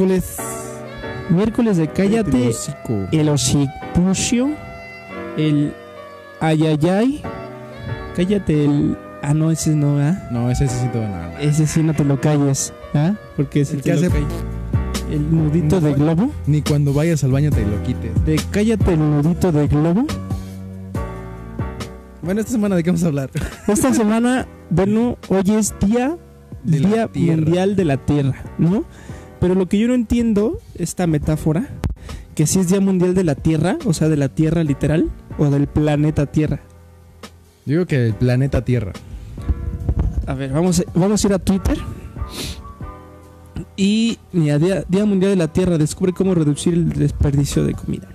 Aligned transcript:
Miércoles. 0.00 0.36
Miércoles 1.28 1.76
de 1.76 1.82
El 1.84 1.92
Cállate, 1.92 2.50
el 3.12 3.28
Osipucio, 3.28 4.48
el 5.36 5.74
Ayayay. 6.40 7.20
Cállate 8.16 8.64
el. 8.64 8.96
Ah, 9.22 9.34
no, 9.34 9.50
ese 9.50 9.76
no, 9.76 9.98
¿ah? 9.98 10.16
No, 10.32 10.50
ese 10.50 10.66
sí 10.68 10.86
todo 10.90 11.02
nada. 11.02 11.38
Ese 11.38 11.66
sí 11.66 11.82
no 11.82 11.92
te 11.92 12.04
lo 12.04 12.18
calles, 12.18 12.72
¿ah? 12.94 13.12
Porque 13.36 13.64
si 13.66 13.74
El 13.76 13.82
te 13.82 13.90
que 13.90 13.92
hace- 13.92 14.10
El 15.10 15.30
nudito 15.30 15.80
de 15.82 15.92
globo. 15.92 16.30
Ni 16.46 16.62
cuando 16.62 16.94
vayas 16.94 17.22
al 17.22 17.32
baño 17.32 17.50
te 17.50 17.66
lo 17.66 17.82
quites. 17.82 18.24
De 18.24 18.40
cállate 18.50 18.94
el 18.94 18.98
nudito 19.00 19.52
de 19.52 19.68
globo. 19.68 20.06
Bueno, 22.22 22.40
esta 22.40 22.52
semana 22.52 22.74
de 22.76 22.82
qué 22.82 22.90
vamos 22.90 23.04
a 23.04 23.08
hablar. 23.08 23.30
Esta 23.68 23.92
semana, 23.94 24.46
bueno, 24.70 25.18
hoy 25.28 25.42
es 25.50 25.74
día, 25.80 26.16
De 26.64 26.78
día 26.78 27.08
mundial 27.14 27.76
de 27.76 27.84
la 27.84 27.98
Tierra, 27.98 28.34
¿no? 28.56 28.84
Pero 29.40 29.54
lo 29.54 29.66
que 29.66 29.78
yo 29.78 29.88
no 29.88 29.94
entiendo, 29.94 30.58
esta 30.76 31.06
metáfora, 31.06 31.68
que 32.34 32.46
si 32.46 32.60
es 32.60 32.68
día 32.68 32.80
mundial 32.80 33.14
de 33.14 33.24
la 33.24 33.34
Tierra, 33.34 33.78
o 33.86 33.92
sea, 33.92 34.08
de 34.08 34.16
la 34.16 34.28
Tierra 34.28 34.62
literal, 34.62 35.10
o 35.38 35.48
del 35.50 35.66
planeta 35.66 36.26
Tierra. 36.26 36.60
Digo 37.64 37.86
que 37.86 38.06
el 38.06 38.14
planeta 38.14 38.64
Tierra. 38.64 38.92
A 40.26 40.34
ver, 40.34 40.52
vamos 40.52 40.80
a, 40.80 40.84
vamos 40.94 41.24
a 41.24 41.26
ir 41.28 41.34
a 41.34 41.38
Twitter. 41.38 41.78
Y 43.76 44.18
mira, 44.32 44.58
día, 44.58 44.84
día 44.88 45.04
mundial 45.06 45.32
de 45.32 45.36
la 45.36 45.48
Tierra, 45.48 45.78
descubre 45.78 46.12
cómo 46.12 46.34
reducir 46.34 46.74
el 46.74 46.90
desperdicio 46.90 47.64
de 47.64 47.72
comida. 47.74 48.08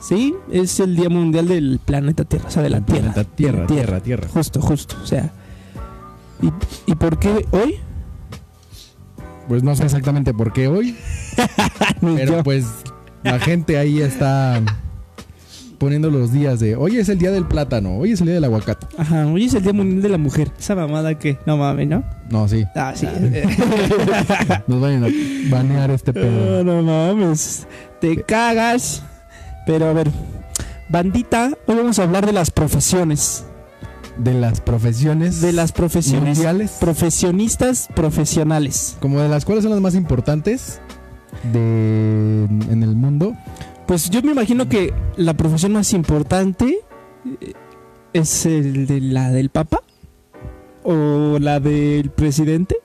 Sí, 0.00 0.34
es 0.50 0.80
el 0.80 0.96
día 0.96 1.08
mundial 1.08 1.48
del 1.48 1.80
planeta 1.84 2.24
Tierra, 2.24 2.48
o 2.48 2.50
sea, 2.50 2.62
de 2.62 2.70
la 2.70 2.80
Tierra. 2.80 3.12
planeta 3.12 3.24
Tierra, 3.24 3.66
Tierra. 3.66 4.00
Tierra, 4.00 4.00
Tierra. 4.00 4.28
Justo, 4.28 4.60
justo. 4.60 4.96
O 5.02 5.06
sea. 5.06 5.32
¿Y, 6.40 6.90
y 6.90 6.94
por 6.94 7.18
qué 7.18 7.46
hoy? 7.52 7.76
Pues 9.48 9.62
no 9.62 9.74
sé 9.76 9.84
exactamente 9.84 10.32
por 10.32 10.52
qué 10.52 10.68
hoy, 10.68 10.96
pero 12.00 12.36
yo. 12.36 12.42
pues 12.42 12.66
la 13.22 13.38
gente 13.38 13.76
ahí 13.78 14.00
está 14.00 14.62
poniendo 15.78 16.10
los 16.10 16.32
días 16.32 16.60
de 16.60 16.76
hoy 16.76 16.98
es 16.98 17.08
el 17.08 17.18
día 17.18 17.32
del 17.32 17.44
plátano, 17.44 17.96
hoy 17.98 18.12
es 18.12 18.20
el 18.20 18.26
día 18.26 18.36
del 18.36 18.44
aguacate. 18.44 18.86
Ajá, 18.96 19.26
hoy 19.26 19.46
es 19.46 19.54
el 19.54 19.64
Día 19.64 19.72
Mundial 19.72 20.00
de 20.00 20.08
la 20.10 20.18
Mujer. 20.18 20.52
Esa 20.56 20.76
mamada 20.76 21.18
que. 21.18 21.38
No 21.44 21.56
mames, 21.56 21.88
¿no? 21.88 22.04
No, 22.30 22.46
sí. 22.46 22.64
Ah, 22.76 22.92
sí. 22.94 23.06
Nos 24.68 24.80
van 24.80 25.04
a 25.04 25.08
banear 25.50 25.90
este 25.90 26.12
no, 26.12 26.20
pedo. 26.20 26.62
no 26.64 26.82
mames. 26.82 27.66
Te 28.00 28.22
cagas. 28.22 29.02
Pero 29.66 29.86
a 29.86 29.92
ver. 29.92 30.08
Bandita, 30.88 31.50
hoy 31.66 31.74
vamos 31.74 31.98
a 31.98 32.04
hablar 32.04 32.26
de 32.26 32.32
las 32.32 32.52
profesiones. 32.52 33.44
De 34.18 34.34
las 34.34 34.60
profesiones 34.60 35.40
De 35.40 35.52
las 35.52 35.72
profesiones. 35.72 36.36
mundiales, 36.36 36.72
Profesionistas 36.80 37.88
profesionales. 37.94 38.96
como 39.00 39.20
de 39.20 39.28
las 39.28 39.44
cuales 39.44 39.62
son 39.64 39.72
las 39.72 39.80
más 39.80 39.94
importantes 39.94 40.80
de 41.52 42.44
en 42.70 42.82
el 42.82 42.94
mundo. 42.94 43.34
Pues 43.86 44.10
yo 44.10 44.22
me 44.22 44.32
imagino 44.32 44.68
que 44.68 44.92
la 45.16 45.34
profesión 45.34 45.72
más 45.72 45.92
importante 45.92 46.78
eh, 47.40 47.52
es 48.12 48.46
el 48.46 48.86
de 48.86 49.00
la 49.00 49.30
del 49.30 49.48
Papa 49.50 49.80
o 50.82 51.38
la 51.40 51.58
del 51.60 52.10
presidente. 52.10 52.76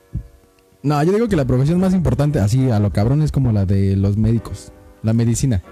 No, 0.82 1.02
yo 1.02 1.12
digo 1.12 1.28
que 1.28 1.36
la 1.36 1.44
profesión 1.44 1.80
más 1.80 1.92
importante, 1.92 2.38
así 2.40 2.70
a 2.70 2.78
lo 2.78 2.90
cabrón, 2.92 3.22
es 3.22 3.32
como 3.32 3.52
la 3.52 3.66
de 3.66 3.96
los 3.96 4.16
médicos, 4.16 4.72
la 5.02 5.12
medicina. 5.12 5.62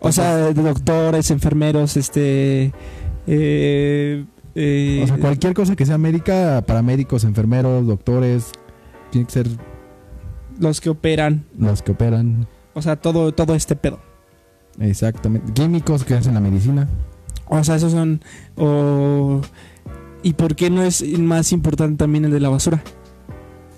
O 0.00 0.12
sea, 0.12 0.36
de 0.36 0.54
doctores, 0.54 1.30
enfermeros, 1.30 1.96
este. 1.96 2.72
eh, 3.26 4.24
eh, 4.54 5.00
O 5.04 5.06
sea, 5.06 5.16
cualquier 5.18 5.54
cosa 5.54 5.76
que 5.76 5.86
sea 5.86 5.98
médica, 5.98 6.62
paramédicos, 6.66 7.24
enfermeros, 7.24 7.86
doctores, 7.86 8.52
tiene 9.10 9.26
que 9.26 9.32
ser 9.32 9.46
los 10.58 10.80
que 10.80 10.90
operan. 10.90 11.44
los 11.58 11.82
que 11.82 11.92
operan. 11.92 12.46
O 12.74 12.82
sea, 12.82 12.96
todo, 12.96 13.32
todo 13.32 13.54
este 13.54 13.76
pedo. 13.76 13.98
Exactamente. 14.80 15.52
Químicos 15.52 16.04
que 16.04 16.14
hacen 16.14 16.34
la 16.34 16.40
medicina. 16.40 16.88
O 17.46 17.62
sea, 17.62 17.76
esos 17.76 17.92
son. 17.92 18.20
O, 18.56 19.40
¿Y 20.22 20.32
por 20.34 20.56
qué 20.56 20.70
no 20.70 20.82
es 20.82 21.02
más 21.18 21.52
importante 21.52 21.96
también 21.98 22.24
el 22.24 22.30
de 22.30 22.40
la 22.40 22.48
basura? 22.48 22.82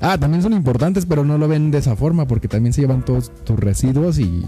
Ah, 0.01 0.17
también 0.19 0.43
son 0.43 0.53
importantes, 0.53 1.05
pero 1.07 1.25
no 1.25 1.39
lo 1.39 1.49
ven 1.49 1.71
de 1.71 1.79
esa 1.79 1.97
forma 1.97 2.27
porque 2.27 2.49
también 2.49 2.73
se 2.73 2.83
llevan 2.83 3.05
todos 3.05 3.33
tus 3.45 3.59
residuos 3.59 4.19
y... 4.19 4.45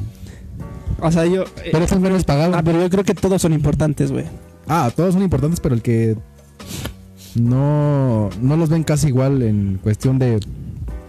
O 1.00 1.10
sea, 1.10 1.26
yo. 1.26 1.42
eh, 1.42 1.70
Pero 1.72 1.86
son 1.88 2.02
menos 2.02 2.24
pagados. 2.24 2.54
ah, 2.56 2.62
pero 2.62 2.80
yo 2.80 2.90
creo 2.90 3.04
que 3.04 3.14
todos 3.14 3.40
son 3.42 3.52
importantes, 3.52 4.12
güey. 4.12 4.26
Ah, 4.68 4.90
todos 4.94 5.14
son 5.14 5.22
importantes, 5.22 5.60
pero 5.60 5.74
el 5.74 5.82
que 5.82 6.16
no, 7.34 8.30
no 8.40 8.56
los 8.56 8.68
ven 8.68 8.84
casi 8.84 9.08
igual 9.08 9.42
en 9.42 9.78
cuestión 9.82 10.18
de 10.18 10.40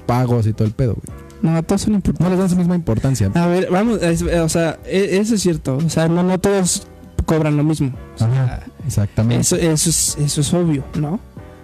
pagos 0.06 0.48
y 0.48 0.54
todo 0.54 0.68
el 0.68 0.74
pedo, 0.74 0.96
güey. 0.96 1.20
No, 1.42 1.64
todos 1.64 1.82
son 1.84 1.94
importantes. 1.94 2.24
No 2.26 2.30
les 2.32 2.40
dan 2.40 2.50
su 2.50 2.56
misma 2.58 2.76
importancia. 2.76 3.32
A 3.34 3.48
ver, 3.48 3.70
vamos, 3.72 4.02
es- 4.02 4.22
o 4.24 4.50
sea, 4.50 4.78
e- 4.86 5.18
eso 5.20 5.36
es 5.36 5.42
cierto. 5.42 5.78
O 5.78 5.90
sea, 5.90 6.08
no, 6.10 6.22
no 6.24 6.38
todos 6.40 6.86
cobran 7.26 7.56
lo 7.56 7.64
mismo. 7.64 7.94
O 8.16 8.18
sea, 8.18 8.28
Ajá, 8.28 8.64
exactamente. 8.86 9.42
eso, 9.42 9.56
eso, 9.56 9.90
es, 9.90 10.18
eso 10.20 10.42
es 10.42 10.54
obvio, 10.54 10.84
¿no? 11.00 11.14
O 11.14 11.20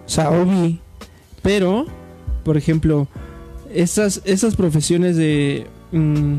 sea, 0.10 0.30
obvio. 0.30 0.78
Pero, 1.42 1.86
por 2.46 2.56
ejemplo, 2.56 3.08
esas, 3.74 4.22
esas 4.24 4.56
profesiones 4.56 5.18
de... 5.18 5.68
mm, 5.92 6.36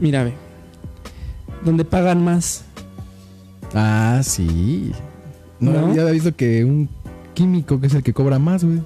mira, 0.00 0.24
ve. 0.24 0.32
Donde 1.64 1.84
pagan 1.84 2.24
más. 2.24 2.64
Ah, 3.74 4.20
sí. 4.22 4.92
No, 5.60 5.72
¿No? 5.72 5.94
ya 5.94 6.02
había 6.02 6.12
visto 6.12 6.34
que 6.34 6.64
un 6.64 6.88
químico 7.34 7.80
que 7.80 7.86
es 7.86 7.94
el 7.94 8.02
que 8.02 8.12
cobra 8.12 8.38
más, 8.38 8.64
güey. 8.64 8.82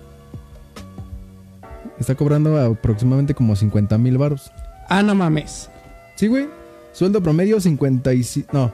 Está 1.98 2.14
cobrando 2.14 2.58
aproximadamente 2.62 3.34
como 3.34 3.56
50 3.56 3.96
mil 3.98 4.18
baros. 4.18 4.52
Ah, 4.88 5.02
no 5.02 5.14
mames. 5.14 5.70
Sí, 6.16 6.26
güey. 6.26 6.48
Sueldo 6.92 7.22
promedio 7.22 7.60
55... 7.60 8.50
No. 8.52 8.72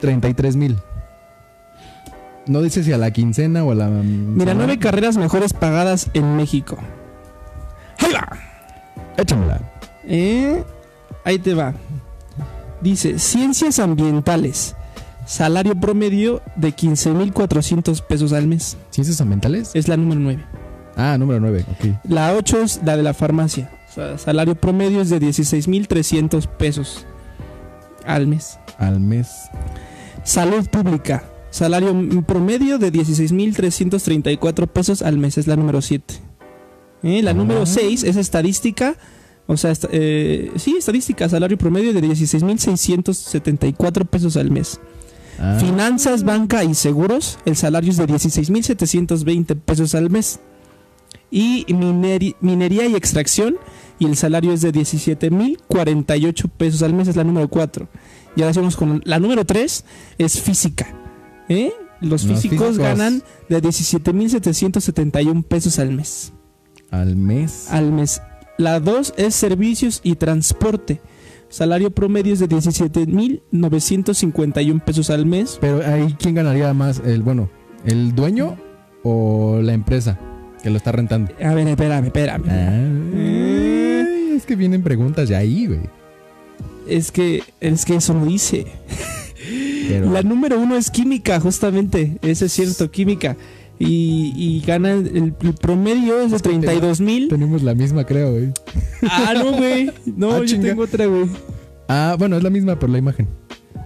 33 0.00 0.56
mil. 0.56 0.76
No 2.46 2.62
dice 2.62 2.84
si 2.84 2.92
a 2.92 2.98
la 2.98 3.10
quincena 3.10 3.64
o 3.64 3.72
a 3.72 3.74
la... 3.74 3.88
Mira, 3.88 4.54
nueve 4.54 4.78
carreras 4.78 5.16
mejores 5.16 5.52
pagadas 5.52 6.10
en 6.14 6.36
México. 6.36 6.76
¡Ahí 7.98 8.12
va! 8.12 8.28
Échamela. 9.16 9.60
Eh, 10.04 10.62
ahí 11.24 11.38
te 11.38 11.54
va. 11.54 11.74
Dice, 12.80 13.18
ciencias 13.18 13.78
ambientales. 13.78 14.76
Salario 15.26 15.74
promedio 15.74 16.40
de 16.56 16.74
15.400 16.74 18.00
pesos 18.06 18.32
al 18.32 18.46
mes. 18.46 18.76
¿Ciencias 18.90 19.20
ambientales? 19.20 19.70
Es 19.74 19.88
la 19.88 19.96
número 19.96 20.20
9. 20.20 20.44
Ah, 20.96 21.16
número 21.18 21.40
9, 21.40 21.64
ok. 21.72 21.86
La 22.08 22.32
8 22.34 22.60
es 22.62 22.80
la 22.84 22.96
de 22.96 23.02
la 23.02 23.12
farmacia. 23.12 23.70
O 23.90 23.94
sea, 23.94 24.18
salario 24.18 24.54
promedio 24.54 25.00
es 25.02 25.10
de 25.10 25.20
16.300 25.20 26.46
pesos 26.46 27.04
al 28.04 28.26
mes. 28.26 28.58
Al 28.78 29.00
mes. 29.00 29.28
Salud 30.22 30.66
pública. 30.68 31.24
Salario 31.50 31.92
promedio 32.26 32.78
de 32.78 32.92
16.334 32.92 34.66
pesos 34.68 35.02
al 35.02 35.18
mes. 35.18 35.38
Es 35.38 35.46
la 35.46 35.56
número 35.56 35.82
7. 35.82 36.14
Eh, 37.02 37.22
La 37.22 37.32
Ah. 37.32 37.34
número 37.34 37.66
6 37.66 38.04
es 38.04 38.16
estadística. 38.16 38.96
O 39.48 39.56
sea, 39.56 39.70
esta- 39.70 39.88
eh, 39.92 40.50
sí, 40.56 40.76
estadística. 40.78 41.28
Salario 41.28 41.56
promedio 41.58 41.92
de 41.92 42.00
16.674 42.00 44.04
pesos 44.04 44.36
al 44.36 44.50
mes. 44.50 44.80
Ah, 45.38 45.58
Finanzas, 45.60 46.24
banca 46.24 46.64
y 46.64 46.74
seguros. 46.74 47.38
El 47.44 47.56
salario 47.56 47.90
es 47.90 47.96
de 47.98 48.06
16.720 48.06 49.56
pesos 49.60 49.94
al 49.94 50.10
mes. 50.10 50.40
Y 51.30 51.66
minería 52.40 52.86
y 52.86 52.94
extracción. 52.94 53.56
Y 53.98 54.06
el 54.06 54.16
salario 54.16 54.52
es 54.52 54.60
de 54.60 54.72
17.048 54.72 56.50
pesos 56.56 56.82
al 56.82 56.92
mes. 56.94 57.08
Es 57.08 57.16
la 57.16 57.24
número 57.24 57.48
4. 57.48 57.88
Y 58.36 58.42
ahora 58.42 58.54
seguimos 58.54 58.76
con 58.76 59.02
la 59.04 59.18
número 59.18 59.44
3. 59.44 59.84
Es 60.18 60.40
física. 60.40 60.86
¿Eh? 61.48 61.72
Los 62.00 62.24
Los 62.24 62.42
físicos, 62.42 62.68
físicos. 62.68 62.78
ganan 62.78 63.22
de 63.48 63.62
17.771 63.62 65.44
pesos 65.44 65.78
al 65.78 65.92
mes. 65.92 66.32
al 66.90 67.16
mes. 67.16 67.66
Al 67.70 67.92
mes. 67.92 68.20
La 68.58 68.80
2 68.80 69.14
es 69.16 69.34
servicios 69.34 70.00
y 70.02 70.16
transporte. 70.16 71.00
Salario 71.48 71.90
promedio 71.90 72.32
es 72.32 72.38
de 72.40 72.48
17.951 72.48 74.82
pesos 74.84 75.10
al 75.10 75.26
mes. 75.26 75.58
Pero 75.60 75.80
ahí, 75.86 76.14
¿quién 76.18 76.34
ganaría 76.34 76.72
más? 76.74 77.00
El, 77.04 77.22
bueno, 77.22 77.48
¿el 77.84 78.14
dueño 78.14 78.56
o 79.02 79.60
la 79.62 79.72
empresa 79.72 80.18
que 80.62 80.70
lo 80.70 80.76
está 80.76 80.92
rentando? 80.92 81.32
A 81.42 81.54
ver, 81.54 81.66
espérame, 81.68 82.06
espérame. 82.06 82.44
Ay, 82.48 84.36
es 84.36 84.44
que 84.46 84.56
vienen 84.56 84.82
preguntas 84.82 85.28
de 85.28 85.36
ahí, 85.36 85.66
güey. 85.66 85.80
Es 86.88 87.10
que, 87.10 87.42
es 87.60 87.84
que 87.84 87.96
eso 87.96 88.14
no 88.14 88.26
dice. 88.26 88.66
Pero- 89.88 90.10
La 90.10 90.22
número 90.22 90.58
uno 90.60 90.76
es 90.76 90.90
química, 90.90 91.40
justamente. 91.40 92.18
Eso 92.22 92.44
es 92.46 92.52
cierto, 92.52 92.90
química. 92.90 93.36
Y, 93.78 94.32
y 94.36 94.60
gana 94.66 94.92
el, 94.92 95.34
el 95.40 95.54
promedio 95.54 96.20
es 96.20 96.30
de 96.32 96.38
32 96.38 97.00
mil. 97.00 97.28
Tenemos 97.28 97.62
la 97.62 97.74
misma, 97.74 98.04
creo, 98.04 98.32
güey. 98.32 98.52
Ah, 99.02 99.34
no, 99.36 99.52
güey. 99.52 99.90
No, 100.06 100.30
Ah, 100.34 100.38
yo 100.38 100.44
chinga. 100.46 100.68
tengo 100.68 100.82
otra, 100.84 101.06
güey. 101.06 101.26
Ah, 101.88 102.16
bueno, 102.18 102.36
es 102.36 102.42
la 102.42 102.50
misma 102.50 102.78
por 102.78 102.88
la 102.88 102.98
imagen. 102.98 103.28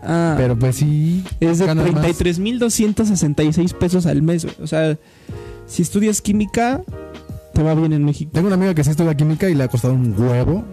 Ah, 0.03 0.35
Pero 0.39 0.59
pues 0.59 0.77
sí. 0.77 1.25
es 1.41 1.59
de 1.59 1.67
ganas 1.67 1.85
más. 1.87 1.95
33 2.03 2.39
mil 2.39 2.59
266 2.59 3.75
pesos 3.75 4.07
al 4.07 4.23
mes, 4.23 4.45
güey. 4.45 4.57
O 4.63 4.67
sea, 4.67 4.97
si 5.67 5.83
estudias 5.83 6.23
química, 6.23 6.83
te 7.53 7.63
va 7.63 7.75
bien 7.75 7.93
en 7.93 8.05
México. 8.05 8.31
Tengo 8.33 8.47
una 8.47 8.55
amiga 8.57 8.75
que 8.75 8.85
sí 8.85 8.91
estudia 8.91 9.17
química 9.17 9.51
y 9.51 9.55
le 9.55 9.65
ha 9.65 9.69
costado 9.69 9.93
un 9.95 10.15
huevo 10.19 10.65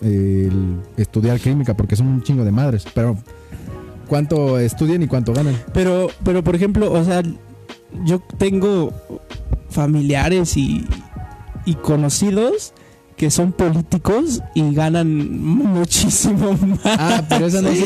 eh, 0.00 0.48
el 0.50 0.76
estudiar 0.96 1.38
química 1.40 1.76
porque 1.76 1.96
son 1.96 2.06
un 2.06 2.22
chingo 2.22 2.44
de 2.44 2.52
madres. 2.52 2.84
Pero, 2.94 3.18
¿cuánto 4.08 4.58
estudian 4.58 5.02
y 5.02 5.06
cuánto 5.08 5.32
ganan? 5.34 5.56
Pero, 5.74 6.08
pero 6.24 6.42
por 6.42 6.54
ejemplo, 6.54 6.90
o 6.92 7.04
sea, 7.04 7.22
yo 8.04 8.20
tengo 8.38 8.92
familiares 9.70 10.56
y, 10.56 10.84
y 11.64 11.74
conocidos 11.74 12.72
que 13.16 13.30
son 13.30 13.52
políticos 13.52 14.40
y 14.54 14.74
ganan 14.74 15.40
muchísimo 15.40 16.52
más. 16.60 16.80
Ah, 16.84 17.22
pero 17.28 17.46
esa 17.46 17.62
no 17.62 17.68
es, 17.68 17.78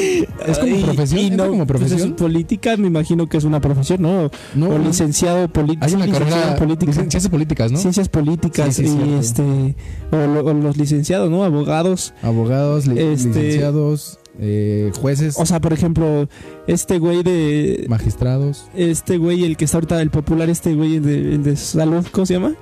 es 0.46 0.58
como 0.58 0.76
profesión. 0.86 1.20
y 1.20 1.24
¿Es 1.26 1.36
no, 1.36 1.48
como 1.48 1.66
pues, 1.66 1.78
profesión? 1.80 2.10
es 2.10 2.14
política, 2.16 2.76
me 2.78 2.86
imagino 2.86 3.26
que 3.26 3.36
es 3.36 3.44
una 3.44 3.60
profesión, 3.60 4.00
¿no? 4.00 4.30
No, 4.54 4.68
o 4.70 4.78
licenciado 4.78 5.48
político. 5.48 5.84
Hay 5.84 5.94
una 5.94 6.08
carrera 6.08 6.56
política. 6.56 6.92
ciencias 6.92 7.28
políticas, 7.28 7.70
¿no? 7.70 7.78
Ciencias 7.78 8.08
políticas 8.08 8.76
Sí, 8.76 8.86
sí, 8.86 8.94
y 8.94 8.96
cierto. 8.96 9.18
este 9.20 9.76
o, 10.12 10.16
lo- 10.26 10.44
o 10.46 10.54
los 10.54 10.76
licenciados, 10.78 11.30
¿no? 11.30 11.44
Abogados. 11.44 12.14
Abogados, 12.22 12.86
li- 12.86 12.98
Este- 12.98 13.28
licenciados, 13.28 14.18
eh, 14.38 14.92
jueces, 15.00 15.36
O 15.38 15.46
sea, 15.46 15.60
por 15.60 15.72
ejemplo, 15.72 16.28
este 16.66 16.98
güey 16.98 17.22
de 17.22 17.86
magistrados. 17.88 18.68
este 18.74 19.18
güey 19.18 19.44
el 19.44 19.56
que 19.56 19.64
está 19.64 19.78
ahorita 19.78 20.00
el 20.02 20.10
popular 20.10 20.50
este 20.50 20.74
güey 20.74 20.98
de, 20.98 21.56
salud, 21.56 22.04
¿cómo 22.12 22.26
se 22.26 22.34
llama? 22.34 22.54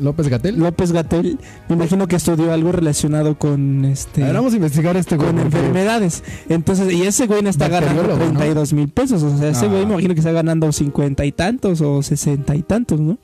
López 0.00 0.28
Gatel. 0.28 0.58
López 0.58 0.90
Gatel, 0.92 1.38
me 1.68 1.76
imagino 1.76 2.08
que 2.08 2.16
estudió 2.16 2.52
algo 2.52 2.72
relacionado 2.72 3.38
con 3.38 3.84
este 3.84 4.24
A 4.24 4.26
ver, 4.26 4.34
vamos 4.34 4.52
a 4.52 4.56
investigar 4.56 4.96
este 4.96 5.16
güey. 5.16 5.28
con 5.28 5.38
enfermedades. 5.38 6.24
Entonces, 6.48 6.92
y 6.92 7.02
ese 7.02 7.26
güey 7.28 7.42
no 7.42 7.48
está 7.48 7.68
ganando 7.68 8.02
Bacteriólogo, 8.02 8.32
¿no? 8.32 8.38
32 8.40 8.72
mil 8.72 8.88
pesos. 8.88 9.22
O 9.22 9.38
sea, 9.38 9.50
ese 9.50 9.66
Ah. 9.66 9.68
güey 9.68 9.86
me 9.86 9.92
imagino 9.92 10.14
que 10.14 10.20
está 10.20 10.32
ganando 10.32 10.70
50 10.72 11.24
y 11.24 11.30
tantos 11.32 11.80
o 11.80 12.02
60 12.02 12.56
y 12.56 12.62
tantos, 12.62 12.98
¿no? 13.00 13.18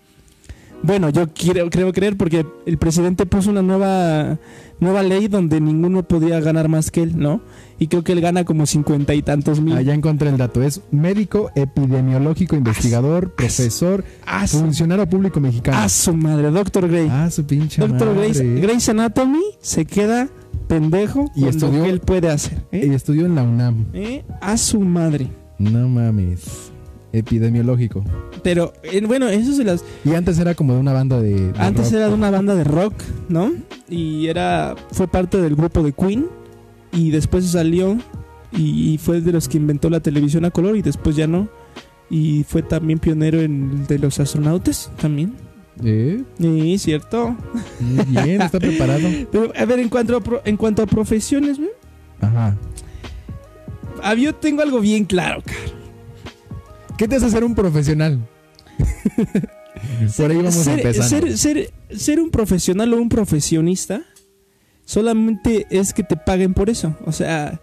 Bueno, 0.83 1.11
yo 1.11 1.29
quiero, 1.33 1.69
creo 1.69 1.93
creer 1.93 2.17
porque 2.17 2.47
el 2.65 2.79
presidente 2.79 3.27
puso 3.27 3.51
una 3.51 3.61
nueva, 3.61 4.39
nueva 4.81 5.03
ley 5.03 5.29
donde 5.29 5.61
ninguno 5.61 6.03
podía 6.09 6.41
ganar 6.41 6.69
más 6.71 6.91
que 6.91 7.03
él, 7.03 7.19
¿no? 7.19 7.43
Y 7.79 7.89
creo 7.89 8.03
que 8.03 8.13
él 8.13 8.21
gana 8.23 8.45
como 8.45 8.65
50 8.65 9.15
y 9.15 9.23
tantos 9.23 9.61
mil. 9.61 9.79
Ya 9.85 9.93
encontré 9.93 10.31
el 10.31 10.39
dato. 10.39 10.63
Es 10.63 10.81
médico, 10.91 11.51
epidemiológico, 11.55 12.57
investigador, 12.57 13.35
profesor, 13.35 14.05
funcionario 14.47 15.07
público 15.09 15.39
mexicano. 15.39 15.77
ah, 15.81 15.89
su 15.91 16.15
madre, 16.15 16.51
Doctor 16.51 16.89
Grey. 16.89 17.09
Ah, 17.11 17.31
su 17.31 17.45
pinche 17.45 17.81
Doctor 17.87 18.15
madre. 18.15 18.61
Grey's 18.61 18.89
Anatomy 18.89 19.43
se 19.61 19.85
queda 19.85 20.29
pendejo 20.67 21.31
Y 21.35 21.45
estudió- 21.47 21.79
lo 21.79 21.85
que 21.85 21.91
él 21.91 22.01
puede 22.01 22.31
hacer. 22.31 22.63
¿eh? 22.73 22.87
Y 22.91 22.95
estudió 22.95 23.27
en 23.27 23.35
la 23.35 23.43
UNAM. 23.43 23.87
¿Eh? 23.93 24.25
A 24.41 24.57
su 24.57 24.81
madre. 24.81 25.29
No 25.59 25.89
mames. 25.89 26.70
Epidemiológico. 27.13 28.05
Pero, 28.43 28.73
eh, 28.83 29.05
bueno, 29.07 29.29
eso 29.29 29.53
se 29.53 29.65
las... 29.65 29.85
Y 30.05 30.15
antes 30.15 30.39
era 30.39 30.55
como 30.55 30.75
de 30.75 30.81
una 30.81 30.93
banda 30.93 31.21
de. 31.21 31.53
de 31.53 31.59
Antes 31.59 31.87
rock. 31.87 31.95
era 31.95 32.09
de 32.09 32.15
una 32.15 32.31
banda 32.31 32.55
de 32.55 32.65
rock, 32.65 32.95
¿no? 33.29 33.53
Y 33.89 34.27
era 34.29 34.75
fue 34.93 35.09
parte 35.09 35.41
del 35.41 35.57
grupo 35.57 35.83
de 35.83 35.93
Queen 35.93 36.27
y 36.93 37.11
después 37.11 37.45
salió 37.47 37.99
y, 38.53 38.93
y 38.95 38.99
fue 38.99 39.21
de 39.21 39.33
los 39.33 39.49
que 39.49 39.57
inventó 39.59 39.91
la 39.91 40.01
televisión 40.01 40.45
a 40.45 40.51
color 40.51 40.77
y 40.77 40.83
después 40.83 41.17
ya 41.17 41.27
no. 41.27 41.49
Y 42.09 42.45
fue 42.49 42.63
también 42.63 42.99
pionero 42.99 43.41
en 43.41 43.71
el 43.73 43.87
de 43.87 43.99
los 43.99 44.19
astronautas 44.21 44.91
también. 45.01 45.35
Eh, 45.85 46.23
Sí, 46.39 46.79
cierto. 46.79 47.37
bien, 48.09 48.43
está 48.43 48.59
preparado. 48.61 49.09
Pero 49.33 49.53
a 49.57 49.65
ver, 49.65 49.79
en 49.81 49.89
cuanto 49.89 50.17
a, 50.17 50.21
pro- 50.21 50.43
en 50.45 50.57
cuanto 50.57 50.83
a 50.83 50.87
profesiones, 50.87 51.59
güey, 51.59 51.71
Ajá. 52.21 52.57
ah, 54.03 54.15
yo 54.15 54.35
tengo 54.35 54.63
algo 54.63 54.81
bien 54.81 55.05
claro, 55.05 55.43
cara. 55.45 55.59
¿Qué 57.01 57.09
te 57.09 57.17
hace 57.17 57.31
ser 57.31 57.45
un 57.45 57.55
profesional? 57.55 58.29
Por 60.19 60.31
ahí 60.31 60.37
vamos 60.37 60.53
ser, 60.53 60.81
empezando. 60.81 61.09
ser, 61.09 61.39
ser, 61.39 61.73
ser 61.97 62.21
un 62.21 62.31
profesional 62.31 62.93
o 62.93 62.99
un 62.99 63.09
profesionista 63.09 64.03
solamente 64.85 65.67
es 65.71 65.95
que 65.95 66.03
te 66.03 66.17
paguen 66.17 66.53
por 66.53 66.69
eso. 66.69 66.95
O 67.07 67.13
sea, 67.13 67.59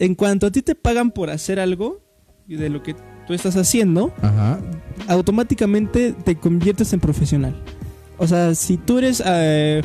en 0.00 0.16
cuanto 0.16 0.48
a 0.48 0.50
ti 0.50 0.62
te 0.62 0.74
pagan 0.74 1.12
por 1.12 1.30
hacer 1.30 1.60
algo 1.60 2.00
y 2.48 2.56
de 2.56 2.70
lo 2.70 2.82
que 2.82 2.96
tú 3.28 3.34
estás 3.34 3.56
haciendo, 3.56 4.12
Ajá. 4.20 4.58
automáticamente 5.06 6.12
te 6.12 6.34
conviertes 6.34 6.92
en 6.92 6.98
profesional. 6.98 7.54
O 8.18 8.26
sea, 8.26 8.56
si 8.56 8.78
tú 8.78 8.98
eres 8.98 9.22
eh, 9.24 9.80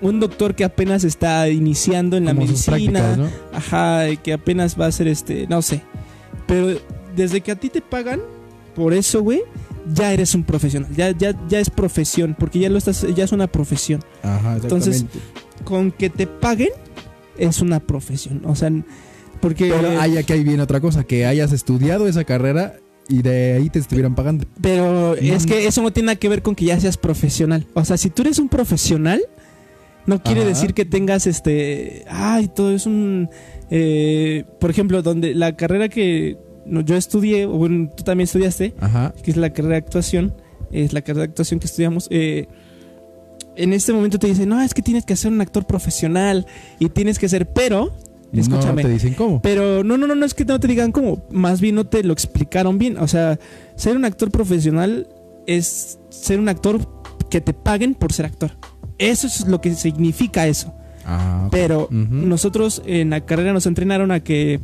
un 0.00 0.18
doctor 0.18 0.54
que 0.54 0.64
apenas 0.64 1.04
está 1.04 1.46
iniciando 1.50 2.16
en 2.16 2.24
la 2.24 2.32
Como 2.32 2.46
medicina. 2.46 3.30
Ajá, 3.52 4.16
que 4.22 4.32
apenas 4.32 4.80
va 4.80 4.86
a 4.86 4.92
ser 4.92 5.08
este, 5.08 5.46
no 5.46 5.60
sé. 5.60 5.82
Pero 6.46 6.78
desde 7.14 7.40
que 7.40 7.52
a 7.52 7.56
ti 7.56 7.68
te 7.68 7.80
pagan 7.80 8.20
por 8.74 8.92
eso, 8.92 9.22
güey, 9.22 9.42
ya 9.92 10.12
eres 10.12 10.34
un 10.34 10.42
profesional. 10.44 10.90
Ya, 10.96 11.10
ya, 11.12 11.34
ya 11.48 11.60
es 11.60 11.70
profesión, 11.70 12.34
porque 12.38 12.58
ya 12.58 12.68
lo 12.68 12.78
estás, 12.78 13.06
ya 13.14 13.24
es 13.24 13.32
una 13.32 13.46
profesión. 13.46 14.02
Ajá, 14.22 14.56
Entonces. 14.56 15.04
Con 15.62 15.92
que 15.92 16.10
te 16.10 16.26
paguen 16.26 16.70
es 17.38 17.60
una 17.60 17.80
profesión. 17.80 18.42
O 18.44 18.56
sea, 18.56 18.70
porque 19.40 19.70
Pero 19.70 20.00
hay 20.00 20.16
aquí 20.18 20.32
ahí 20.32 20.42
viene 20.44 20.62
otra 20.62 20.80
cosa, 20.80 21.04
que 21.04 21.26
hayas 21.26 21.52
estudiado 21.52 22.08
esa 22.08 22.24
carrera 22.24 22.76
y 23.08 23.22
de 23.22 23.54
ahí 23.54 23.70
te 23.70 23.78
estuvieran 23.78 24.14
pagando. 24.14 24.46
Pero 24.60 25.14
es 25.14 25.46
que 25.46 25.66
eso 25.66 25.82
no 25.82 25.92
tiene 25.92 26.06
nada 26.06 26.16
que 26.16 26.28
ver 26.28 26.42
con 26.42 26.54
que 26.54 26.64
ya 26.64 26.80
seas 26.80 26.96
profesional. 26.96 27.66
O 27.74 27.84
sea, 27.84 27.96
si 27.96 28.10
tú 28.10 28.22
eres 28.22 28.38
un 28.38 28.48
profesional, 28.48 29.22
no 30.06 30.22
quiere 30.22 30.40
Ajá. 30.40 30.48
decir 30.50 30.74
que 30.74 30.84
tengas 30.84 31.26
este. 31.26 32.04
Ay, 32.08 32.48
todo 32.48 32.72
es 32.72 32.86
un. 32.86 33.28
eh, 33.70 34.44
por 34.60 34.70
ejemplo, 34.70 35.02
donde 35.02 35.34
la 35.34 35.56
carrera 35.56 35.88
que 35.88 36.36
no, 36.66 36.80
yo 36.80 36.96
estudié, 36.96 37.46
o 37.46 37.52
bueno, 37.52 37.90
tú 37.96 38.04
también 38.04 38.24
estudiaste, 38.24 38.74
Ajá. 38.80 39.14
que 39.22 39.30
es 39.30 39.36
la 39.36 39.50
carrera 39.50 39.74
de 39.74 39.78
actuación, 39.78 40.34
es 40.72 40.92
la 40.92 41.02
carrera 41.02 41.26
de 41.26 41.30
actuación 41.30 41.60
que 41.60 41.66
estudiamos. 41.66 42.08
eh, 42.10 42.46
en 43.56 43.72
este 43.72 43.92
momento 43.92 44.18
te 44.18 44.26
dicen, 44.26 44.48
no, 44.48 44.60
es 44.60 44.74
que 44.74 44.82
tienes 44.82 45.04
que 45.04 45.16
ser 45.16 45.32
un 45.32 45.40
actor 45.40 45.64
profesional 45.66 46.46
y 46.78 46.88
tienes 46.88 47.18
que 47.18 47.28
ser, 47.28 47.46
pero. 47.52 47.92
Escúchame. 48.32 48.82
No 48.82 48.88
te 48.88 48.94
dicen 48.94 49.14
cómo. 49.14 49.40
Pero 49.42 49.84
no, 49.84 49.96
no, 49.96 50.08
no, 50.08 50.16
no 50.16 50.26
es 50.26 50.34
que 50.34 50.44
no 50.44 50.58
te 50.58 50.66
digan 50.66 50.90
cómo. 50.90 51.24
Más 51.30 51.60
bien 51.60 51.76
no 51.76 51.86
te 51.86 52.02
lo 52.02 52.12
explicaron 52.12 52.78
bien. 52.78 52.98
O 52.98 53.06
sea, 53.06 53.38
ser 53.76 53.96
un 53.96 54.04
actor 54.04 54.32
profesional 54.32 55.06
es 55.46 56.00
ser 56.08 56.40
un 56.40 56.48
actor 56.48 56.80
que 57.30 57.40
te 57.40 57.52
paguen 57.52 57.94
por 57.94 58.12
ser 58.12 58.26
actor. 58.26 58.50
Eso 58.98 59.28
es 59.28 59.46
lo 59.46 59.60
que 59.60 59.74
significa 59.74 60.48
eso. 60.48 60.74
Ah. 61.06 61.48
Pero 61.52 61.86
nosotros 61.90 62.82
en 62.86 63.10
la 63.10 63.20
carrera 63.20 63.52
nos 63.52 63.66
entrenaron 63.66 64.10
a 64.10 64.18
que 64.20 64.58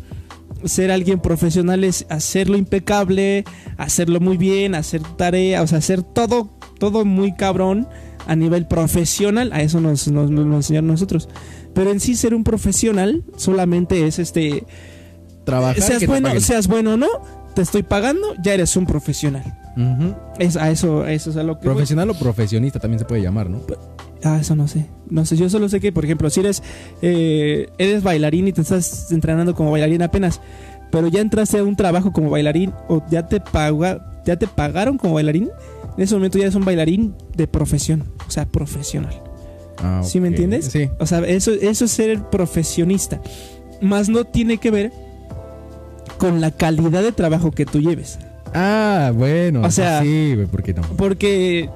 ser 0.65 0.91
alguien 0.91 1.21
profesional 1.21 1.85
es 1.85 2.07
hacerlo 2.09 2.57
impecable, 2.57 3.45
hacerlo 3.77 4.21
muy 4.21 4.37
bien, 4.37 4.75
hacer 4.75 5.03
tarea, 5.17 5.63
o 5.63 5.67
sea, 5.67 5.79
hacer 5.79 6.03
todo, 6.03 6.51
todo 6.79 7.05
muy 7.05 7.35
cabrón 7.35 7.89
a 8.27 8.37
nivel 8.37 8.67
profesional. 8.67 9.53
A 9.53 9.63
eso 9.63 9.81
nos, 9.81 10.09
nos, 10.09 10.31
nos 10.31 10.55
enseñaron 10.55 10.89
nosotros. 10.89 11.29
Pero 11.75 11.91
en 11.91 12.01
sí 12.01 12.17
ser 12.17 12.35
un 12.35 12.45
profesional 12.45 13.25
solamente 13.37 14.07
es 14.07 14.19
este 14.19 14.65
Trabajar. 15.45 15.83
seas 15.83 16.01
que 16.01 16.07
bueno, 16.07 16.41
seas 16.41 16.69
bueno 16.69 16.95
o 16.95 16.97
no, 16.97 17.09
te 17.55 17.63
estoy 17.63 17.83
pagando, 17.83 18.35
ya 18.43 18.55
eres 18.55 18.77
un 18.77 18.87
profesional. 18.87 19.57
Es, 20.39 20.57
a 20.57 20.71
eso, 20.71 21.03
a 21.03 21.13
eso 21.13 21.31
es 21.31 21.37
a 21.37 21.43
lo 21.43 21.59
que 21.59 21.67
voy. 21.67 21.75
Profesional 21.75 22.11
o 22.11 22.15
profesionista 22.15 22.79
también 22.79 22.99
se 22.99 23.05
puede 23.05 23.23
llamar, 23.23 23.49
¿no? 23.49 23.63
Ah, 24.25 24.39
eso 24.41 24.55
no 24.55 24.69
sé. 24.69 24.87
No 25.09 25.25
sé, 25.25 25.37
yo 25.37 25.49
solo 25.49 25.69
sé 25.69 25.81
que, 25.81 25.93
por 25.93 26.05
ejemplo, 26.05 26.29
si 26.31 26.41
eres 26.41 26.63
eh, 27.03 27.69
eres 27.79 28.03
bailarín 28.03 28.49
y 28.49 28.53
te 28.53 28.61
estás 28.61 29.11
entrenando 29.13 29.55
como 29.55 29.71
bailarín 29.71 30.03
apenas, 30.03 30.41
pero 30.91 31.09
ya 31.09 31.21
entraste 31.21 31.59
a 31.59 31.65
un 31.65 31.77
trabajo 31.77 32.13
como 32.13 32.31
bailarín 32.31 32.73
o 32.89 33.03
ya 33.11 33.27
te 33.27 33.41
paga, 33.41 34.23
ya 34.27 34.37
te 34.37 34.47
pagaron 34.47 34.99
como 34.99 35.15
bailarín, 35.15 35.49
en 35.97 36.03
ese 36.05 36.15
momento 36.15 36.37
ya 36.39 36.45
eres 36.45 36.55
un 36.55 36.65
bailarín 36.65 37.15
de 37.35 37.47
profesión, 37.47 38.05
o 38.27 38.31
sea, 38.31 38.47
profesional. 38.47 39.15
Ah, 39.83 40.03
¿Sí 40.05 40.21
me 40.21 40.29
entiendes? 40.29 40.67
Sí. 40.67 40.91
O 40.99 41.07
sea, 41.07 41.21
eso, 41.21 41.53
eso 41.53 41.87
es 41.87 41.91
ser 41.91 42.23
profesionista. 42.31 43.21
Más 43.81 44.11
no 44.11 44.25
tiene 44.25 44.59
que 44.59 44.71
ver 44.71 44.93
con 46.19 46.43
la 46.43 46.51
calidad 46.51 47.03
de 47.03 47.13
trabajo 47.13 47.51
que 47.51 47.65
tú 47.65 47.81
lleves. 47.81 48.19
Ah, 48.53 49.11
bueno. 49.15 49.63
O 49.63 49.71
sea- 49.71 50.03
Sí, 50.03 50.37
¿por 50.51 50.63
qué 50.63 50.75
no? 50.75 50.83
Porque, 50.99 51.71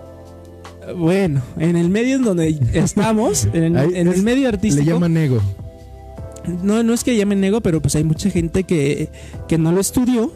bueno, 0.97 1.43
en 1.59 1.77
el 1.77 1.89
medio 1.89 2.17
en 2.17 2.23
donde 2.25 2.59
estamos, 2.73 3.49
en 3.53 3.77
el, 3.77 4.23
medio 4.23 4.49
artístico, 4.49 4.85
Le 4.85 4.93
llaman 4.93 5.17
ego. 5.17 5.41
no, 6.63 6.83
no 6.83 6.93
es 6.93 7.05
que 7.05 7.17
llamen 7.17 7.41
nego, 7.41 7.61
pero 7.61 7.81
pues 7.81 7.95
hay 7.97 8.05
mucha 8.05 8.31
gente 8.31 8.65
que, 8.65 9.09
que 9.49 9.59
no 9.59 9.73
lo 9.73 9.81
estudió 9.81 10.33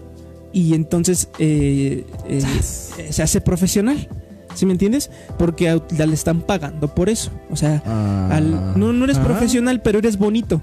y 0.52 0.74
entonces 0.74 1.28
eh, 1.38 2.04
eh, 2.28 2.42
se 3.10 3.22
hace 3.22 3.40
profesional. 3.40 4.08
¿Sí 4.54 4.64
me 4.66 4.72
entiendes? 4.72 5.10
Porque 5.38 5.68
a- 5.68 5.80
le 5.96 6.14
están 6.14 6.40
pagando 6.40 6.88
por 6.94 7.08
eso. 7.10 7.30
O 7.50 7.54
sea, 7.56 7.82
Ah. 7.86 8.30
al- 8.32 8.78
no, 8.78 8.92
no 8.92 9.04
eres 9.04 9.18
Ah. 9.18 9.24
profesional, 9.24 9.82
pero 9.82 9.98
eres 9.98 10.16
bonito. 10.18 10.60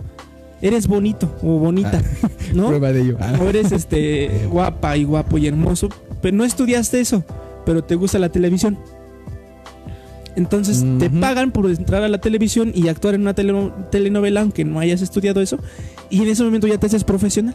Eres 0.61 0.87
bonito 0.87 1.33
o 1.43 1.59
bonita, 1.59 2.01
¿no? 2.53 2.67
Prueba 2.67 2.91
de 2.91 3.01
ello. 3.01 3.17
Ah. 3.21 3.37
O 3.39 3.47
eres 3.47 3.71
este 3.71 4.29
guapa 4.51 4.97
y 4.97 5.03
guapo 5.03 5.37
y 5.37 5.47
hermoso, 5.47 5.89
pero 6.21 6.35
no 6.35 6.43
estudiaste 6.43 6.99
eso, 6.99 7.23
pero 7.65 7.83
te 7.83 7.95
gusta 7.95 8.17
la 8.19 8.29
televisión. 8.29 8.77
Entonces 10.35 10.83
te 10.99 11.09
pagan 11.09 11.51
por 11.51 11.69
entrar 11.69 12.03
a 12.03 12.07
la 12.09 12.19
televisión 12.19 12.71
y 12.75 12.87
actuar 12.89 13.15
en 13.15 13.21
una 13.21 13.33
tele- 13.33 13.71
telenovela 13.91 14.41
aunque 14.41 14.65
no 14.65 14.79
hayas 14.79 15.01
estudiado 15.01 15.41
eso 15.41 15.57
y 16.09 16.21
en 16.21 16.27
ese 16.29 16.43
momento 16.43 16.67
ya 16.67 16.77
te 16.77 16.87
haces 16.87 17.03
profesional. 17.03 17.53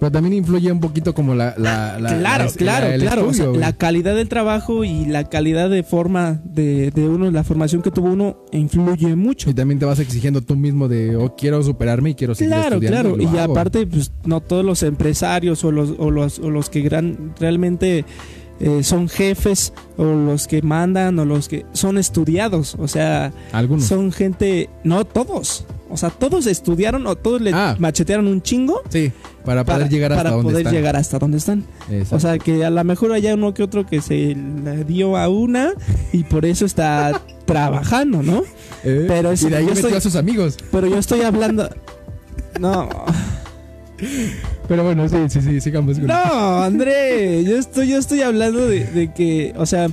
Pero 0.00 0.10
también 0.12 0.34
influye 0.34 0.70
un 0.70 0.80
poquito 0.80 1.14
como 1.14 1.34
la... 1.34 1.54
la, 1.56 1.98
la- 1.98 2.18
claro, 2.18 2.44
la- 2.44 2.50
claro, 2.52 2.86
claro. 2.98 3.22
o 3.22 3.24
sea, 3.24 3.30
estudio, 3.30 3.48
güey. 3.50 3.60
la 3.60 3.72
calidad 3.72 4.14
del 4.16 4.28
trabajo 4.28 4.84
y 4.84 5.06
la 5.06 5.24
calidad 5.30 5.70
de 5.70 5.82
forma 5.82 6.42
de, 6.44 6.90
de 6.90 7.08
uno, 7.08 7.30
la 7.30 7.42
formación 7.42 7.80
que 7.80 7.90
tuvo 7.90 8.08
uno, 8.12 8.36
influye 8.52 9.14
mucho. 9.16 9.48
Y 9.48 9.54
también 9.54 9.78
te 9.78 9.86
vas 9.86 10.00
exigiendo 10.00 10.42
tú 10.42 10.56
mismo 10.56 10.88
de, 10.88 11.16
oh, 11.16 11.34
quiero 11.36 11.62
superarme 11.62 12.10
y 12.10 12.14
quiero 12.16 12.34
seguir 12.34 12.50
Claro, 12.54 12.76
estudiando. 12.76 13.14
claro. 13.16 13.22
Y 13.32 13.38
hago. 13.38 13.52
aparte, 13.52 13.86
pues 13.86 14.12
no 14.26 14.40
todos 14.42 14.64
los 14.64 14.82
empresarios 14.82 15.64
o 15.64 15.70
los, 15.72 15.94
o 15.96 16.10
los, 16.10 16.38
o 16.38 16.50
los 16.50 16.68
que 16.68 16.82
gran, 16.82 17.32
realmente 17.40 18.04
eh, 18.60 18.82
son 18.82 19.08
jefes 19.08 19.72
o 19.96 20.04
los 20.04 20.46
que 20.46 20.62
mandan 20.62 21.18
o 21.18 21.24
los 21.24 21.48
que 21.48 21.64
son 21.72 21.98
estudiados. 21.98 22.76
O 22.78 22.88
sea, 22.88 23.32
Algunos. 23.52 23.84
son 23.86 24.12
gente, 24.12 24.70
no 24.84 25.04
todos. 25.04 25.64
O 25.90 25.96
sea, 25.96 26.10
todos 26.10 26.46
estudiaron 26.46 27.06
o 27.06 27.14
todos 27.14 27.40
le 27.40 27.52
Ah. 27.54 27.76
machetearon 27.78 28.26
un 28.26 28.42
chingo 28.42 28.82
Sí, 28.88 29.12
para 29.44 29.64
poder 29.64 29.80
para, 29.82 29.90
llegar 29.90 30.12
hasta 30.12 30.22
para 30.24 30.30
donde 30.36 30.44
poder 30.50 30.58
están. 30.62 30.72
llegar 30.74 30.96
hasta 30.96 31.18
donde 31.18 31.36
están. 31.38 31.64
Exacto. 31.90 32.16
O 32.16 32.20
sea, 32.20 32.38
que 32.38 32.64
a 32.64 32.70
lo 32.70 32.82
mejor 32.84 33.12
haya 33.12 33.34
uno 33.34 33.54
que 33.54 33.62
otro 33.62 33.86
que 33.86 34.00
se 34.00 34.34
le 34.64 34.84
dio 34.84 35.16
a 35.16 35.28
una 35.28 35.72
y 36.12 36.24
por 36.24 36.46
eso 36.46 36.64
está 36.64 37.20
trabajando, 37.44 38.22
¿no? 38.22 38.42
Eh, 38.82 39.04
pero 39.06 39.32
y 39.34 39.36
de 39.36 39.56
ahí 39.56 39.66
yo 39.66 39.72
estoy- 39.72 39.92
a 39.92 40.00
sus 40.00 40.16
amigos. 40.16 40.56
Pero 40.72 40.86
yo 40.88 40.98
estoy 40.98 41.20
hablando... 41.22 41.68
No, 42.58 42.88
Pero 44.68 44.84
bueno, 44.84 45.08
sí, 45.08 45.16
sí, 45.28 45.40
sí, 45.40 45.60
sigamos 45.60 45.98
con 45.98 46.06
no, 46.08 46.62
André, 46.62 47.44
yo 47.48 47.56
estoy, 47.56 47.88
yo 47.88 47.98
estoy 47.98 48.22
hablando 48.22 48.66
de, 48.66 48.84
de 48.84 49.12
que, 49.12 49.52
o 49.56 49.66
sea, 49.66 49.88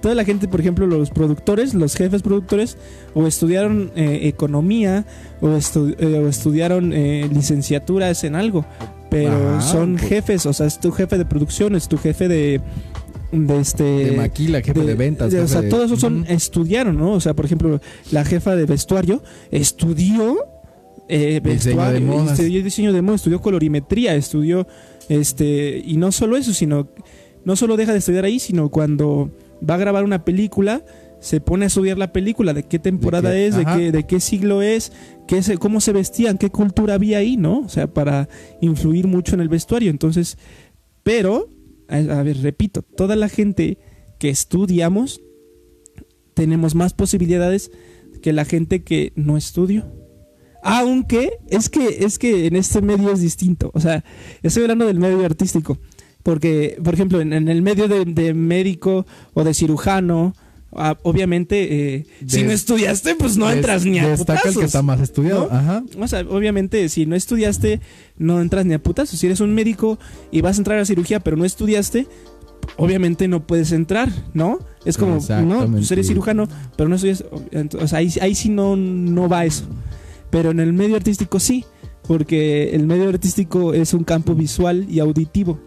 toda 0.00 0.14
la 0.14 0.24
gente, 0.24 0.46
por 0.48 0.60
ejemplo, 0.60 0.86
los 0.86 1.10
productores, 1.10 1.74
los 1.74 1.94
jefes 1.94 2.22
productores, 2.22 2.76
o 3.14 3.26
estudiaron 3.26 3.90
eh, 3.96 4.20
economía, 4.24 5.04
o, 5.40 5.48
estu- 5.48 5.94
eh, 5.98 6.18
o 6.18 6.28
estudiaron 6.28 6.92
eh, 6.92 7.28
licenciaturas 7.32 8.22
en 8.24 8.34
algo, 8.36 8.64
pero 9.10 9.56
Ajá, 9.58 9.60
son 9.62 9.96
pues. 9.96 10.08
jefes, 10.08 10.46
o 10.46 10.52
sea, 10.52 10.66
es 10.66 10.78
tu 10.78 10.92
jefe 10.92 11.18
de 11.18 11.24
producción, 11.24 11.74
es 11.74 11.88
tu 11.88 11.98
jefe 11.98 12.28
de, 12.28 12.60
de 13.32 13.60
este... 13.60 13.82
De 13.82 14.12
maquila, 14.12 14.60
jefe 14.62 14.80
de, 14.84 14.94
ventas. 14.94 15.32
de- 15.32 15.40
o 15.40 15.48
sea, 15.48 15.68
todos 15.68 15.86
esos 15.86 15.98
son, 16.00 16.24
estudiaron, 16.28 16.96
¿no? 16.96 17.12
O 17.12 17.20
sea, 17.20 17.34
por 17.34 17.44
ejemplo, 17.46 17.80
la 18.12 18.24
jefa 18.24 18.54
de 18.54 18.64
vestuario 18.66 19.22
estudió 19.50 20.36
eh, 21.10 21.40
Diseño 21.42 21.90
de 21.92 22.00
modas. 22.00 22.38
estudió 22.38 22.62
diseño 22.62 22.92
de 22.92 23.02
moda, 23.02 23.16
estudió 23.16 23.40
colorimetría, 23.40 24.14
estudió, 24.14 24.66
este, 25.08 25.82
y 25.84 25.96
no 25.96 26.12
solo 26.12 26.36
eso, 26.36 26.52
sino, 26.54 26.88
no 27.44 27.56
solo 27.56 27.76
deja 27.76 27.92
de 27.92 27.98
estudiar 27.98 28.24
ahí, 28.24 28.38
sino 28.38 28.70
cuando 28.70 29.30
va 29.68 29.74
a 29.74 29.78
grabar 29.78 30.04
una 30.04 30.24
película, 30.24 30.84
se 31.20 31.40
pone 31.40 31.64
a 31.64 31.68
estudiar 31.68 31.98
la 31.98 32.12
película, 32.12 32.54
de 32.54 32.62
qué 32.62 32.78
temporada 32.78 33.32
qué? 33.32 33.46
es, 33.46 33.56
de 33.56 33.64
qué, 33.64 33.92
de 33.92 34.06
qué 34.06 34.20
siglo 34.20 34.62
es, 34.62 34.92
qué 35.26 35.42
se, 35.42 35.58
cómo 35.58 35.80
se 35.80 35.92
vestían, 35.92 36.38
qué 36.38 36.50
cultura 36.50 36.94
había 36.94 37.18
ahí, 37.18 37.36
¿no? 37.36 37.60
O 37.60 37.68
sea, 37.68 37.92
para 37.92 38.28
influir 38.60 39.06
mucho 39.06 39.34
en 39.34 39.40
el 39.40 39.48
vestuario. 39.48 39.90
Entonces, 39.90 40.38
pero, 41.02 41.50
a, 41.88 41.96
a 41.96 42.22
ver, 42.22 42.38
repito, 42.38 42.82
toda 42.82 43.16
la 43.16 43.28
gente 43.28 43.78
que 44.18 44.30
estudiamos 44.30 45.20
tenemos 46.34 46.74
más 46.74 46.94
posibilidades 46.94 47.70
que 48.22 48.32
la 48.32 48.44
gente 48.44 48.82
que 48.82 49.12
no 49.14 49.36
estudió. 49.36 49.99
Aunque 50.62 51.32
es 51.48 51.68
que 51.68 52.04
es 52.04 52.18
que 52.18 52.46
en 52.46 52.56
este 52.56 52.82
medio 52.82 53.12
es 53.12 53.20
distinto. 53.20 53.70
O 53.74 53.80
sea, 53.80 54.04
estoy 54.42 54.62
hablando 54.64 54.86
del 54.86 54.98
medio 54.98 55.24
artístico. 55.24 55.78
Porque, 56.22 56.78
por 56.84 56.92
ejemplo, 56.94 57.20
en, 57.20 57.32
en 57.32 57.48
el 57.48 57.62
medio 57.62 57.88
de, 57.88 58.04
de 58.04 58.34
médico 58.34 59.06
o 59.32 59.42
de 59.42 59.54
cirujano, 59.54 60.34
ah, 60.72 60.98
obviamente, 61.02 61.94
eh, 61.96 62.06
si 62.26 62.42
no 62.42 62.50
estudiaste, 62.52 63.14
pues 63.14 63.38
no 63.38 63.46
Des- 63.46 63.56
entras 63.56 63.86
ni 63.86 63.98
a 64.00 64.08
Destaca 64.08 64.34
el 64.34 64.42
que 64.42 64.48
putazos. 64.48 64.64
está 64.64 64.82
más 64.82 65.00
estudiado. 65.00 65.48
¿no? 65.50 65.56
Ajá. 65.56 65.82
O 65.98 66.06
sea, 66.08 66.20
obviamente, 66.28 66.86
si 66.90 67.06
no 67.06 67.16
estudiaste, 67.16 67.80
no 68.18 68.42
entras 68.42 68.66
ni 68.66 68.74
a 68.74 68.82
putazos. 68.82 69.18
Si 69.18 69.24
eres 69.26 69.40
un 69.40 69.54
médico 69.54 69.98
y 70.30 70.42
vas 70.42 70.56
a 70.56 70.60
entrar 70.60 70.78
a 70.78 70.84
cirugía, 70.84 71.20
pero 71.20 71.38
no 71.38 71.46
estudiaste, 71.46 72.06
obviamente 72.76 73.26
no 73.26 73.46
puedes 73.46 73.72
entrar, 73.72 74.10
¿no? 74.34 74.58
Es 74.84 74.98
como, 74.98 75.14
no, 75.46 75.66
pues 75.72 75.90
eres 75.90 76.06
cirujano, 76.06 76.48
pero 76.76 76.90
no 76.90 76.96
estudias. 76.96 77.24
O 77.80 77.88
sea, 77.88 77.98
ahí, 78.00 78.12
ahí 78.20 78.34
sí 78.34 78.50
no, 78.50 78.76
no 78.76 79.26
va 79.26 79.46
eso. 79.46 79.64
Pero 80.30 80.50
en 80.50 80.60
el 80.60 80.72
medio 80.72 80.96
artístico 80.96 81.40
sí, 81.40 81.64
porque 82.06 82.70
el 82.74 82.86
medio 82.86 83.08
artístico 83.08 83.74
es 83.74 83.94
un 83.94 84.04
campo 84.04 84.34
visual 84.34 84.86
y 84.88 85.00
auditivo 85.00 85.58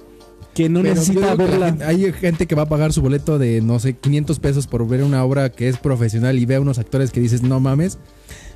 que 0.53 0.69
no 0.69 0.81
Pero 0.81 0.93
necesita 0.93 1.31
que 1.31 1.43
verla. 1.43 1.77
hay 1.85 2.11
gente 2.13 2.45
que 2.45 2.53
va 2.55 2.63
a 2.63 2.69
pagar 2.69 2.93
su 2.93 3.01
boleto 3.01 3.39
de, 3.39 3.61
no 3.61 3.79
sé, 3.79 3.93
500 3.93 4.39
pesos 4.39 4.67
por 4.67 4.87
ver 4.87 5.03
una 5.03 5.23
obra 5.23 5.51
que 5.51 5.67
es 5.67 5.77
profesional 5.77 6.37
y 6.37 6.45
ve 6.45 6.55
a 6.55 6.61
unos 6.61 6.77
actores 6.77 7.09
que 7.11 7.19
dices, 7.19 7.41
no 7.41 7.59
mames, 7.59 7.97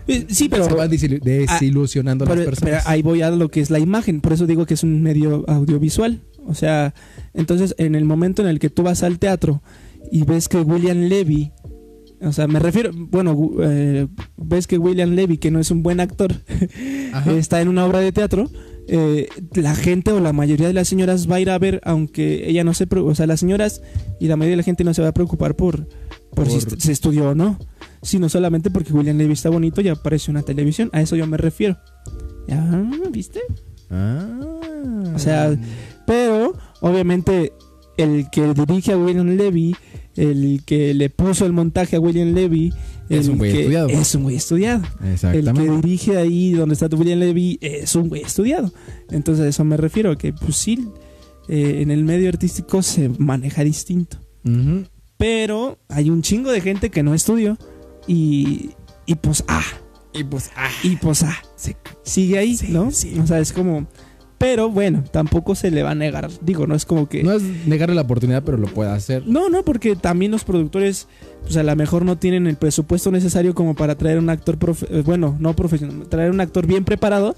Eh, 0.09 0.25
Sí, 0.29 0.47
pero 0.47 0.63
se 0.65 0.73
van 0.73 0.89
desilu- 0.89 1.19
desilusionando 1.21 2.23
a 2.23 2.27
Pero, 2.29 2.41
las 2.41 2.45
personas. 2.49 2.83
pero 2.83 2.89
ahí 2.93 3.01
voy 3.01 3.23
a 3.23 3.29
lo 3.31 3.49
que 3.49 3.59
es 3.61 3.69
la 3.71 3.79
imagen, 3.79 4.21
por 4.21 4.31
eso 4.31 4.45
digo 4.47 4.65
que 4.65 4.75
es 4.75 4.83
un 4.83 5.01
medio 5.01 5.43
audiovisual. 5.49 6.21
O 6.45 6.53
sea, 6.53 6.93
entonces 7.33 7.75
en 7.77 7.93
el 7.95 8.05
momento 8.05 8.41
en 8.41 8.47
el 8.47 8.59
que 8.59 8.69
tú 8.69 8.83
vas 8.83 9.03
al 9.03 9.19
teatro 9.19 9.61
y 10.11 10.23
ves 10.23 10.47
que 10.47 10.59
William 10.61 10.97
Levy, 11.09 11.51
o 12.21 12.31
sea, 12.31 12.47
me 12.47 12.59
refiero, 12.59 12.91
bueno, 12.93 13.49
eh, 13.61 14.07
ves 14.37 14.67
que 14.67 14.77
William 14.77 15.11
Levy, 15.11 15.37
que 15.37 15.51
no 15.51 15.59
es 15.59 15.71
un 15.71 15.83
buen 15.83 15.99
actor, 15.99 16.33
está 17.27 17.61
en 17.61 17.67
una 17.67 17.85
obra 17.85 17.99
de 17.99 18.11
teatro, 18.11 18.49
eh, 18.87 19.27
la 19.53 19.75
gente 19.75 20.11
o 20.11 20.19
la 20.19 20.33
mayoría 20.33 20.67
de 20.67 20.73
las 20.73 20.87
señoras 20.87 21.29
va 21.29 21.35
a 21.35 21.39
ir 21.41 21.49
a 21.49 21.59
ver, 21.59 21.81
aunque 21.83 22.49
ella 22.49 22.63
no 22.63 22.73
se, 22.73 22.87
o 22.89 23.15
sea, 23.15 23.27
las 23.27 23.39
señoras 23.41 23.81
y 24.19 24.27
la 24.27 24.35
mayoría 24.35 24.53
de 24.53 24.57
la 24.57 24.63
gente 24.63 24.83
no 24.83 24.93
se 24.93 25.01
va 25.01 25.09
a 25.09 25.13
preocupar 25.13 25.55
por, 25.55 25.87
por, 26.33 26.49
si 26.49 26.65
Por- 26.65 26.81
se 26.81 26.91
estudió 26.91 27.29
o 27.29 27.35
no, 27.35 27.59
sino 28.01 28.29
solamente 28.29 28.71
porque 28.71 28.93
William 28.93 29.17
Levy 29.17 29.33
está 29.33 29.49
bonito 29.49 29.81
y 29.81 29.89
aparece 29.89 30.31
en 30.31 30.37
una 30.37 30.45
televisión, 30.45 30.89
a 30.93 31.01
eso 31.01 31.15
yo 31.15 31.27
me 31.27 31.37
refiero. 31.37 31.77
¿Ya 32.47 32.63
viste? 33.11 33.41
Ah. 33.89 34.39
O 35.13 35.19
sea, 35.19 35.57
Pero, 36.05 36.53
obviamente, 36.81 37.51
el 37.97 38.29
que 38.31 38.53
dirige 38.53 38.93
a 38.93 38.97
William 38.97 39.27
Levy, 39.35 39.75
el 40.15 40.61
que 40.65 40.93
le 40.93 41.09
puso 41.09 41.45
el 41.45 41.53
montaje 41.53 41.95
a 41.95 41.99
William 41.99 42.33
Levy, 42.33 42.73
Es 43.09 43.27
un 43.27 43.37
güey 43.37 43.55
estudiado. 43.57 43.87
Es 43.89 44.15
un 44.15 44.23
güey 44.23 44.35
estudiado. 44.35 44.83
El 45.01 45.07
que 45.07 45.13
Exactamente. 45.13 45.87
dirige 45.87 46.17
ahí 46.17 46.51
donde 46.51 46.73
está 46.73 46.87
William 46.95 47.19
Levy 47.19 47.57
es 47.61 47.95
un 47.95 48.09
güey 48.09 48.21
estudiado. 48.21 48.71
Entonces, 49.09 49.45
a 49.45 49.47
eso 49.49 49.63
me 49.63 49.77
refiero, 49.77 50.17
que 50.17 50.33
pues 50.33 50.55
sí, 50.55 50.87
eh, 51.47 51.79
en 51.81 51.91
el 51.91 52.03
medio 52.03 52.29
artístico 52.29 52.81
se 52.81 53.09
maneja 53.17 53.63
distinto. 53.63 54.17
Pero 55.17 55.79
hay 55.89 56.09
un 56.09 56.21
chingo 56.21 56.51
de 56.51 56.61
gente 56.61 56.89
que 56.89 57.03
no 57.03 57.13
estudió 57.13 57.57
y, 58.07 58.71
y 59.05 59.15
pues, 59.15 59.43
ah, 59.47 59.63
Y 60.13 60.23
pues, 60.23 60.51
ah, 60.55 60.69
y 60.83 60.95
pues, 60.95 61.23
ah, 61.23 61.35
sí. 61.55 61.75
sigue 62.03 62.37
ahí, 62.37 62.55
Sí, 62.55 62.67
¿no? 62.69 62.91
sí. 62.91 63.17
O 63.19 63.27
sea, 63.27 63.39
es 63.39 63.51
como... 63.51 63.87
Pero 64.37 64.69
bueno, 64.69 65.03
tampoco 65.11 65.55
se 65.55 65.71
le 65.71 65.81
va 65.81 65.91
a 65.91 65.95
negar. 65.95 66.29
Digo, 66.41 66.67
no 66.67 66.75
es 66.75 66.85
como 66.85 67.09
que... 67.09 67.23
no 67.23 67.31
es 67.33 67.41
negarle 67.65 67.95
la 67.95 68.01
oportunidad, 68.03 68.43
pero 68.43 68.57
lo 68.57 68.67
puede 68.67 68.91
hacer. 68.91 69.23
No, 69.25 69.49
no, 69.49 69.63
porque 69.63 69.95
también 69.95 70.31
los 70.31 70.43
productores, 70.43 71.07
pues 71.41 71.57
a 71.57 71.63
lo 71.63 71.75
mejor 71.75 72.05
no 72.05 72.17
tienen 72.19 72.45
el 72.45 72.55
presupuesto 72.55 73.09
necesario 73.11 73.55
como 73.55 73.73
para 73.75 73.95
traer 73.95 74.19
un 74.19 74.29
actor, 74.29 74.59
profe- 74.59 74.87
eh, 74.91 75.01
bueno, 75.03 75.35
no 75.39 75.55
profesional, 75.55 76.07
traer 76.07 76.29
un 76.29 76.39
actor 76.39 76.67
bien 76.67 76.85
preparado. 76.85 77.35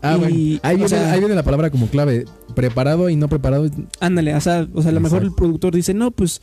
Ah, 0.00 0.14
Y, 0.16 0.18
bueno. 0.20 0.34
Ahí 0.62 0.76
viene, 0.76 0.88
sea- 0.88 1.12
ahí 1.12 1.18
viene 1.18 1.34
la 1.34 1.42
palabra 1.42 1.68
como 1.70 1.88
clave. 1.88 2.24
Preparado 2.54 3.10
y 3.10 3.16
no 3.16 3.28
preparado. 3.28 3.68
Ándale, 4.00 4.34
o 4.34 4.40
sea, 4.40 4.66
o 4.72 4.80
sea 4.80 4.90
a 4.90 4.94
lo 4.94 5.00
mejor 5.00 5.22
el 5.24 5.32
productor 5.34 5.74
dice, 5.74 5.92
no, 5.92 6.12
pues 6.12 6.40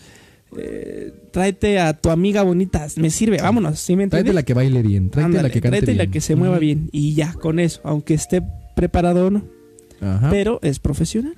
eh, 0.56 1.14
tráete 1.32 1.80
a 1.80 1.94
tu 2.00 2.12
amiga 2.12 2.44
bonita, 2.44 2.86
me 2.98 3.10
sirve, 3.10 3.38
vámonos, 3.42 3.80
¿sí 3.80 3.96
me? 3.96 4.08
Tráete 4.08 4.34
la 4.34 4.44
que 4.44 4.54
baile 4.54 4.84
bien. 4.84 5.10
Tráete 5.10 5.26
Ándale, 5.26 5.48
la 5.48 5.50
que 5.54 5.62
cante 5.62 5.82
tráete 5.82 5.96
la 5.96 6.12
que 6.12 6.22
se 6.22 6.36
mueva 6.36 6.60
bien 6.60 6.90
y 6.92 7.16
ya, 7.16 7.34
con 7.34 7.60
eso, 7.60 7.82
aunque 7.84 8.14
esté 8.14 8.44
preparado 8.76 9.28
o 9.28 9.32
no, 9.32 9.46
Ajá. 10.02 10.30
pero 10.30 10.60
es 10.62 10.80
profesional. 10.80 11.36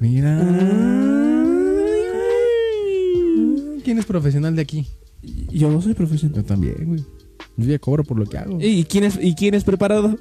Mira. 0.00 0.38
Ay. 2.76 3.80
¿Quién 3.84 3.98
es 3.98 4.06
profesional 4.06 4.54
de 4.56 4.62
aquí? 4.62 4.86
Yo 5.50 5.70
no 5.70 5.80
soy 5.80 5.94
profesional. 5.94 6.36
Yo 6.36 6.44
también, 6.44 6.74
güey. 6.84 7.00
Yo 7.56 7.66
ya 7.66 7.78
cobro 7.78 8.04
por 8.04 8.18
lo 8.18 8.26
que 8.26 8.36
hago. 8.38 8.58
¿Y 8.60 8.84
quién 8.84 9.04
es, 9.04 9.18
y 9.20 9.34
quién 9.34 9.54
es 9.54 9.64
preparado? 9.64 10.16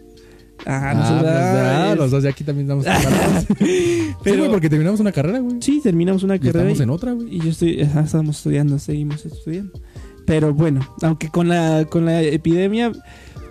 Ah, 0.65 0.91
Ah, 0.91 0.93
nosotros- 0.93 1.21
pues, 1.21 1.33
ah, 1.33 1.91
ah, 1.91 1.95
los 1.95 2.11
dos 2.11 2.23
de 2.23 2.29
aquí 2.29 2.43
también 2.45 2.65
estamos 2.71 2.85
preparados. 2.85 3.45
Pero- 3.59 4.15
Pero 4.23 4.35
sí, 4.35 4.39
güey, 4.39 4.49
porque 4.51 4.69
terminamos 4.69 4.99
una 5.01 5.11
carrera, 5.11 5.39
güey. 5.39 5.57
Sí, 5.61 5.81
terminamos 5.83 6.23
una 6.23 6.35
Y 6.37 6.39
carrera 6.39 6.59
estamos 6.71 6.79
y, 6.79 6.83
en 6.83 6.89
otra, 6.89 7.11
güey. 7.11 7.35
y 7.35 7.39
yo 7.41 7.49
estoy, 7.49 7.81
ajá, 7.81 8.01
estamos 8.01 8.37
estudiando, 8.37 8.79
seguimos 8.79 9.25
estudiando. 9.25 9.79
Pero 10.25 10.53
bueno, 10.53 10.87
aunque 11.01 11.29
con 11.29 11.49
la 11.49 11.85
con 11.89 12.05
la 12.05 12.21
epidemia, 12.23 12.91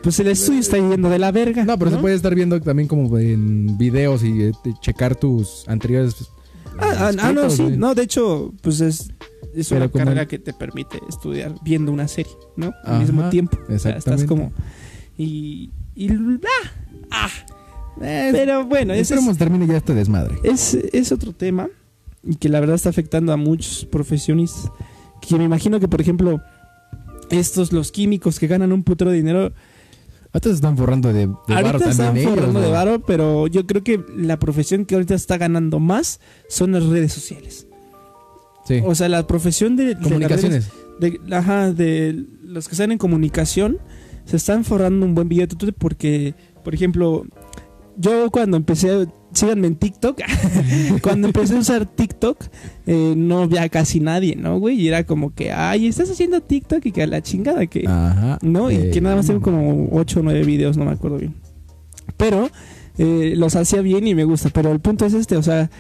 pues 0.05 0.21
el 0.21 0.29
estudio 0.29 0.61
está 0.61 0.77
yendo 0.77 1.09
de 1.09 1.19
la 1.19 1.33
verga. 1.33 1.65
No, 1.65 1.77
pero 1.79 1.91
se 1.91 1.97
puede 1.97 2.15
estar 2.15 2.35
viendo 2.35 2.61
también 2.61 2.87
como 2.87 3.19
en 3.19 3.77
videos 3.79 4.23
y 4.23 4.43
eh, 4.45 4.53
checar 4.81 5.17
tus 5.17 5.67
anteriores. 5.67 6.15
Ah, 6.79 6.93
ah, 6.99 7.11
ah, 7.21 7.33
no, 7.33 7.51
sí, 7.51 7.63
no, 7.77 7.95
de 7.95 8.03
hecho, 8.03 8.53
pues 8.61 8.81
es, 8.81 9.11
es 9.55 9.71
una 9.71 9.89
como- 9.89 10.05
carrera 10.05 10.27
que 10.27 10.39
te 10.39 10.53
permite 10.53 11.01
estudiar 11.09 11.55
viendo 11.65 11.91
una 11.91 12.07
serie, 12.07 12.33
¿no? 12.57 12.67
Al 12.85 12.95
Ajá, 12.95 12.99
mismo 13.01 13.29
tiempo. 13.31 13.57
O 13.63 13.79
sea, 13.79 13.97
estás 13.97 14.21
exactamente. 14.21 14.27
como 14.27 14.53
y 15.17 15.71
y 15.95 16.09
ah, 16.11 16.69
ah. 17.11 17.29
pero 17.97 18.65
bueno, 18.67 18.93
ese 18.93 19.03
es, 19.03 19.11
Esperemos 19.13 19.39
termine 19.39 19.67
ya 19.67 19.77
este 19.77 19.95
desmadre. 19.95 20.37
es, 20.43 20.75
es 20.75 21.13
otro 21.13 21.33
tema 21.33 21.69
y 22.23 22.37
que 22.37 22.49
la 22.49 22.61
verdad 22.61 22.77
está 22.77 22.89
afectando 22.91 23.33
a 23.33 23.37
muchos 23.37 23.85
profesionistas. 23.87 24.71
Que 25.21 25.37
me 25.39 25.45
imagino 25.45 25.81
que, 25.81 25.89
por 25.89 26.01
ejemplo, 26.01 26.43
estos, 27.31 27.73
los 27.73 27.93
químicos 27.93 28.39
que 28.39 28.47
ganan 28.47 28.73
un 28.73 28.83
putero 28.83 29.11
de 29.11 29.17
dinero, 29.17 29.53
Ahorita 30.35 30.49
se 30.50 30.55
están 30.57 30.76
forrando 30.76 31.12
de, 31.12 31.21
de 31.21 31.26
varo 31.49 31.67
ahorita 31.69 31.91
están 31.91 32.07
también 32.09 32.26
ellos, 32.29 32.38
forrando 32.38 32.61
de 32.61 32.67
güey. 32.67 32.76
varo, 32.79 32.99
pero 33.07 33.47
yo 33.47 33.67
creo 33.67 33.83
que 33.85 34.05
la 34.17 34.38
profesión 34.38 34.85
que 34.85 34.97
ahorita 34.97 35.14
está 35.14 35.38
ganando 35.38 35.79
más 35.79 36.21
son 36.49 36.73
las 36.73 36.85
redes 36.85 37.12
sociales. 37.12 37.67
Sí. 38.67 38.83
O 38.85 38.95
sea, 38.95 39.09
la 39.09 39.26
profesión 39.26 39.76
de, 39.76 39.85
de 39.85 39.93
las 39.95 40.00
redes- 40.03 40.09
Comunicaciones. 40.12 40.71
de, 41.00 41.21
ajá, 41.37 41.73
de 41.73 42.25
los 42.43 42.67
que 42.69 42.75
están 42.75 42.93
en 42.93 42.99
comunicación 42.99 43.79
se 44.25 44.37
están 44.37 44.64
forrando 44.64 45.07
un 45.07 45.14
buen 45.14 45.29
billete 45.29 45.55
porque, 45.79 46.35
por 46.64 46.75
ejemplo, 46.75 47.26
yo 47.97 48.31
cuando 48.31 48.57
empecé, 48.57 49.07
síganme 49.35 49.67
en 49.67 49.76
TikTok, 49.76 50.21
cuando 51.03 51.26
empecé 51.29 51.57
a 51.57 51.59
usar 51.61 51.87
TikTok, 51.87 52.38
eh, 52.87 53.14
no 53.17 53.43
había 53.43 53.69
casi 53.69 54.00
nadie, 54.00 54.37
¿no, 54.37 54.59
güey? 54.59 54.81
Y 54.81 54.88
era 54.88 55.05
como 55.05 55.35
que, 55.35 55.53
ay, 55.53 55.87
estás 55.87 56.11
haciendo 56.11 56.41
TikTok 56.41 56.85
y 56.87 56.93
que 56.93 57.03
a 57.03 57.07
la 57.07 57.23
chingada 57.23 57.67
que... 57.67 57.85
Ajá. 57.87 58.38
¿no? 58.43 58.71
Y 58.71 58.76
Eh, 58.76 58.91
que 58.93 59.00
nada 59.00 59.17
más 59.17 59.26
tengo 59.26 59.41
como 59.41 59.88
8 59.93 60.21
o 60.21 60.23
9 60.23 60.44
videos, 60.44 60.77
no 60.77 60.85
me 60.85 60.92
acuerdo 60.92 61.18
bien. 61.18 61.35
Pero 62.16 62.49
eh, 62.99 63.35
los 63.37 63.57
hacía 63.57 63.81
bien 63.83 64.07
y 64.07 64.14
me 64.14 64.25
gusta. 64.25 64.51
Pero 64.51 64.70
el 64.73 64.81
punto 64.81 65.05
es 65.07 65.14
este, 65.14 65.37
o 65.37 65.42
sea, 65.42 65.70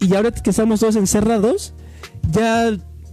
y 0.00 0.14
ahora 0.14 0.30
que 0.30 0.50
estamos 0.50 0.80
todos 0.80 0.96
encerrados, 0.96 1.74
ya 2.32 2.70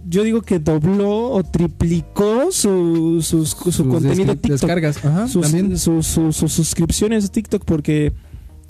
yo 0.08 0.22
digo 0.22 0.40
que 0.42 0.60
dobló 0.60 1.30
o 1.32 1.42
triplicó 1.42 2.52
su, 2.52 3.20
sus- 3.22 3.50
su, 3.50 3.72
sus 3.72 3.86
contenido 3.86 4.34
TikTok. 4.36 4.50
Descargas. 4.52 5.04
Ajá. 5.04 5.26
sus, 5.28 5.42
también. 5.50 5.76
sus- 5.76 6.06
sus- 6.06 6.36
sus 6.36 6.52
suscripciones 6.52 7.24
a 7.24 7.28
TikTok 7.28 7.64
porque 7.64 8.12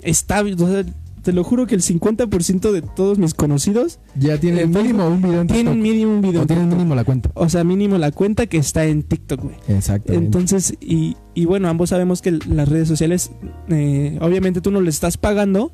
está... 0.09 0.41
o 0.41 0.57
sea, 0.57 0.83
te 1.23 1.33
lo 1.33 1.43
juro 1.43 1.67
que 1.67 1.75
el 1.75 1.81
50% 1.81 2.71
de 2.71 2.81
todos 2.81 3.17
mis 3.17 3.33
conocidos 3.33 3.99
Ya 4.15 4.39
tienen 4.39 4.61
en 4.61 4.69
mínimo 4.71 5.07
un 5.07 5.21
video 5.21 5.41
en 5.41 5.47
tienen 5.47 5.73
TikTok. 5.73 5.83
mínimo 5.83 6.13
un 6.13 6.21
video. 6.21 6.39
O 6.39 6.41
en 6.43 6.47
tienen 6.47 6.69
mínimo 6.69 6.95
la 6.95 7.03
cuenta. 7.03 7.31
O 7.33 7.49
sea, 7.49 7.65
mínimo 7.65 7.97
la 7.97 8.11
cuenta 8.11 8.47
que 8.47 8.57
está 8.57 8.85
en 8.85 9.03
TikTok, 9.03 9.41
güey. 9.41 9.55
Exactamente. 9.67 10.25
Entonces, 10.25 10.77
y, 10.79 11.17
y 11.33 11.43
bueno, 11.43 11.67
ambos 11.67 11.89
sabemos 11.89 12.21
que 12.21 12.31
las 12.31 12.69
redes 12.69 12.87
sociales, 12.87 13.31
eh, 13.67 14.17
obviamente 14.21 14.61
tú 14.61 14.71
no 14.71 14.79
le 14.79 14.89
estás 14.89 15.17
pagando, 15.17 15.73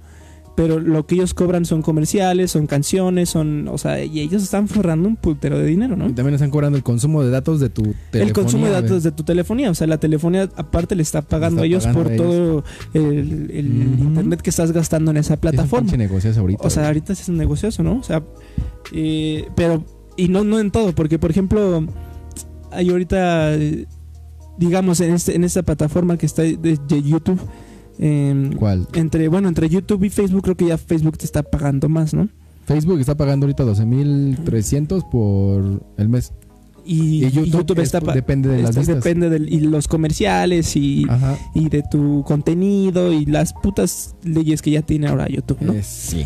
pero 0.55 0.79
lo 0.79 1.05
que 1.07 1.15
ellos 1.15 1.33
cobran 1.33 1.65
son 1.65 1.81
comerciales, 1.81 2.51
son 2.51 2.67
canciones, 2.67 3.29
son, 3.29 3.67
o 3.67 3.77
sea, 3.77 4.03
y 4.03 4.19
ellos 4.19 4.43
están 4.43 4.67
forrando 4.67 5.07
un 5.09 5.15
putero 5.15 5.57
de 5.57 5.65
dinero, 5.65 5.95
¿no? 5.95 6.07
Y 6.07 6.13
también 6.13 6.35
están 6.35 6.51
cobrando 6.51 6.77
el 6.77 6.83
consumo 6.83 7.23
de 7.23 7.31
datos 7.31 7.59
de 7.59 7.69
tu 7.69 7.81
telefonía. 8.11 8.23
El 8.27 8.33
consumo 8.33 8.65
de 8.67 8.71
datos 8.71 9.03
de 9.03 9.11
tu 9.11 9.23
telefonía, 9.23 9.71
o 9.71 9.75
sea, 9.75 9.87
la 9.87 9.97
telefonía 9.97 10.49
aparte 10.55 10.95
le 10.95 11.01
está 11.01 11.23
pagando 11.23 11.63
Está 11.63 11.63
a 11.63 11.65
ellos 11.65 11.83
pagando 11.85 12.03
por 12.03 12.11
ellos. 12.11 12.25
todo 12.25 12.63
el, 12.93 13.97
internet 13.99 14.41
que 14.41 14.51
estás 14.51 14.71
gastando 14.71 15.11
en 15.11 15.17
esa 15.17 15.33
Es 15.33 15.37
un 15.37 15.41
plataforma. 15.41 15.91
negociazo 15.97 16.41
ahorita. 16.41 16.67
O 16.67 16.69
sea, 16.69 16.87
ahorita 16.87 17.13
es 17.13 17.27
un 17.29 17.37
negocioso, 17.37 17.81
¿no? 17.81 17.97
O 17.97 18.03
sea, 18.03 18.23
eh, 18.91 19.47
pero, 19.55 19.83
y 20.17 20.27
no, 20.27 20.43
no 20.43 20.59
en 20.59 20.69
todo, 20.69 20.93
porque 20.93 21.17
por 21.17 21.31
ejemplo, 21.31 21.87
hay 22.71 22.89
ahorita, 22.89 23.55
eh, 23.55 23.87
digamos, 24.59 24.99
en, 24.99 25.15
este, 25.15 25.35
en 25.35 25.43
esta 25.43 25.63
plataforma 25.63 26.17
que 26.17 26.27
está 26.27 26.43
de, 26.43 26.57
de 26.57 27.01
YouTube, 27.01 27.39
eh, 27.99 28.49
¿Cuál? 28.57 28.87
entre, 28.93 29.27
bueno, 29.27 29.47
entre 29.47 29.69
YouTube 29.69 30.03
y 30.03 30.09
Facebook, 30.09 30.41
creo 30.43 30.57
que 30.57 30.67
ya 30.67 30.77
Facebook 30.77 31.17
te 31.17 31.25
está 31.25 31.43
pagando 31.43 31.89
más, 31.89 32.13
¿no? 32.13 32.29
Facebook 32.65 32.99
está 32.99 33.15
pagando 33.15 33.45
ahorita 33.45 33.63
12.300 33.65 35.09
por 35.09 35.83
el 35.97 36.09
mes. 36.09 36.33
Y, 36.85 37.23
Y 37.25 37.29
YouTube, 37.31 37.45
y 37.45 37.49
YouTube 37.51 37.79
es- 37.79 37.93
está 37.93 38.13
depende 38.13 38.49
de 38.49 38.61
las 38.63 38.75
vistas. 38.75 38.95
depende 38.97 39.29
del, 39.29 39.51
y 39.51 39.61
los 39.61 39.87
comerciales 39.87 40.75
y, 40.75 41.05
y 41.55 41.69
de 41.69 41.81
tu 41.89 42.23
contenido 42.25 43.13
y 43.13 43.25
las 43.25 43.53
putas 43.53 44.15
leyes 44.23 44.61
que 44.61 44.71
ya 44.71 44.81
tiene 44.81 45.07
ahora 45.07 45.27
YouTube, 45.29 45.59
¿no? 45.61 45.73
Eh, 45.73 45.81
sí. 45.83 46.25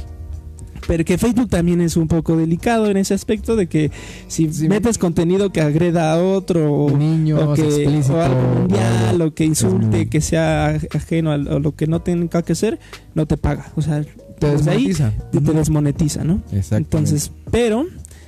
Pero 0.87 1.03
que 1.03 1.17
Facebook 1.17 1.49
también 1.49 1.81
es 1.81 1.97
un 1.97 2.07
poco 2.07 2.37
delicado 2.37 2.87
en 2.87 2.95
ese 2.97 3.13
aspecto 3.13 3.55
de 3.57 3.67
que 3.67 3.91
si 4.27 4.51
Sí. 4.53 4.69
metes 4.69 4.97
contenido 4.97 5.51
que 5.51 5.59
agreda 5.61 6.13
a 6.13 6.23
otro 6.23 6.71
o, 6.73 6.97
Niños, 6.97 7.41
o 7.43 7.53
que, 7.53 7.61
o 8.09 8.21
algo 8.21 8.41
mundial 8.59 9.21
o 9.21 9.33
que 9.33 9.43
insulte, 9.45 10.07
que 10.07 10.21
sea 10.21 10.79
ajeno 10.95 11.31
a, 11.31 11.37
lo- 11.37 11.75
que 11.75 11.87
no 11.87 12.01
tenga 12.01 12.41
que 12.41 12.55
ser, 12.55 12.79
no 13.15 13.25
te 13.25 13.35
paga. 13.37 13.71
O 13.75 13.81
sea, 13.81 14.03
Te 14.39 14.51
desde 14.51 14.71
ahí 14.71 14.87
desmonetiza. 14.87 15.13
te, 15.31 15.53
desmonetiza, 15.53 16.23
¿no? 16.23 16.41
Exacto. 16.53 16.77
Entonces, 16.77 17.31
pero 17.51 17.85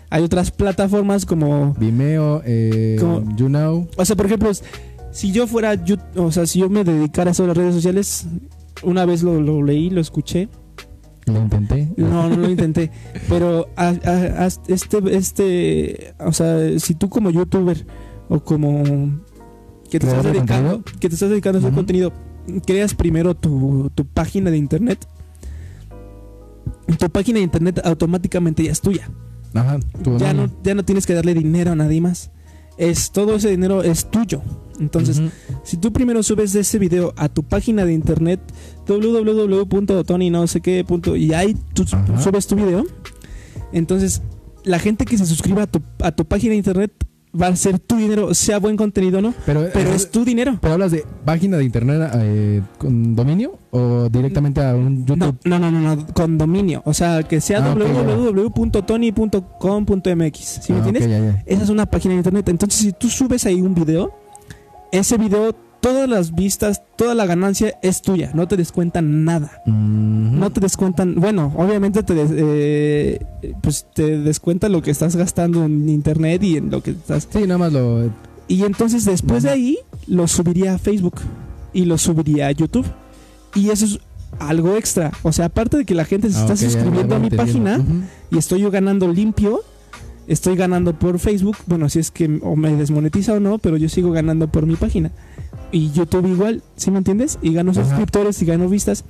hay 0.10 0.24
otras 0.24 0.52
plataformas 0.52 1.26
como, 1.26 1.76
Vimeo, 1.80 2.42
eh, 2.46 2.98
Como- 3.00 3.24
o 3.96 4.06
sea, 4.06 4.16
por 4.18 4.26
ejemplo, 4.26 4.52
si 5.12 5.32
yo 5.32 5.48
fuera, 5.48 5.76
o 6.18 6.32
sea, 6.32 6.46
si 6.46 6.60
yo 6.60 6.70
me 6.70 6.84
dedicara 6.84 7.30
a 7.30 7.32
eso 7.32 7.46
a 7.46 7.48
las 7.48 7.58
redes 7.58 7.74
sociales, 7.76 8.26
una 8.84 9.06
vez 9.06 9.24
lo, 9.24 9.40
lo 9.40 9.64
leí, 9.64 9.90
lo 9.90 10.02
escuché, 10.02 10.50
Lo 11.34 11.42
intenté. 11.42 11.90
No, 11.98 12.30
no 12.30 12.36
lo 12.38 12.50
intenté. 12.50 12.92
Pero 13.28 13.70
a- 13.76 13.90
a- 14.06 14.46
a- 14.46 14.50
este, 14.68 15.16
este, 15.18 16.14
o 16.20 16.32
sea, 16.34 16.80
si 16.80 16.96
tú 16.96 17.10
como 17.10 17.30
youtuber 17.30 17.86
o 18.30 18.40
como 18.42 18.84
que 19.90 20.00
te 20.00 20.06
estás 20.08 20.20
¿Creador 20.22 20.24
de 20.24 20.32
dedicando, 20.40 20.70
contenido? 20.74 21.00
que 21.00 21.10
te 21.10 21.14
estás 21.16 21.30
dedicando 21.30 21.58
a 21.58 21.60
hacer 21.60 21.70
Ujú. 21.72 21.76
contenido, 21.78 22.14
creas 22.66 22.94
primero 22.94 23.36
tu, 23.36 23.92
tu 23.96 24.06
página 24.06 24.52
de 24.52 24.58
internet. 24.58 25.08
Tu 26.98 27.10
página 27.10 27.38
de 27.38 27.44
internet 27.44 27.82
automáticamente 27.84 28.64
ya 28.64 28.72
es 28.72 28.82
tuya. 28.82 29.10
Ajá. 29.54 29.80
Ya 30.18 30.34
no, 30.34 30.50
ya 30.64 30.76
no 30.76 30.84
tienes 30.86 31.06
que 31.06 31.14
darle 31.14 31.34
dinero 31.34 31.72
a 31.72 31.76
nadie 31.76 32.02
más. 32.02 32.32
Es 32.78 33.12
todo 33.12 33.36
ese 33.36 33.50
dinero 33.50 33.84
es 33.84 34.10
tuyo. 34.10 34.42
Entonces, 34.80 35.22
si 35.64 35.78
tú 35.78 35.92
primero 35.94 36.24
subes 36.24 36.56
ese 36.56 36.80
video 36.80 37.14
a 37.18 37.30
tu 37.30 37.44
página 37.44 37.86
de 37.86 37.94
internet 37.94 38.40
www.tony 38.88 40.30
no 40.30 40.48
sé 40.48 40.62
qué 40.62 40.84
punto 40.84 41.16
y 41.16 41.34
ahí 41.34 41.56
tú 41.74 41.86
subes 41.86 42.48
tu 42.48 42.56
video, 42.56 42.86
entonces 43.74 44.22
la 44.64 44.80
gente 44.80 45.06
que 45.06 45.18
se 45.18 45.26
suscriba 45.26 45.64
a 45.64 45.68
tu, 45.68 45.82
a 46.02 46.12
tu 46.12 46.26
página 46.26 46.52
de 46.52 46.58
internet 46.58 46.92
va 47.40 47.46
a 47.48 47.56
ser 47.56 47.78
tu 47.78 47.96
dinero, 47.98 48.34
sea 48.34 48.58
buen 48.58 48.76
contenido 48.76 49.20
o 49.20 49.22
no, 49.22 49.36
Pero, 49.46 49.68
pero 49.72 49.92
eh, 49.92 49.96
es 49.96 50.10
tu 50.10 50.26
dinero. 50.26 50.58
¿Pero 50.60 50.74
hablas 50.74 50.92
de 50.92 51.06
página 51.26 51.58
de 51.58 51.64
internet 51.66 52.10
eh, 52.16 52.62
con 52.80 53.16
dominio 53.16 53.60
o 53.70 54.10
directamente 54.10 54.64
a 54.66 54.74
un 54.76 55.02
No, 55.02 55.06
YouTube? 55.06 55.38
no, 55.46 55.60
no, 55.60 55.70
no, 55.70 55.96
no, 55.96 56.08
con 56.08 56.40
dominio, 56.40 56.82
o 56.86 56.94
sea, 56.94 57.22
que 57.22 57.40
sea 57.40 57.64
Ah, 57.64 57.74
ok, 57.74 57.80
ya. 57.82 58.04
www.tony.com.mx, 59.14 60.40
¿sí 60.40 60.74
me 60.74 60.80
Ah, 60.80 60.82
ok, 60.82 60.88
entiendes? 60.88 61.36
Esa 61.46 61.64
es 61.64 61.70
una 61.70 61.86
página 61.86 62.14
de 62.14 62.18
internet. 62.18 62.50
Entonces, 62.50 62.80
si 62.80 62.92
tú 62.94 63.10
subes 63.10 63.46
ahí 63.46 63.62
un 63.62 63.76
video, 63.76 64.12
ese 64.92 65.18
video, 65.18 65.54
todas 65.82 66.10
las 66.10 66.34
vistas, 66.36 66.82
toda 66.98 67.16
la 67.16 67.26
ganancia 67.26 67.76
es 67.82 68.02
tuya. 68.02 68.32
No 68.34 68.48
te 68.48 68.58
descuentan 68.58 69.24
nada. 69.24 69.62
No 69.66 70.50
te 70.52 70.60
descuentan. 70.60 71.16
Bueno, 71.16 71.54
obviamente 71.58 72.04
te, 72.04 72.14
des- 72.14 72.32
eh, 72.34 73.26
pues 73.62 73.86
te 73.94 74.20
descuenta 74.20 74.68
lo 74.70 74.82
que 74.82 74.92
estás 74.92 75.16
gastando 75.16 75.64
en 75.66 75.88
internet 75.90 76.44
y 76.44 76.58
en 76.58 76.70
lo 76.72 76.82
que 76.84 76.92
estás. 76.92 77.28
Sí, 77.32 77.40
nada 77.44 77.58
más 77.58 77.74
lo. 77.74 78.10
Y 78.48 78.64
entonces, 78.64 79.06
después 79.06 79.44
de 79.44 79.52
ahí, 79.52 79.78
lo 80.08 80.28
subiría 80.28 80.74
a 80.74 80.78
Facebook 80.80 81.16
y 81.74 81.86
lo 81.86 81.98
subiría 81.98 82.48
a 82.48 82.52
YouTube. 82.52 82.86
Y 83.56 83.70
eso 83.70 83.86
es 83.86 84.00
algo 84.40 84.76
extra. 84.76 85.12
O 85.24 85.32
sea, 85.32 85.46
aparte 85.46 85.78
de 85.78 85.86
que 85.86 85.94
la 85.96 86.06
gente 86.06 86.30
se 86.32 86.38
Ah, 86.38 86.42
está 86.42 86.56
suscribiendo 86.58 87.16
a 87.16 87.20
mi 87.20 87.30
página 87.30 87.80
y 88.32 88.38
estoy 88.38 88.62
yo 88.62 88.72
ganando 88.72 89.08
limpio. 89.08 89.62
Estoy 90.30 90.56
ganando 90.56 90.94
por 90.98 91.20
Facebook, 91.20 91.58
bueno, 91.66 91.90
si 91.90 92.00
es 92.00 92.12
que 92.12 92.40
o 92.44 92.56
me 92.56 92.74
desmonetiza 92.76 93.34
o 93.34 93.40
no, 93.42 93.58
pero 93.58 93.76
yo 93.78 93.90
sigo 93.90 94.12
ganando 94.12 94.48
por 94.48 94.66
mi 94.66 94.76
página. 94.76 95.12
Y 95.72 95.92
YouTube 95.92 96.28
igual, 96.28 96.62
¿sí 96.78 96.92
me 96.92 97.00
entiendes? 97.00 97.38
Y 97.42 97.52
gano 97.54 97.72
Ajá. 97.72 97.84
suscriptores 97.84 98.42
y 98.42 98.46
gano 98.46 98.70
vistas. 98.70 99.04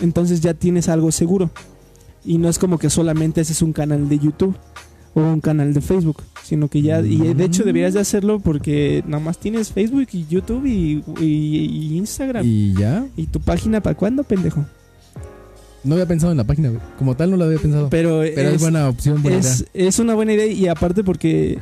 Entonces 0.00 0.40
ya 0.40 0.54
tienes 0.54 0.88
algo 0.88 1.12
seguro. 1.12 1.50
Y 2.24 2.38
no 2.38 2.48
es 2.48 2.58
como 2.58 2.78
que 2.78 2.88
solamente 2.90 3.40
haces 3.42 3.62
un 3.62 3.72
canal 3.72 4.08
de 4.08 4.18
YouTube 4.18 4.56
o 5.14 5.20
un 5.20 5.40
canal 5.42 5.74
de 5.74 5.80
Facebook, 5.82 6.22
sino 6.42 6.68
que 6.68 6.80
ya, 6.80 7.00
y 7.00 7.18
de 7.34 7.44
hecho 7.44 7.64
deberías 7.64 7.92
de 7.92 8.00
hacerlo 8.00 8.40
porque 8.40 9.04
nada 9.06 9.22
más 9.22 9.36
tienes 9.38 9.70
Facebook 9.72 10.08
y 10.12 10.26
YouTube 10.26 10.64
y, 10.64 11.04
y- 11.20 11.66
y 11.92 11.96
Instagram. 11.98 12.46
Y, 12.46 12.48
Y 12.70 12.74
ya. 12.74 13.04
tu 13.30 13.40
página 13.40 13.82
para 13.82 13.94
cuándo, 13.96 14.24
pendejo? 14.24 14.64
No 15.84 15.94
había 15.94 16.06
pensado 16.06 16.30
en 16.32 16.38
la 16.38 16.44
página, 16.44 16.68
güey. 16.68 16.80
Como 16.98 17.16
tal, 17.16 17.30
no 17.30 17.36
la 17.36 17.44
había 17.46 17.58
pensado. 17.58 17.88
Pero, 17.90 18.20
Pero 18.34 18.50
es, 18.50 18.60
buena 18.60 18.88
opción, 18.88 19.22
buena 19.22 19.38
es, 19.38 19.64
es 19.74 19.98
una 19.98 20.14
buena 20.14 20.32
idea 20.32 20.46
y 20.46 20.68
aparte 20.68 21.02
porque, 21.04 21.58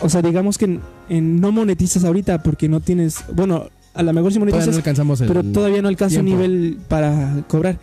o 0.00 0.08
sea, 0.08 0.22
digamos 0.22 0.58
que 0.58 0.66
en- 0.66 0.80
en 1.08 1.40
no 1.40 1.50
monetizas 1.52 2.04
ahorita 2.04 2.42
porque 2.42 2.68
no 2.68 2.80
tienes, 2.80 3.24
bueno, 3.34 3.68
a 3.94 4.02
lo 4.02 4.12
mejor 4.12 4.32
sí 4.32 4.38
idea. 4.38 4.46
Todavía 4.46 4.66
no 4.66 4.72
monetizas, 4.72 4.76
alcanzamos 4.76 5.20
el. 5.20 5.28
pero 5.28 5.42
todavía 5.44 5.82
no 5.82 5.88
alcanza 5.88 6.20
un 6.20 6.26
nivel 6.26 6.78
para 6.88 7.44
cobrar. 7.48 7.78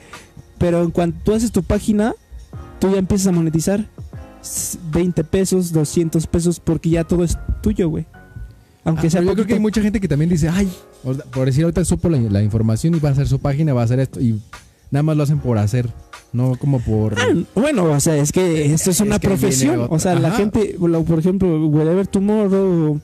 Pero 0.57 0.83
en 0.83 0.91
cuanto 0.91 1.19
tú 1.23 1.33
haces 1.33 1.51
tu 1.51 1.63
página, 1.63 2.13
tú 2.79 2.91
ya 2.91 2.97
empiezas 2.97 3.27
a 3.27 3.31
monetizar 3.31 3.85
s- 4.41 4.77
20 4.91 5.23
pesos, 5.23 5.71
200 5.71 6.25
pesos, 6.27 6.59
porque 6.59 6.89
ya 6.89 7.03
todo 7.03 7.23
es 7.23 7.37
tuyo, 7.61 7.89
güey. 7.89 8.05
Aunque 8.85 9.07
Ah, 9.07 9.09
sea 9.11 9.21
yo 9.21 9.33
creo 9.33 9.45
que 9.45 9.53
hay 9.53 9.59
mucha 9.59 9.81
gente 9.81 9.99
que 9.99 10.07
también 10.07 10.29
dice, 10.29 10.47
ay, 10.49 10.67
por 11.33 11.45
decir 11.45 11.63
ahorita 11.65 11.83
supo 11.85 12.09
la, 12.09 12.17
la 12.17 12.41
información 12.41 12.95
y 12.95 12.99
va 12.99 13.09
a 13.09 13.11
hacer 13.11 13.27
su 13.27 13.39
página, 13.39 13.73
va 13.73 13.81
a 13.81 13.83
hacer 13.85 13.99
esto. 13.99 14.19
Y 14.21 14.41
nada 14.91 15.03
más 15.03 15.17
lo 15.17 15.23
hacen 15.23 15.39
por 15.39 15.57
hacer, 15.57 15.89
no 16.33 16.55
como 16.57 16.79
por. 16.79 17.19
Ah, 17.19 17.27
bueno, 17.55 17.85
o 17.85 17.99
sea, 17.99 18.17
es 18.17 18.31
que 18.31 18.73
esto 18.73 18.91
es 18.91 18.97
Es 18.97 19.01
una 19.01 19.19
que 19.19 19.27
profesión. 19.27 19.87
O 19.89 19.99
sea, 19.99 20.15
la 20.15 20.31
gente, 20.31 20.75
por 20.79 21.19
ejemplo, 21.19 21.67
Wherever 21.67 22.07
Tomorrow 22.07 22.99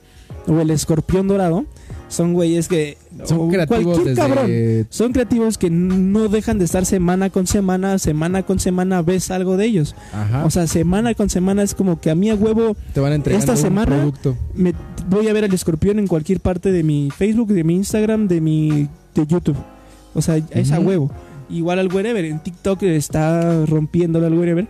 o, 0.46 0.60
el 0.60 0.70
escorpión 0.70 1.28
dorado, 1.28 1.64
son 2.08 2.34
güeyes 2.34 2.68
que. 2.68 2.98
Son 3.24 3.50
creativos 3.50 3.84
cualquier 3.84 4.16
cabrón. 4.16 4.46
desde. 4.46 4.86
Son 4.90 5.12
creativos 5.12 5.58
que 5.58 5.70
no 5.70 6.28
dejan 6.28 6.58
de 6.58 6.64
estar 6.66 6.84
semana 6.84 7.30
con 7.30 7.46
semana, 7.46 7.98
semana 7.98 8.42
con 8.42 8.60
semana 8.60 9.02
ves 9.02 9.30
algo 9.30 9.56
de 9.56 9.66
ellos. 9.66 9.94
Ajá. 10.12 10.44
O 10.44 10.50
sea, 10.50 10.66
semana 10.66 11.14
con 11.14 11.30
semana 11.30 11.62
es 11.62 11.74
como 11.74 12.00
que 12.00 12.10
a 12.10 12.14
mí 12.14 12.30
a 12.30 12.34
huevo 12.34 12.76
te 12.92 13.00
van 13.00 13.12
a 13.12 13.14
entregar 13.16 13.40
esta 13.40 13.56
semana- 13.56 13.86
producto. 13.86 14.36
me, 14.54 14.74
voy 15.08 15.28
a 15.28 15.32
ver 15.32 15.44
al 15.44 15.54
escorpión 15.54 15.98
en 15.98 16.06
cualquier 16.06 16.40
parte 16.40 16.72
de 16.72 16.82
mi 16.82 17.10
Facebook, 17.10 17.48
de 17.48 17.64
mi 17.64 17.76
Instagram, 17.76 18.28
de 18.28 18.40
mi 18.40 18.88
de 19.14 19.26
YouTube. 19.26 19.56
O 20.14 20.22
sea, 20.22 20.36
es 20.50 20.72
a 20.72 20.80
huevo. 20.80 21.10
Igual 21.48 21.78
al 21.78 21.92
wherever. 21.92 22.24
En 22.24 22.40
TikTok 22.40 22.82
está 22.84 23.64
rompiéndolo 23.66 24.26
al 24.26 24.34
wherever. 24.34 24.66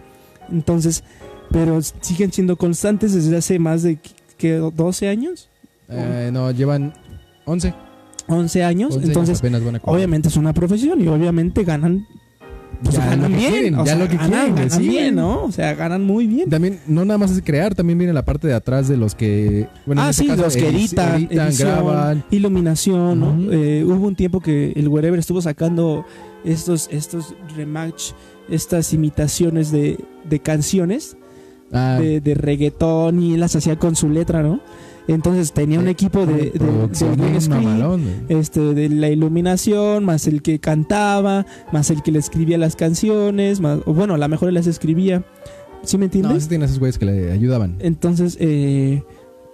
Entonces, 0.50 1.02
pero 1.50 1.80
siguen 1.82 2.32
siendo 2.32 2.56
constantes 2.56 3.14
desde 3.14 3.36
hace 3.36 3.58
más 3.58 3.82
de 3.82 3.98
que 4.36 4.54
12 4.54 5.08
años, 5.08 5.48
Eh, 5.88 6.30
no, 6.32 6.50
llevan 6.50 6.92
11. 7.44 7.72
11 8.28 8.64
años. 8.64 8.94
11 8.96 8.98
años 8.98 9.08
Entonces, 9.08 9.42
obviamente 9.84 10.28
es 10.28 10.36
una 10.36 10.52
profesión 10.52 11.00
y 11.00 11.08
obviamente 11.08 11.62
ganan. 11.64 12.06
Pues 12.82 12.96
Ya 12.96 13.06
ganan 13.06 13.34
bien. 13.36 13.50
quieren, 13.52 13.74
o 13.76 13.84
ya 13.84 13.92
sea, 13.92 14.04
lo 14.04 14.08
que 14.08 14.16
ganan, 14.16 14.30
quieren, 14.30 14.54
ganan 14.54 14.70
sí, 14.70 14.88
bien. 14.88 15.14
¿no? 15.14 15.44
O 15.44 15.52
sea, 15.52 15.74
ganan 15.74 16.04
muy 16.04 16.26
bien. 16.26 16.48
También, 16.50 16.80
no 16.86 17.04
nada 17.04 17.18
más 17.18 17.30
es 17.30 17.42
crear, 17.42 17.74
también 17.74 17.98
viene 17.98 18.12
la 18.12 18.24
parte 18.24 18.46
de 18.48 18.54
atrás 18.54 18.88
de 18.88 18.96
los 18.96 19.14
que. 19.14 19.68
Bueno, 19.86 20.02
en 20.02 20.06
ah, 20.06 20.10
este 20.10 20.22
sí, 20.22 20.28
caso, 20.28 20.42
los 20.42 20.56
que 20.56 20.68
editan, 20.68 21.14
editan, 21.16 21.46
edición, 21.48 21.68
graban. 21.70 22.24
iluminación. 22.30 23.48
Eh, 23.52 23.84
hubo 23.86 24.06
un 24.06 24.14
tiempo 24.16 24.40
que 24.40 24.72
el 24.76 24.88
Wherever 24.88 25.18
estuvo 25.18 25.40
sacando 25.40 26.04
estos, 26.44 26.88
estos 26.92 27.34
rematch, 27.56 28.12
estas 28.48 28.92
imitaciones 28.92 29.70
de, 29.72 29.98
de 30.28 30.40
canciones 30.40 31.16
Ah, 31.72 31.98
de, 32.00 32.20
de 32.20 32.34
reggaetón 32.34 33.20
y 33.20 33.34
él 33.34 33.40
las 33.40 33.56
hacía 33.56 33.76
con 33.76 33.96
su 33.96 34.08
letra, 34.08 34.40
¿no? 34.40 34.60
Entonces 35.08 35.52
tenía 35.52 35.78
un 35.78 35.88
equipo 35.88 36.26
de, 36.26 36.50
de, 36.50 36.58
de 36.58 37.16
bien 37.16 37.40
screen, 37.40 38.24
este, 38.28 38.60
de 38.74 38.88
la 38.88 39.08
iluminación, 39.08 40.04
más 40.04 40.26
el 40.26 40.42
que 40.42 40.58
cantaba, 40.58 41.46
más 41.72 41.90
el 41.90 42.02
que 42.02 42.10
le 42.12 42.18
escribía 42.18 42.58
las 42.58 42.74
canciones, 42.76 43.60
más, 43.60 43.78
o 43.86 43.94
bueno, 43.94 44.14
a 44.14 44.18
lo 44.18 44.28
mejor 44.28 44.48
él 44.48 44.54
las 44.54 44.66
escribía. 44.66 45.24
¿Sí 45.82 45.96
me 45.98 46.06
entiendes? 46.06 46.32
No, 46.34 46.40
sí 46.40 46.48
tiene 46.48 46.64
esos 46.64 46.78
güeyes 46.80 46.98
que 46.98 47.04
le 47.06 47.30
ayudaban. 47.30 47.76
Entonces, 47.78 48.36
eh, 48.40 49.04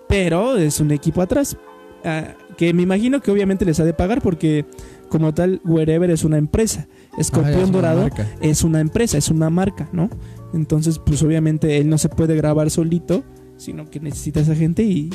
pero 0.08 0.56
es 0.56 0.80
un 0.80 0.90
equipo 0.90 1.20
atrás. 1.20 1.56
ah, 2.04 2.34
que 2.56 2.72
me 2.74 2.82
imagino 2.82 3.20
que 3.20 3.30
obviamente 3.30 3.64
les 3.64 3.80
ha 3.80 3.84
de 3.84 3.92
pagar 3.94 4.20
porque 4.22 4.64
como 5.08 5.34
tal, 5.34 5.60
Wherever 5.64 6.10
es 6.10 6.24
una 6.24 6.38
empresa. 6.38 6.86
Ah, 7.12 7.16
Escorpión 7.18 7.60
es 7.60 7.68
una 7.68 7.72
Dorado 7.72 8.00
marca. 8.02 8.26
es 8.40 8.62
una 8.62 8.80
empresa, 8.80 9.18
es 9.18 9.28
una 9.28 9.50
marca, 9.50 9.88
¿no? 9.92 10.08
Entonces, 10.54 10.98
pues 10.98 11.22
obviamente 11.22 11.76
él 11.78 11.88
no 11.90 11.98
se 11.98 12.08
puede 12.08 12.34
grabar 12.36 12.70
solito, 12.70 13.22
sino 13.56 13.88
que 13.90 14.00
necesita 14.00 14.40
esa 14.40 14.54
gente 14.54 14.82
y... 14.82 15.10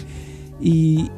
Y, 0.60 1.10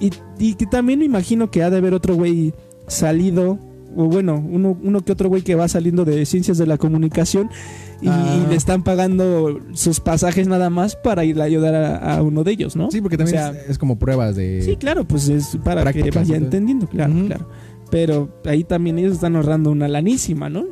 y, 0.00 0.10
y 0.38 0.54
que 0.54 0.66
también 0.66 0.98
me 0.98 1.04
imagino 1.04 1.50
que 1.50 1.62
ha 1.62 1.68
de 1.68 1.76
haber 1.76 1.92
otro 1.92 2.14
güey 2.14 2.54
salido, 2.88 3.58
o 3.94 4.04
bueno, 4.06 4.42
uno, 4.50 4.76
uno 4.82 5.00
que 5.02 5.12
otro 5.12 5.28
güey 5.28 5.42
que 5.42 5.54
va 5.54 5.68
saliendo 5.68 6.06
de 6.06 6.24
ciencias 6.24 6.56
de 6.56 6.66
la 6.66 6.78
comunicación 6.78 7.50
y, 8.00 8.08
Ah. 8.08 8.42
y 8.42 8.48
le 8.50 8.56
están 8.56 8.82
pagando 8.82 9.60
sus 9.74 10.00
pasajes 10.00 10.48
nada 10.48 10.70
más 10.70 10.96
para 10.96 11.24
ir 11.26 11.38
a 11.40 11.44
ayudar 11.44 11.74
a, 11.74 12.16
a 12.16 12.22
uno 12.22 12.42
de 12.44 12.52
ellos, 12.52 12.74
¿no? 12.76 12.90
Sí, 12.90 13.02
porque 13.02 13.18
también 13.18 13.36
O 13.36 13.40
sea, 13.52 13.60
es, 13.62 13.70
es 13.70 13.78
como 13.78 13.98
pruebas 13.98 14.34
de. 14.36 14.62
Sí, 14.62 14.76
claro, 14.76 15.04
pues 15.06 15.28
es 15.28 15.58
para 15.62 15.92
que 15.92 16.10
vaya 16.10 16.36
entendiendo, 16.36 16.88
claro, 16.88 17.12
claro. 17.26 17.48
Pero 17.90 18.40
ahí 18.46 18.64
también 18.64 18.98
ellos 18.98 19.12
están 19.12 19.36
ahorrando 19.36 19.70
una 19.70 19.86
lanísima, 19.86 20.48
¿no? 20.48 20.64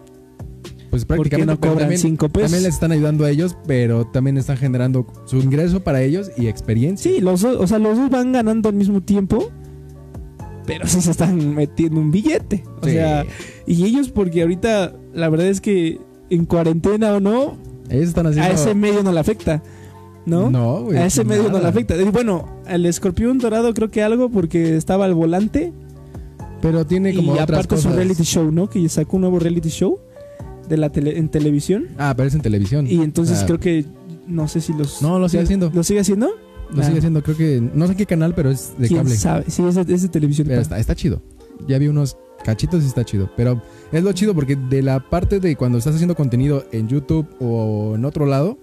Pues 0.90 1.04
prácticamente 1.04 1.52
no 1.52 1.60
cobran 1.60 1.78
también, 1.78 2.00
cinco 2.00 2.28
pesos. 2.28 2.50
también 2.50 2.64
les 2.64 2.74
están 2.74 2.90
ayudando 2.92 3.24
a 3.24 3.30
ellos, 3.30 3.56
pero 3.66 4.06
también 4.06 4.36
están 4.38 4.56
generando 4.56 5.06
su 5.24 5.36
ingreso 5.38 5.80
para 5.84 6.02
ellos 6.02 6.30
y 6.36 6.48
experiencia. 6.48 7.10
Sí, 7.12 7.20
los 7.20 7.42
dos, 7.42 7.56
o 7.60 7.66
sea, 7.66 7.78
los 7.78 7.96
dos 7.96 8.10
van 8.10 8.32
ganando 8.32 8.68
al 8.68 8.74
mismo 8.74 9.00
tiempo, 9.00 9.50
pero 10.66 10.86
sí 10.86 11.00
se 11.00 11.10
están 11.12 11.54
metiendo 11.54 12.00
un 12.00 12.10
billete. 12.10 12.64
O 12.80 12.84
Sí. 12.86 12.92
sea, 12.92 13.24
y 13.66 13.84
ellos 13.84 14.08
porque 14.10 14.42
ahorita 14.42 14.94
la 15.14 15.28
verdad 15.28 15.46
es 15.46 15.60
que 15.60 16.00
en 16.28 16.44
cuarentena 16.44 17.14
o 17.14 17.20
no, 17.20 17.56
ellos 17.88 18.08
están 18.08 18.26
haciendo. 18.26 18.50
a 18.50 18.54
ese 18.54 18.74
medio 18.74 19.02
no 19.04 19.12
le 19.12 19.20
afecta, 19.20 19.62
¿no? 20.26 20.50
No, 20.50 20.82
güey, 20.82 20.98
a 20.98 21.06
ese 21.06 21.24
medio 21.24 21.50
no 21.50 21.60
le 21.60 21.68
afecta. 21.68 21.96
Y 21.96 22.04
bueno, 22.04 22.48
al 22.66 22.84
escorpión 22.86 23.38
dorado 23.38 23.72
creo 23.74 23.90
que 23.90 24.02
algo 24.02 24.28
porque 24.28 24.76
estaba 24.76 25.04
al 25.04 25.14
volante 25.14 25.72
Pero 26.60 26.84
tiene 26.84 27.14
como 27.14 27.36
y 27.36 27.38
otras 27.38 27.60
aparte 27.60 27.76
su 27.76 27.82
cosas. 27.84 27.94
reality 27.96 28.22
show, 28.24 28.50
¿no? 28.50 28.68
Que 28.68 28.88
sacó 28.88 29.16
un 29.16 29.22
nuevo 29.22 29.38
reality 29.38 29.68
show 29.70 29.98
de 30.70 30.76
la 30.78 30.90
tele- 30.90 31.18
en 31.18 31.28
televisión. 31.28 31.88
Ah, 31.98 32.14
pero 32.16 32.28
es 32.28 32.34
en 32.34 32.40
televisión. 32.40 32.86
Y 32.86 33.02
entonces 33.02 33.40
Ah, 33.42 33.46
creo 33.46 33.60
que 33.60 33.84
no 34.26 34.48
sé 34.48 34.62
si 34.62 34.72
los 34.72 35.02
No, 35.02 35.18
lo 35.18 35.28
sigue 35.28 35.42
haciendo. 35.42 35.70
¿Lo 35.74 35.82
sigue 35.84 36.00
haciendo? 36.00 36.30
Lo 36.72 36.80
Ah. 36.80 36.84
sigue 36.86 36.98
haciendo, 36.98 37.22
creo 37.22 37.36
que. 37.36 37.60
No 37.74 37.86
sé 37.86 37.96
qué 37.96 38.06
canal, 38.06 38.32
pero 38.34 38.50
es 38.50 38.72
de 38.78 38.88
¿Quién 38.88 39.00
cable. 39.02 39.16
sabe? 39.16 39.44
Sí, 39.48 39.62
es 39.62 39.74
de, 39.74 39.94
es 39.94 40.02
de 40.02 40.08
televisión. 40.08 40.46
Pero 40.48 40.62
está, 40.62 40.78
está 40.78 40.94
chido. 40.94 41.20
Ya 41.68 41.76
vi 41.78 41.88
unos 41.88 42.16
cachitos 42.44 42.82
y 42.84 42.86
está 42.86 43.04
chido. 43.04 43.28
Pero 43.36 43.60
es 43.92 44.02
lo 44.02 44.12
chido 44.12 44.34
porque 44.34 44.56
de 44.56 44.80
la 44.82 45.00
parte 45.00 45.40
de 45.40 45.56
cuando 45.56 45.76
estás 45.78 45.94
haciendo 45.96 46.14
contenido 46.14 46.64
en 46.72 46.88
YouTube 46.88 47.26
o 47.40 47.96
en 47.96 48.04
otro 48.06 48.24
lado, 48.24 48.56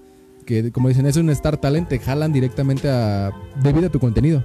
que 0.46 0.72
como 0.72 0.88
dicen, 0.88 1.06
es 1.06 1.18
un 1.18 1.30
Star 1.30 1.58
Talent, 1.58 1.90
te 1.90 2.00
jalan 2.00 2.32
directamente 2.32 2.90
a. 2.90 3.32
debido 3.62 3.88
a 3.88 3.90
tu 3.90 4.00
contenido. 4.00 4.44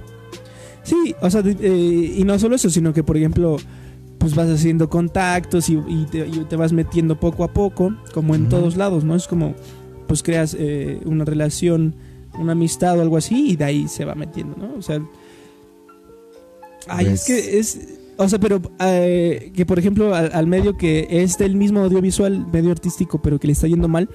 Sí, 0.83 1.15
o 1.21 1.29
sea, 1.29 1.41
eh, 1.45 2.13
y 2.17 2.23
no 2.25 2.37
solo 2.37 2.55
eso, 2.57 2.69
sino 2.69 2.93
que 2.93 3.03
por 3.03 3.15
ejemplo, 3.15 3.55
pues 4.23 4.35
vas 4.35 4.49
haciendo 4.49 4.89
contactos 4.89 5.67
y, 5.67 5.73
y 5.85 6.05
te, 6.09 6.25
y 6.25 6.45
te 6.47 6.55
vas 6.55 6.71
metiendo 6.71 7.19
poco 7.19 7.43
a 7.43 7.51
poco, 7.51 7.93
como 8.13 8.35
en 8.35 8.47
todos 8.47 8.77
lados, 8.77 9.03
¿no? 9.03 9.17
Es 9.17 9.27
como, 9.27 9.53
pues 10.07 10.23
creas 10.23 10.55
eh, 10.57 11.01
una 11.03 11.25
relación, 11.25 11.93
una 12.39 12.53
amistad 12.53 12.97
o 12.97 13.01
algo 13.01 13.17
así 13.17 13.49
y 13.51 13.57
de 13.57 13.65
ahí 13.65 13.87
se 13.89 14.05
va 14.05 14.15
metiendo, 14.15 14.55
¿no? 14.55 14.75
O 14.77 14.81
sea, 14.81 15.01
ay, 16.87 17.05
Pues- 17.07 17.19
es 17.19 17.25
que 17.25 17.59
es, 17.59 17.79
o 18.15 18.29
sea, 18.29 18.39
pero 18.39 18.61
eh, 18.79 19.51
que 19.53 19.65
por 19.65 19.77
ejemplo 19.77 20.15
al, 20.15 20.31
al 20.33 20.47
medio 20.47 20.77
que 20.77 21.05
es 21.09 21.37
del 21.37 21.55
mismo 21.57 21.81
audiovisual, 21.81 22.47
medio 22.49 22.71
artístico, 22.71 23.21
pero 23.21 23.37
que 23.41 23.47
le 23.47 23.53
está 23.53 23.67
yendo 23.67 23.89
mal, 23.89 24.09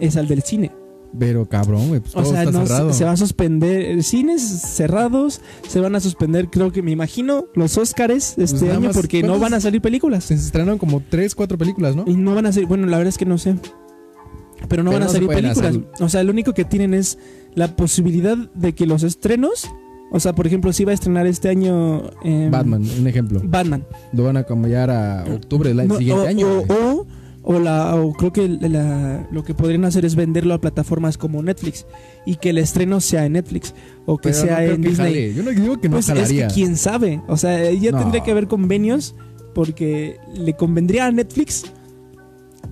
es 0.00 0.16
al 0.16 0.26
del 0.26 0.42
cine. 0.42 0.72
Pero 1.18 1.48
cabrón, 1.48 1.88
güey, 1.88 2.00
pues 2.00 2.16
O 2.16 2.22
todo 2.22 2.32
sea, 2.32 2.42
está 2.42 2.50
no, 2.58 2.66
cerrado. 2.66 2.92
se, 2.92 2.98
se 2.98 3.04
va 3.04 3.12
a 3.12 3.16
suspender 3.16 4.02
cines 4.02 4.42
cerrados, 4.42 5.40
se 5.68 5.78
van 5.80 5.94
a 5.94 6.00
suspender, 6.00 6.48
creo 6.50 6.72
que 6.72 6.82
me 6.82 6.90
imagino, 6.90 7.44
los 7.54 7.78
Óscares 7.78 8.30
este 8.36 8.44
Pues 8.44 8.62
nada 8.62 8.74
año 8.76 8.86
más, 8.88 8.96
porque 8.96 9.22
no 9.22 9.38
van 9.38 9.54
a 9.54 9.60
salir 9.60 9.80
películas. 9.80 10.24
Se 10.24 10.34
estrenaron 10.34 10.78
como 10.78 11.00
3, 11.08 11.34
4 11.34 11.56
películas, 11.56 11.94
¿no? 11.94 12.04
Y 12.06 12.16
no 12.16 12.34
van 12.34 12.46
a 12.46 12.52
salir, 12.52 12.68
bueno, 12.68 12.86
la 12.86 12.98
verdad 12.98 13.10
es 13.10 13.18
que 13.18 13.26
no 13.26 13.38
sé. 13.38 13.54
Pero 14.68 14.82
no 14.82 14.90
Pero 14.90 15.00
van 15.00 15.02
a 15.02 15.06
no 15.06 15.12
salir 15.12 15.28
películas. 15.28 15.58
hacer- 15.58 15.84
O 16.00 16.08
sea, 16.08 16.24
lo 16.24 16.32
único 16.32 16.52
que 16.54 16.64
tienen 16.64 16.94
es 16.94 17.18
la 17.54 17.76
posibilidad 17.76 18.36
de 18.36 18.74
que 18.74 18.86
los 18.86 19.02
estrenos, 19.02 19.68
o 20.10 20.18
sea, 20.20 20.34
por 20.34 20.46
ejemplo, 20.46 20.72
si 20.72 20.84
va 20.84 20.92
a 20.92 20.94
estrenar 20.94 21.26
este 21.26 21.48
año 21.48 22.02
em, 22.22 22.50
Batman, 22.50 22.82
un 22.98 23.06
ejemplo. 23.06 23.40
Batman. 23.44 23.84
Lo 24.12 24.24
van 24.24 24.36
a 24.36 24.44
cambiar 24.44 24.90
a 24.90 25.24
octubre 25.32 25.72
del 25.74 25.86
No, 25.88 25.98
siguiente 25.98 26.22
o, 26.24 26.26
año. 26.26 26.46
o- 26.68 27.03
o 27.46 27.58
la, 27.60 27.94
o 27.94 28.12
creo 28.14 28.32
que 28.32 28.48
la- 28.48 29.26
lo 29.30 29.44
que 29.44 29.52
podrían 29.54 29.84
hacer 29.84 30.04
es 30.04 30.14
venderlo 30.16 30.54
a 30.54 30.60
plataformas 30.60 31.18
como 31.18 31.42
Netflix 31.42 31.84
y 32.24 32.36
que 32.36 32.50
el 32.50 32.58
estreno 32.58 33.00
sea 33.00 33.26
en 33.26 33.34
Netflix 33.34 33.74
o 34.06 34.16
que 34.16 34.30
Pero 34.30 34.40
no 34.40 34.46
sea 34.46 34.56
creo 34.56 34.74
en 34.74 34.80
Disney. 34.82 34.96
jale. 34.96 35.34
Yo 35.34 35.42
no 35.42 35.50
digo 35.50 35.80
que 35.80 35.88
no 35.88 35.96
pues 35.96 36.08
es 36.08 36.28
que 36.30 36.46
quién 36.54 36.76
sabe. 36.76 37.20
O 37.28 37.36
sea, 37.36 37.70
ya 37.72 37.90
No. 37.92 37.98
tendría 37.98 38.22
que 38.24 38.30
haber 38.30 38.48
convenios 38.48 39.14
porque 39.54 40.16
le 40.34 40.54
convendría 40.56 41.06
a 41.06 41.12
Netflix 41.12 41.64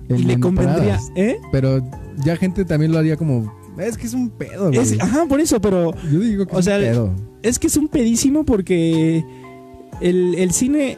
y 0.09 0.23
le 0.23 0.33
en 0.33 0.41
convendría. 0.41 0.99
¿eh? 1.15 1.37
Pero 1.51 1.81
ya 2.25 2.35
gente 2.35 2.65
también 2.65 2.91
lo 2.91 2.97
haría 2.99 3.15
como. 3.15 3.53
Es 3.77 3.97
que 3.97 4.05
es 4.07 4.13
un 4.13 4.29
pedo, 4.29 4.67
güey. 4.67 4.79
Es, 4.79 4.99
ajá, 4.99 5.25
por 5.27 5.39
eso, 5.39 5.59
pero 5.61 5.93
Yo 6.11 6.19
digo 6.19 6.45
que 6.45 6.55
o 6.55 6.59
es 6.59 6.65
sea, 6.65 6.77
un 6.77 6.81
pedo. 6.83 7.15
es 7.41 7.57
que 7.59 7.67
es 7.67 7.77
un 7.77 7.87
pedísimo 7.87 8.43
porque 8.43 9.23
el, 10.01 10.35
el 10.35 10.51
cine 10.51 10.97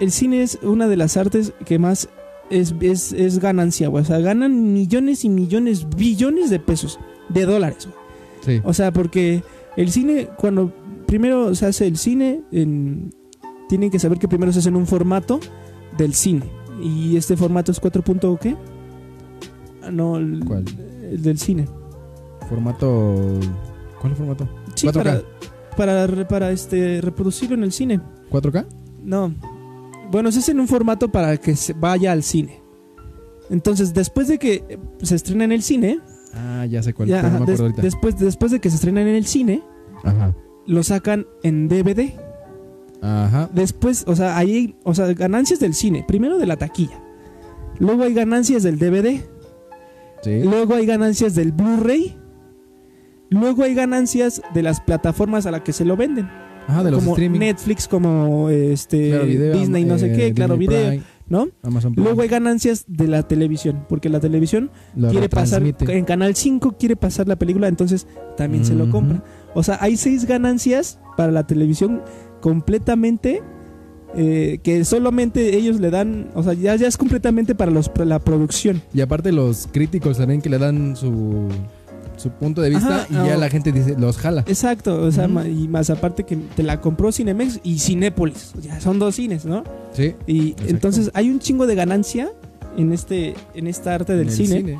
el 0.00 0.10
cine 0.12 0.42
es 0.42 0.58
una 0.62 0.86
de 0.88 0.96
las 0.96 1.16
artes 1.16 1.52
que 1.64 1.78
más 1.78 2.08
es, 2.52 2.74
es, 2.80 3.12
es 3.12 3.38
ganancia, 3.38 3.88
güey. 3.88 4.02
O 4.02 4.06
sea, 4.06 4.18
ganan 4.20 4.72
millones 4.72 5.24
y 5.24 5.28
millones, 5.28 5.86
billones 5.96 6.50
de 6.50 6.58
pesos, 6.60 6.98
de 7.28 7.44
dólares, 7.46 7.86
güey. 7.86 7.96
Sí. 8.58 8.60
O 8.64 8.72
sea, 8.74 8.92
porque 8.92 9.42
el 9.76 9.90
cine, 9.90 10.28
cuando 10.36 10.72
primero 11.06 11.54
se 11.54 11.66
hace 11.66 11.86
el 11.86 11.96
cine, 11.96 12.42
en- 12.52 13.14
tienen 13.68 13.90
que 13.90 13.98
saber 13.98 14.18
que 14.18 14.28
primero 14.28 14.52
se 14.52 14.58
hace 14.58 14.68
en 14.68 14.76
un 14.76 14.86
formato 14.86 15.40
del 15.96 16.12
cine. 16.14 16.42
Y 16.82 17.16
este 17.16 17.36
formato 17.36 17.70
es 17.72 17.78
4. 17.80 18.02
punto 18.02 18.36
¿qué? 18.40 18.56
Ah, 19.82 19.90
No, 19.90 20.16
el, 20.16 20.42
¿Cuál? 20.44 20.64
el 21.10 21.22
del 21.22 21.38
cine. 21.38 21.66
Formato. 22.48 23.38
¿Cuál 24.00 24.16
formato? 24.16 24.48
Sí, 24.74 24.86
4K. 24.88 24.92
para, 25.76 26.06
para, 26.06 26.28
para 26.28 26.50
este, 26.50 27.00
reproducirlo 27.00 27.54
en 27.56 27.62
el 27.64 27.72
cine. 27.72 28.00
¿4K? 28.30 28.66
No. 29.04 29.32
Bueno, 30.12 30.30
se 30.30 30.38
hace 30.38 30.52
en 30.52 30.60
un 30.60 30.68
formato 30.68 31.10
para 31.10 31.36
que 31.38 31.56
se 31.56 31.72
vaya 31.72 32.12
al 32.12 32.22
cine. 32.22 32.62
Entonces, 33.50 33.92
después 33.92 34.28
de 34.28 34.38
que 34.38 34.78
se 35.02 35.16
estrena 35.16 35.44
en 35.44 35.52
el 35.52 35.62
cine, 35.62 35.98
Ah, 36.34 36.64
ya 36.66 36.82
sé 36.82 36.94
cuál. 36.94 37.08
ya, 37.08 37.16
pero 37.16 37.28
no 37.28 37.30
me 37.30 37.34
ajá, 37.36 37.42
acuerdo 37.44 37.52
des- 37.52 37.60
ahorita. 37.60 37.82
después, 37.82 38.18
después 38.18 38.52
de 38.52 38.60
que 38.60 38.70
se 38.70 38.76
estrena 38.76 39.02
en 39.02 39.08
el 39.08 39.26
cine, 39.26 39.62
Ajá. 40.04 40.34
lo 40.66 40.82
sacan 40.82 41.26
en 41.42 41.66
DVD. 41.68 42.14
Ajá. 43.02 43.50
Después, 43.52 44.04
o 44.06 44.14
sea, 44.14 44.36
hay 44.38 44.76
o 44.84 44.94
sea, 44.94 45.12
ganancias 45.12 45.58
del 45.60 45.74
cine. 45.74 46.04
Primero 46.06 46.38
de 46.38 46.46
la 46.46 46.56
taquilla. 46.56 47.02
Luego 47.78 48.04
hay 48.04 48.14
ganancias 48.14 48.62
del 48.62 48.78
DVD. 48.78 49.20
Sí. 50.22 50.42
Luego 50.44 50.74
hay 50.74 50.86
ganancias 50.86 51.34
del 51.34 51.50
Blu-ray. 51.52 52.16
Luego 53.28 53.64
hay 53.64 53.74
ganancias 53.74 54.40
de 54.54 54.62
las 54.62 54.80
plataformas 54.80 55.46
a 55.46 55.50
las 55.50 55.62
que 55.62 55.72
se 55.72 55.84
lo 55.84 55.96
venden. 55.96 56.28
Ajá, 56.66 56.84
de 56.84 56.90
los 56.90 57.00
como 57.00 57.12
streaming. 57.12 57.38
Netflix, 57.40 57.88
como 57.88 58.50
este 58.50 59.10
Claro 59.10 59.26
Video, 59.26 59.58
Disney, 59.58 59.84
no 59.84 59.98
sé 59.98 60.12
eh, 60.12 60.16
qué, 60.16 60.34
Claro 60.34 60.56
Video, 60.56 60.88
Prime, 60.88 61.02
¿no? 61.28 61.48
Amazon 61.62 61.94
Prime. 61.94 62.04
Luego 62.04 62.22
hay 62.22 62.28
ganancias 62.28 62.84
de 62.86 63.08
la 63.08 63.26
televisión, 63.26 63.84
porque 63.88 64.08
la 64.08 64.20
televisión 64.20 64.70
Lo 64.94 65.08
quiere 65.10 65.28
pasar 65.28 65.62
en 65.62 66.04
Canal 66.04 66.34
5 66.34 66.76
quiere 66.78 66.96
pasar 66.96 67.28
la 67.28 67.36
película, 67.36 67.68
entonces 67.68 68.06
también 68.36 68.64
se 68.64 68.74
lo 68.74 68.90
compra. 68.90 69.24
O 69.54 69.62
sea, 69.62 69.78
hay 69.80 69.96
seis 69.96 70.24
ganancias 70.26 70.98
para 71.16 71.32
la 71.32 71.46
televisión 71.46 72.02
completamente 72.40 73.42
eh, 74.14 74.58
que 74.62 74.84
solamente 74.84 75.56
ellos 75.56 75.80
le 75.80 75.90
dan, 75.90 76.30
o 76.34 76.42
sea, 76.42 76.52
ya, 76.52 76.76
ya 76.76 76.86
es 76.86 76.98
completamente 76.98 77.54
para 77.54 77.70
los, 77.70 77.88
para 77.88 78.04
la 78.04 78.18
producción. 78.18 78.82
Y 78.92 79.00
aparte 79.00 79.32
los 79.32 79.68
críticos 79.72 80.18
también 80.18 80.42
que 80.42 80.50
le 80.50 80.58
dan 80.58 80.96
su, 80.96 81.48
su 82.22 82.30
punto 82.30 82.60
de 82.62 82.70
vista 82.70 83.02
Ajá, 83.02 83.06
y 83.10 83.14
ya 83.28 83.36
la 83.36 83.48
gente 83.50 83.72
dice, 83.72 83.94
los 83.98 84.16
jala. 84.16 84.44
Exacto, 84.46 85.02
o 85.02 85.10
sea, 85.12 85.26
y 85.26 85.68
más 85.68 85.90
aparte 85.90 86.24
que 86.24 86.36
te 86.36 86.62
la 86.62 86.80
compró 86.80 87.12
Cinemex 87.12 87.60
y 87.62 87.78
Cinépolis, 87.78 88.52
ya 88.62 88.80
son 88.80 88.98
dos 88.98 89.16
cines, 89.16 89.44
¿no? 89.44 89.64
Sí. 89.92 90.14
Y 90.26 90.50
Exacto. 90.50 90.70
entonces 90.70 91.10
hay 91.14 91.28
un 91.30 91.38
chingo 91.40 91.66
de 91.66 91.74
ganancia 91.74 92.30
en 92.76 92.92
este 92.92 93.34
en 93.54 93.66
esta 93.66 93.94
arte 93.94 94.12
del 94.14 94.22
en 94.22 94.28
el 94.28 94.34
cine, 94.34 94.78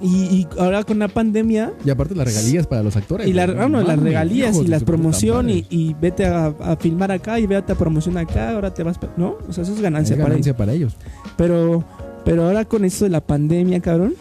Y, 0.00 0.06
y 0.06 0.48
ahora 0.60 0.84
con 0.84 1.00
la 1.00 1.08
pandemia 1.08 1.72
Y 1.84 1.90
aparte 1.90 2.14
las 2.14 2.26
regalías 2.28 2.68
para 2.68 2.84
los 2.84 2.94
actores. 2.96 3.26
y 3.26 3.32
la- 3.32 3.42
ah, 3.44 3.68
no, 3.68 3.82
las 3.82 3.98
regalías 3.98 4.56
y 4.56 4.62
de 4.62 4.68
la 4.68 4.78
su 4.78 4.84
puta 4.84 4.96
promoción 4.96 5.50
y, 5.50 5.96
vete 6.00 6.24
a, 6.24 6.46
a 6.60 6.76
filmar 6.76 7.10
acá 7.10 7.40
y 7.40 7.46
vete 7.48 7.72
a 7.72 7.74
promoción 7.74 8.16
acá, 8.16 8.52
ahora 8.52 8.72
te 8.72 8.84
vas, 8.84 8.96
¿no? 9.16 9.36
O 9.48 9.52
sea, 9.52 9.64
eso 9.64 9.72
es 9.74 9.80
ganancia, 9.80 10.14
Es 10.14 10.20
para 10.20 10.30
ganancia 10.30 10.56
para 10.56 10.72
ellos. 10.72 10.96
ellos. 11.00 11.12
Pero 11.36 11.84
pero 12.24 12.44
ahora 12.44 12.64
con 12.66 12.84
esto 12.84 13.04
de 13.06 13.10
la 13.10 13.20
pandemia, 13.22 13.80
cabrón, 13.80 14.14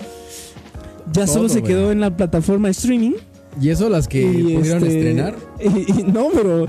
ya 1.14 1.26
Todo, 1.26 1.34
solo 1.36 1.50
se 1.50 1.62
güey. 1.62 1.72
quedó 1.74 1.92
en 1.92 2.00
la 2.00 2.16
plataforma 2.16 2.68
de 2.68 2.72
streaming 2.74 3.14
Y 3.62 3.70
eso 3.70 3.90
las 3.90 4.08
que 4.08 4.22
y, 4.22 4.56
pudieron 4.56 4.84
este, 4.84 4.98
estrenar. 4.98 5.36
y- 5.60 5.92
y 6.02 6.04
no, 6.04 6.28
pero 6.34 6.68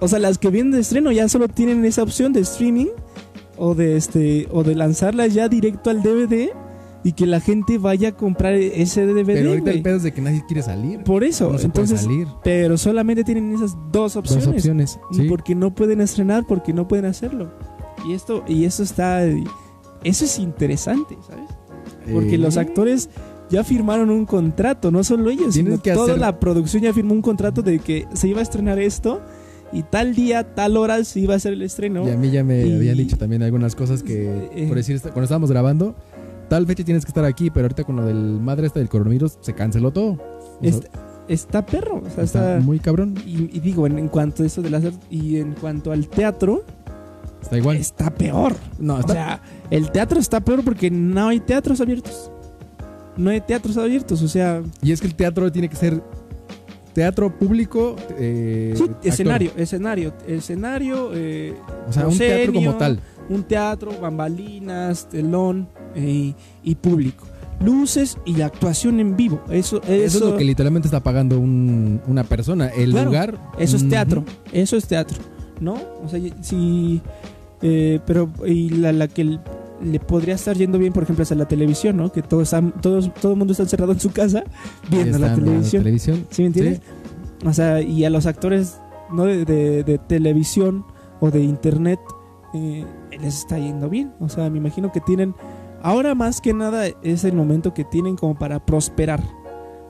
o 0.00 0.08
sea, 0.08 0.18
las 0.18 0.38
que 0.38 0.50
vienen 0.50 0.72
de 0.72 0.80
estreno 0.80 1.10
ya 1.12 1.28
solo 1.28 1.48
tienen 1.48 1.84
esa 1.84 2.02
opción 2.02 2.32
de 2.32 2.40
streaming 2.40 2.86
o 3.56 3.74
de 3.74 3.96
este 3.96 4.48
o 4.50 4.62
de 4.64 4.74
lanzarlas 4.74 5.32
ya 5.32 5.48
directo 5.48 5.88
al 5.90 6.02
DVD 6.02 6.50
y 7.04 7.12
que 7.12 7.24
la 7.24 7.40
gente 7.40 7.78
vaya 7.78 8.08
a 8.08 8.12
comprar 8.12 8.54
ese 8.54 9.06
DVD. 9.06 9.26
Pero 9.34 9.50
ahorita 9.50 9.70
el 9.70 9.80
pedo 9.82 9.96
es 9.96 10.02
de 10.02 10.12
que 10.12 10.20
nadie 10.20 10.42
quiere 10.46 10.60
salir. 10.62 11.04
Por 11.04 11.22
eso, 11.22 11.52
No 11.52 11.58
se 11.58 11.68
puede 11.68 11.84
entonces, 11.84 12.00
salir. 12.00 12.26
pero 12.42 12.76
solamente 12.76 13.22
tienen 13.22 13.54
esas 13.54 13.76
dos 13.92 14.16
opciones. 14.16 14.44
Dos 14.46 14.54
opciones. 14.56 14.98
Sí. 15.12 15.22
Porque 15.28 15.54
no 15.54 15.72
pueden 15.74 16.00
estrenar, 16.00 16.44
porque 16.48 16.72
no 16.72 16.88
pueden 16.88 17.04
hacerlo. 17.04 17.52
Y 18.08 18.12
esto 18.12 18.42
y 18.48 18.64
eso 18.64 18.82
está 18.82 19.24
eso 19.24 20.24
es 20.24 20.38
interesante, 20.40 21.16
¿sabes? 21.26 21.48
Porque 22.12 22.34
Eh, 22.34 22.38
los 22.38 22.56
actores 22.56 23.08
ya 23.50 23.62
firmaron 23.64 24.10
un 24.10 24.26
contrato, 24.26 24.90
no 24.90 25.04
solo 25.04 25.30
ellos, 25.30 25.54
Tienen 25.54 25.72
sino 25.74 25.82
que 25.82 25.92
toda 25.92 26.06
hacer- 26.14 26.18
la 26.18 26.38
producción 26.40 26.82
ya 26.82 26.92
firmó 26.92 27.14
un 27.14 27.22
contrato 27.22 27.62
de 27.62 27.78
que 27.78 28.06
se 28.14 28.28
iba 28.28 28.40
a 28.40 28.42
estrenar 28.42 28.78
esto 28.78 29.20
y 29.72 29.82
tal 29.82 30.14
día, 30.14 30.54
tal 30.54 30.76
hora 30.76 31.02
se 31.04 31.20
iba 31.20 31.34
a 31.34 31.36
hacer 31.36 31.52
el 31.52 31.62
estreno. 31.62 32.06
Y 32.06 32.10
a 32.10 32.16
mí 32.16 32.30
ya 32.30 32.42
me 32.44 32.66
Y- 32.66 32.74
habían 32.74 32.96
dicho 32.96 33.16
también 33.16 33.42
algunas 33.42 33.74
cosas 33.74 34.02
que, 34.02 34.48
Eh, 34.54 34.66
por 34.68 34.76
decir, 34.76 35.00
cuando 35.00 35.22
estábamos 35.22 35.50
grabando, 35.50 35.94
tal 36.48 36.66
fecha 36.66 36.84
tienes 36.84 37.04
que 37.04 37.10
estar 37.10 37.24
aquí, 37.24 37.50
pero 37.50 37.64
ahorita 37.66 37.84
con 37.84 37.96
lo 37.96 38.04
del 38.04 38.40
madre 38.40 38.66
esta 38.66 38.78
del 38.80 38.88
coronavirus 38.88 39.38
se 39.40 39.54
canceló 39.54 39.90
todo. 39.92 40.12
O 40.12 40.58
sea, 40.62 40.70
Está, 40.70 40.88
está 41.28 41.66
perro, 41.66 41.96
o 42.06 42.10
sea, 42.10 42.24
está 42.24 42.54
está, 42.56 42.64
muy 42.64 42.78
cabrón. 42.78 43.14
y, 43.26 43.56
y 43.56 43.60
digo, 43.60 43.86
en, 43.86 43.98
en 43.98 44.08
cuanto 44.08 44.42
a 44.42 44.46
eso 44.46 44.62
de 44.62 44.70
las 44.70 44.84
y 45.10 45.36
en 45.38 45.52
cuanto 45.54 45.90
al 45.92 46.08
teatro, 46.08 46.62
Está 47.42 47.58
igual. 47.58 47.76
está 47.76 48.10
peor. 48.10 48.54
no, 48.78 48.96
O 48.96 49.02
sea, 49.08 49.40
el 49.70 49.90
teatro 49.90 50.18
está 50.20 50.40
peor 50.40 50.62
porque 50.64 50.90
no 50.90 51.28
hay 51.28 51.40
teatros 51.40 51.80
abiertos. 51.80 52.30
No 53.16 53.30
hay 53.30 53.40
teatros 53.40 53.76
abiertos, 53.76 54.22
o 54.22 54.28
sea, 54.28 54.62
y 54.82 54.92
es 54.92 55.00
que 55.00 55.06
el 55.06 55.14
teatro 55.14 55.50
tiene 55.50 55.68
que 55.68 55.76
ser 55.76 56.02
teatro 56.92 57.36
público. 57.38 57.96
eh, 58.18 58.74
sí, 58.76 58.84
escenario, 59.02 59.50
escenario, 59.56 60.12
escenario, 60.26 61.10
eh, 61.14 61.54
O 61.88 61.92
sea, 61.92 62.08
un 62.08 62.16
teatro 62.18 62.52
como 62.52 62.74
tal. 62.76 63.00
un 63.28 63.42
teatro, 63.42 63.92
bambalinas, 64.00 65.08
telón 65.08 65.68
eh, 65.94 66.34
y 66.62 66.74
público. 66.74 67.26
Luces 67.58 68.18
y 68.26 68.42
actuación 68.42 69.00
en 69.00 69.16
vivo. 69.16 69.40
Eso, 69.48 69.78
eso, 69.84 69.92
Eso, 69.92 70.18
es 70.18 70.32
lo 70.32 70.36
que 70.36 70.44
literalmente 70.44 70.88
está 70.88 71.00
pagando 71.02 71.40
un- 71.40 72.02
una 72.06 72.22
persona. 72.24 72.68
El 72.68 72.90
Claro, 72.90 73.06
lugar. 73.06 73.38
eso 73.58 73.76
es 73.78 73.88
teatro. 73.88 74.24
Eso 74.52 74.76
es 74.76 74.86
teatro. 74.86 75.16
¿No? 75.58 75.72
O 76.04 76.08
sea, 76.08 76.20
si. 76.42 77.00
eh, 77.62 77.98
pero. 78.06 78.28
Y 78.44 78.68
la, 78.68 78.92
la 78.92 79.08
que 79.08 79.22
l- 79.22 79.40
le 79.82 80.00
podría 80.00 80.34
estar 80.34 80.56
yendo 80.56 80.78
bien, 80.78 80.92
por 80.92 81.02
ejemplo, 81.02 81.22
es 81.22 81.32
a 81.32 81.34
la 81.34 81.46
televisión, 81.46 81.96
¿no? 81.96 82.10
Que 82.12 82.22
todo, 82.22 82.42
está, 82.42 82.62
todos, 82.80 83.12
todo 83.14 83.32
el 83.32 83.38
mundo 83.38 83.52
está 83.52 83.64
encerrado 83.64 83.92
en 83.92 84.00
su 84.00 84.10
casa 84.12 84.44
viendo 84.90 85.18
la 85.18 85.26
Está 85.28 85.38
en 85.38 85.44
televisión. 85.44 85.82
televisión. 85.82 86.26
¿Sí 86.30 86.42
me 86.42 86.46
entiendes? 86.48 86.80
O 87.44 87.52
sea, 87.52 87.80
y 87.82 88.04
a 88.04 88.10
los 88.10 88.26
actores 88.26 88.80
no 89.12 89.24
de, 89.24 89.44
de- 89.44 89.84
de 89.84 89.98
televisión 89.98 90.84
o 91.20 91.30
de 91.30 91.42
internet 91.42 92.00
eh, 92.54 92.84
les 93.20 93.38
está 93.40 93.58
yendo 93.58 93.88
bien. 93.90 94.12
O 94.20 94.28
sea, 94.28 94.48
me 94.50 94.58
imagino 94.58 94.90
que 94.92 95.00
tienen. 95.00 95.34
Ahora 95.82 96.14
más 96.14 96.40
que 96.40 96.52
nada 96.54 96.86
es 97.02 97.24
el 97.24 97.34
momento 97.34 97.74
que 97.74 97.84
tienen 97.84 98.16
como 98.16 98.34
para 98.38 98.64
prosperar. 98.64 99.22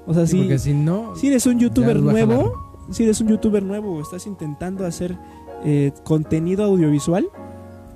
O 0.07 0.13
sea, 0.15 0.27
Sí, 0.27 0.47
si, 0.51 0.59
si 0.59 0.75
no. 0.75 1.15
si 1.17 1.29
eres 1.29 1.47
un 1.47 1.59
youtuber 1.59 1.99
nuevo, 2.01 2.53
si 2.91 3.05
eres 3.05 3.21
un 3.21 3.29
youtuber 3.29 3.63
nuevo 3.63 3.95
o 3.97 4.01
estás 4.03 4.27
intentando 4.27 4.85
hacer 4.85 5.17
eh, 5.65 5.93
contenido 6.05 6.65
audiovisual, 6.65 7.29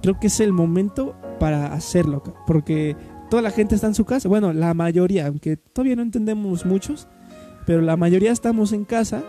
creo 0.02 0.18
que 0.20 0.28
es 0.28 0.40
el 0.40 0.52
momento 0.52 1.14
para 1.38 1.72
hacerlo. 1.72 2.22
Porque 2.46 2.96
toda 3.30 3.42
la 3.42 3.50
gente 3.50 3.74
está 3.74 3.86
en 3.86 3.94
su 3.94 4.04
casa. 4.04 4.28
Bueno, 4.28 4.52
la 4.52 4.74
mayoría, 4.74 5.26
aunque 5.26 5.56
todavía 5.56 5.96
no 5.96 6.02
entendemos 6.02 6.64
muchos, 6.66 7.08
pero 7.66 7.80
la 7.82 7.96
mayoría 7.96 8.32
estamos 8.32 8.72
en 8.72 8.84
casa 8.84 9.22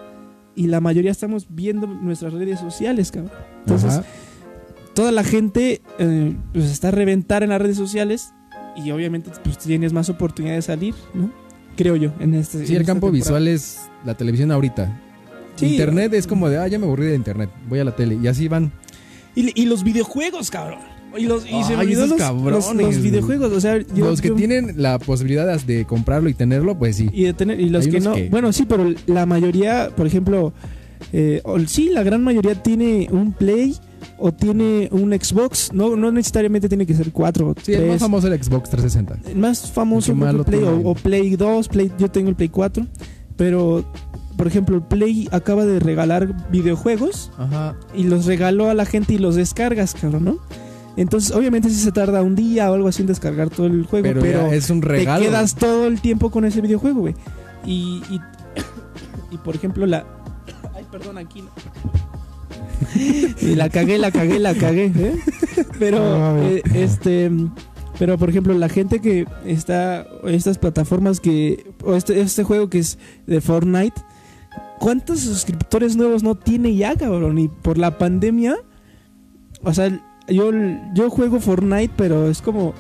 y 0.56 0.68
la 0.68 0.82
mayoría 0.82 1.12
estamos 1.12 1.48
viendo 1.50 1.88
nuestras 1.88 2.34
redes 2.34 2.60
sociales, 2.60 3.12
cabrón. 3.12 3.32
Entonces, 3.60 3.94
Ajá. 3.94 4.04
toda 4.94 5.12
la 5.12 5.24
gente 5.24 5.82
eh, 6.00 6.36
pues 6.54 6.66
está 6.66 6.90
a 6.90 6.92
reventar 6.92 7.44
en 7.44 7.50
las 7.50 7.62
redes 7.62 7.78
sociales 7.78 8.34
y 8.76 8.92
obviamente 8.92 9.30
pues 9.44 9.58
tienes 9.58 9.94
más 9.94 10.10
oportunidad 10.10 10.56
de 10.56 10.62
salir, 10.62 10.96
¿no? 11.14 11.32
Creo 11.78 11.96
yo, 11.96 12.12
en 12.20 12.34
este 12.34 12.66
Sí, 12.66 12.74
en 12.76 12.82
el 12.82 12.86
campo 12.86 13.08
temporada. 13.08 13.40
visual 13.40 13.48
es 13.48 13.80
la 14.06 14.14
televisión 14.16 14.52
ahorita. 14.52 15.00
Sí. 15.56 15.68
Internet 15.68 16.14
es 16.14 16.28
como 16.28 16.50
de, 16.50 16.58
ah, 16.58 16.68
ya 16.68 16.80
me 16.80 16.86
aburrí 16.86 17.06
de 17.06 17.16
internet, 17.16 17.50
voy 17.70 17.80
a 17.80 17.84
la 17.86 17.96
tele. 17.96 18.18
Y 18.22 18.28
así 18.28 18.48
van. 18.48 18.72
Y, 19.36 19.62
y 19.62 19.66
los 19.66 19.84
videojuegos, 19.84 20.50
cabrón. 20.52 20.80
Y, 21.18 21.26
los, 21.26 21.46
y 21.46 21.50
se 21.64 21.74
me 21.74 21.82
Ay, 21.82 21.88
olvidó 21.88 22.06
esos 22.06 22.10
los, 22.20 22.20
cabrones, 22.20 22.96
los- 22.96 23.02
videojuegos. 23.02 23.52
O 23.52 23.60
sea, 23.60 23.80
yo- 23.94 24.06
los 24.06 24.22
que 24.22 24.30
yo- 24.30 24.36
tienen 24.36 24.76
la 24.78 24.98
posibilidad 24.98 25.60
de 25.60 25.86
comprarlo 25.86 26.30
y 26.30 26.34
tenerlo, 26.34 26.78
pues 26.78 26.96
sí. 26.96 27.10
Y, 27.12 27.24
de 27.24 27.34
tener, 27.34 27.60
y 27.60 27.70
los 27.70 27.86
Hay 27.86 27.92
que 27.92 28.00
no. 28.00 28.14
que- 28.14 28.30
Bueno, 28.30 28.54
sí, 28.54 28.66
pero 28.68 28.94
la 29.08 29.26
mayoría, 29.26 29.90
por 29.96 30.08
ejemplo. 30.08 30.54
eh, 31.14 31.42
o- 31.44 31.60
sí, 31.62 31.90
la 31.90 32.04
gran 32.04 32.24
mayoría 32.24 32.56
tiene 32.62 33.10
un 33.12 33.34
Play 33.34 33.76
o 34.20 34.32
tiene 34.32 34.88
un 34.92 35.12
Xbox. 35.12 35.74
No, 35.74 35.96
no 35.98 36.12
necesariamente 36.12 36.70
tiene 36.70 36.86
que 36.86 36.94
ser 36.94 37.12
4 37.12 37.56
Sí, 37.62 37.74
el 37.74 37.88
más 37.88 38.00
famoso 38.00 38.28
es 38.28 38.34
el 38.34 38.44
Xbox 38.44 38.70
360. 38.70 39.30
El 39.32 39.38
más 39.38 39.70
famoso 39.72 40.12
El 40.14 40.44
Play 40.46 40.62
o 40.64 40.94
Play 40.94 41.36
2, 41.36 41.68
Play, 41.68 41.92
yo 41.98 42.10
tengo 42.10 42.30
el 42.30 42.36
Play 42.36 42.50
4, 42.50 42.86
pero 43.36 43.84
por 44.42 44.48
ejemplo 44.48 44.82
Play 44.82 45.30
acaba 45.32 45.68
de 45.68 45.80
regalar 45.80 46.50
videojuegos 46.50 47.30
Ajá. 47.38 47.76
y 47.94 48.06
los 48.06 48.26
regaló 48.26 48.72
a 48.72 48.74
la 48.74 48.86
gente 48.86 49.14
y 49.14 49.20
los 49.20 49.36
descargas, 49.36 49.94
cabrón, 49.94 50.24
¿no? 50.26 50.40
Entonces 50.98 51.30
obviamente 51.30 51.70
si 51.70 51.76
se 51.76 51.92
tarda 51.92 52.24
un 52.24 52.34
día 52.34 52.72
o 52.72 52.74
algo 52.74 52.88
así 52.88 53.04
en 53.04 53.08
descargar 53.08 53.52
todo 53.52 53.68
el 53.68 53.86
juego, 53.86 54.20
Pero, 54.20 54.52
es 54.52 54.72
un 54.72 54.82
te 54.82 54.88
regalo. 54.88 55.24
quedas 55.24 55.54
todo 55.54 55.86
el 55.86 56.02
tiempo 56.02 56.32
con 56.32 56.44
ese 56.44 56.60
videojuego, 56.60 57.02
güey. 57.02 57.14
Y, 57.68 58.02
y, 58.10 58.20
y, 59.36 59.38
por 59.38 59.54
ejemplo 59.54 59.86
la... 59.86 60.08
Ay, 60.74 60.88
perdón, 60.92 61.20
aquí 61.20 61.44
no. 61.44 61.50
y 63.48 63.54
la 63.54 63.70
cagué, 63.70 64.00
la 64.00 64.10
cagué, 64.10 64.40
la 64.40 64.56
cagué, 64.56 64.86
¿eh? 64.86 65.20
Pero, 65.78 66.42
eh, 66.42 66.64
este... 66.74 67.30
Pero, 68.00 68.18
por 68.18 68.32
ejemplo, 68.32 68.56
la 68.56 68.70
gente 68.70 69.02
que 69.02 69.28
está... 69.46 70.08
Estas 70.24 70.58
plataformas 70.58 71.20
que... 71.20 71.72
O 71.84 71.94
este, 71.94 72.20
este 72.22 72.44
juego 72.44 72.72
que 72.72 72.80
es 72.80 72.98
de 73.28 73.40
Fortnite... 73.40 74.02
¿Cuántos 74.82 75.20
suscriptores 75.20 75.96
nuevos 75.96 76.24
no 76.24 76.34
tiene 76.34 76.76
ya, 76.76 76.96
cabrón? 76.96 77.38
Y 77.38 77.48
por 77.48 77.78
la 77.78 78.00
pandemia... 78.00 78.58
O 79.64 79.72
sea, 79.74 79.90
yo, 80.28 80.52
yo 80.96 81.10
juego 81.12 81.40
Fortnite, 81.40 81.94
pero 81.96 82.28
es 82.28 82.42
como... 82.42 82.74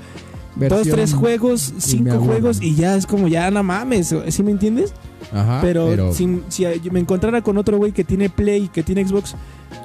Dos, 0.55 0.87
tres 0.89 1.13
juegos, 1.13 1.73
cinco 1.77 2.19
juegos 2.19 2.61
y 2.61 2.75
ya 2.75 2.95
es 2.97 3.05
como 3.05 3.29
ya 3.29 3.49
no 3.51 3.63
mames, 3.63 4.13
¿sí 4.27 4.43
me 4.43 4.51
entiendes? 4.51 4.93
Ajá. 5.31 5.59
pero, 5.61 6.13
si, 6.13 6.41
si 6.49 6.65
me 6.91 6.99
encontrara 6.99 7.41
con 7.41 7.57
otro 7.57 7.77
güey 7.77 7.93
que 7.93 8.03
tiene 8.03 8.29
Play, 8.29 8.67
que 8.67 8.83
tiene 8.83 9.07
Xbox, 9.07 9.35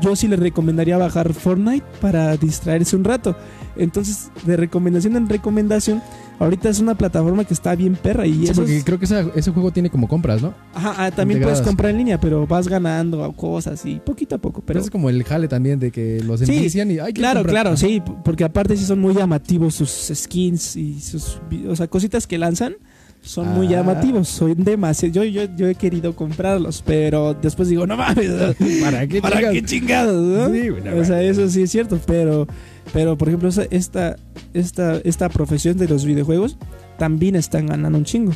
yo 0.01 0.17
sí 0.17 0.27
le 0.27 0.35
recomendaría 0.37 0.99
bajar 0.99 1.33
Fortnite 1.33 1.87
para 2.01 2.37
distraerse 2.37 2.97
un 2.97 3.05
rato. 3.05 3.37
Entonces, 3.77 4.31
de 4.45 4.57
recomendación 4.57 5.15
en 5.17 5.29
recomendación, 5.29 6.03
ahorita 6.39 6.69
es 6.69 6.81
una 6.81 6.95
plataforma 6.97 7.45
que 7.45 7.55
está 7.55 7.75
bien 7.75 7.95
perra 7.97 8.27
y 8.27 8.35
Sí, 8.35 8.45
eso 8.45 8.55
porque 8.55 8.77
es- 8.79 8.85
creo 8.85 8.99
que 8.99 9.05
esa- 9.07 9.27
ese 9.35 9.51
juego 9.51 9.71
tiene 9.73 9.91
como 9.91 10.07
compras, 10.09 10.43
¿no? 10.43 10.55
Ajá, 10.75 10.95
ah, 10.99 11.11
también 11.11 11.39
integradas. 11.39 11.61
puedes 11.61 11.67
comprar 11.69 11.91
en 11.93 11.99
línea, 11.99 12.21
pero 12.21 12.47
vas 12.47 12.69
ganando 12.69 13.33
cosas 13.33 13.85
y 13.87 13.97
poquito 14.01 14.35
a 14.35 14.39
poco. 14.39 14.63
Pero 14.65 14.81
es 14.81 14.91
como 14.91 15.09
el 15.11 15.23
jale 15.25 15.49
también 15.49 15.79
de 15.79 15.91
que 15.91 16.23
los 16.25 16.41
Sí, 16.41 16.53
y 16.53 16.81
ay, 16.81 16.87
quiero 16.97 17.13
Claro, 17.15 17.41
comprar. 17.41 17.63
claro, 17.63 17.77
sí, 17.77 18.03
porque 18.25 18.45
aparte 18.45 18.77
sí 18.77 18.85
son 18.85 19.01
muy 19.01 19.15
llamativos 19.15 19.75
sus 19.75 19.91
skins 20.15 20.77
y 20.77 21.01
sus, 21.01 21.41
o 21.69 21.77
sea, 21.77 21.87
cositas 21.89 22.27
que 22.27 22.39
lanzan 22.39 22.75
son 23.23 23.49
muy 23.55 23.67
Ah. 23.69 23.71
llamativos, 23.71 24.29
son 24.29 24.55
demasiado. 24.63 25.13
Yo, 25.13 25.25
yo, 25.25 25.43
yo 25.57 25.67
he 25.67 25.75
querido 25.75 26.15
comprarlos, 26.15 26.83
pero 26.87 27.35
después 27.35 27.69
digo, 27.69 27.85
no 27.87 27.97
mames, 27.97 28.31
¿Para 28.85 29.07
qué 29.09 29.21
¿para 29.21 29.51
qué 29.51 29.63
chingados? 29.65 30.15
no? 30.23 30.53
Sí, 30.55 30.69
güey, 30.69 30.83
no 30.85 30.97
o 31.01 31.05
sea, 31.05 31.21
eso 31.23 31.49
sí 31.49 31.63
es 31.63 31.71
cierto, 31.73 31.99
pero, 32.07 32.47
pero 32.93 33.17
por 33.19 33.29
ejemplo, 33.29 33.49
esta, 33.71 34.17
esta, 34.55 34.97
esta 35.05 35.29
profesión 35.29 35.77
de 35.77 35.89
los 35.89 36.05
videojuegos 36.05 36.57
también 36.99 37.37
están 37.37 37.67
ganando 37.67 37.99
un 37.99 38.05
chingo, 38.05 38.33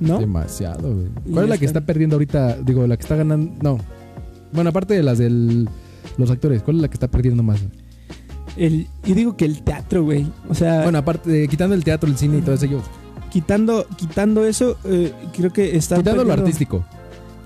¿no? 0.00 0.18
Demasiado, 0.18 0.94
güey. 0.94 1.08
¿Cuál 1.32 1.44
es 1.44 1.50
la 1.50 1.58
que 1.58 1.66
está. 1.66 1.80
perdiendo 1.80 2.16
ahorita? 2.16 2.58
Digo, 2.58 2.86
la 2.86 2.96
que 2.96 3.02
está 3.02 3.16
ganando. 3.16 3.52
No. 3.62 3.78
Bueno, 4.52 4.70
aparte 4.70 4.94
de 4.94 5.02
las 5.02 5.18
de 5.18 5.66
los 6.16 6.30
actores, 6.30 6.62
¿cuál 6.62 6.76
es 6.76 6.82
la 6.82 6.88
que 6.88 6.94
está 6.94 7.08
perdiendo 7.08 7.42
más? 7.42 7.60
El, 8.56 8.86
yo 9.04 9.14
digo 9.16 9.36
que 9.36 9.44
el 9.46 9.62
teatro, 9.62 10.04
güey. 10.04 10.26
O 10.48 10.54
sea, 10.54 10.82
Bueno, 10.84 10.98
aparte 10.98 11.28
de 11.30 11.48
quitando 11.48 11.74
el 11.74 11.82
teatro, 11.82 12.08
el 12.08 12.16
cine 12.16 12.38
y 12.38 12.40
todo 12.42 12.54
eso, 12.54 12.66
yo- 12.66 12.82
quitando, 13.30 13.84
quitando 13.96 14.44
eso, 14.46 14.76
eh, 14.84 15.12
creo 15.36 15.52
que 15.52 15.76
está 15.76 15.96
quitando 15.96 16.22
lo 16.22 16.32
artístico. 16.32 16.84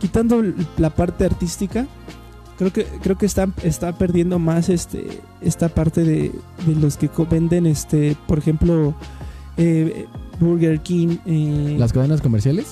quitando 0.00 0.44
la 0.76 0.90
parte 0.90 1.24
artística, 1.24 1.86
creo 2.58 2.72
que 2.72 2.84
creo 3.02 3.16
que 3.16 3.26
está, 3.26 3.48
está 3.62 3.96
perdiendo 3.96 4.38
más 4.38 4.68
este 4.68 5.06
esta 5.40 5.68
parte 5.68 6.02
de, 6.04 6.32
de 6.66 6.74
los 6.80 6.96
que 6.96 7.08
venden 7.30 7.66
este, 7.66 8.16
por 8.26 8.38
ejemplo, 8.38 8.94
eh, 9.56 10.06
Burger 10.40 10.80
King, 10.80 11.16
eh, 11.26 11.76
Las 11.78 11.92
cadenas 11.92 12.20
comerciales, 12.20 12.66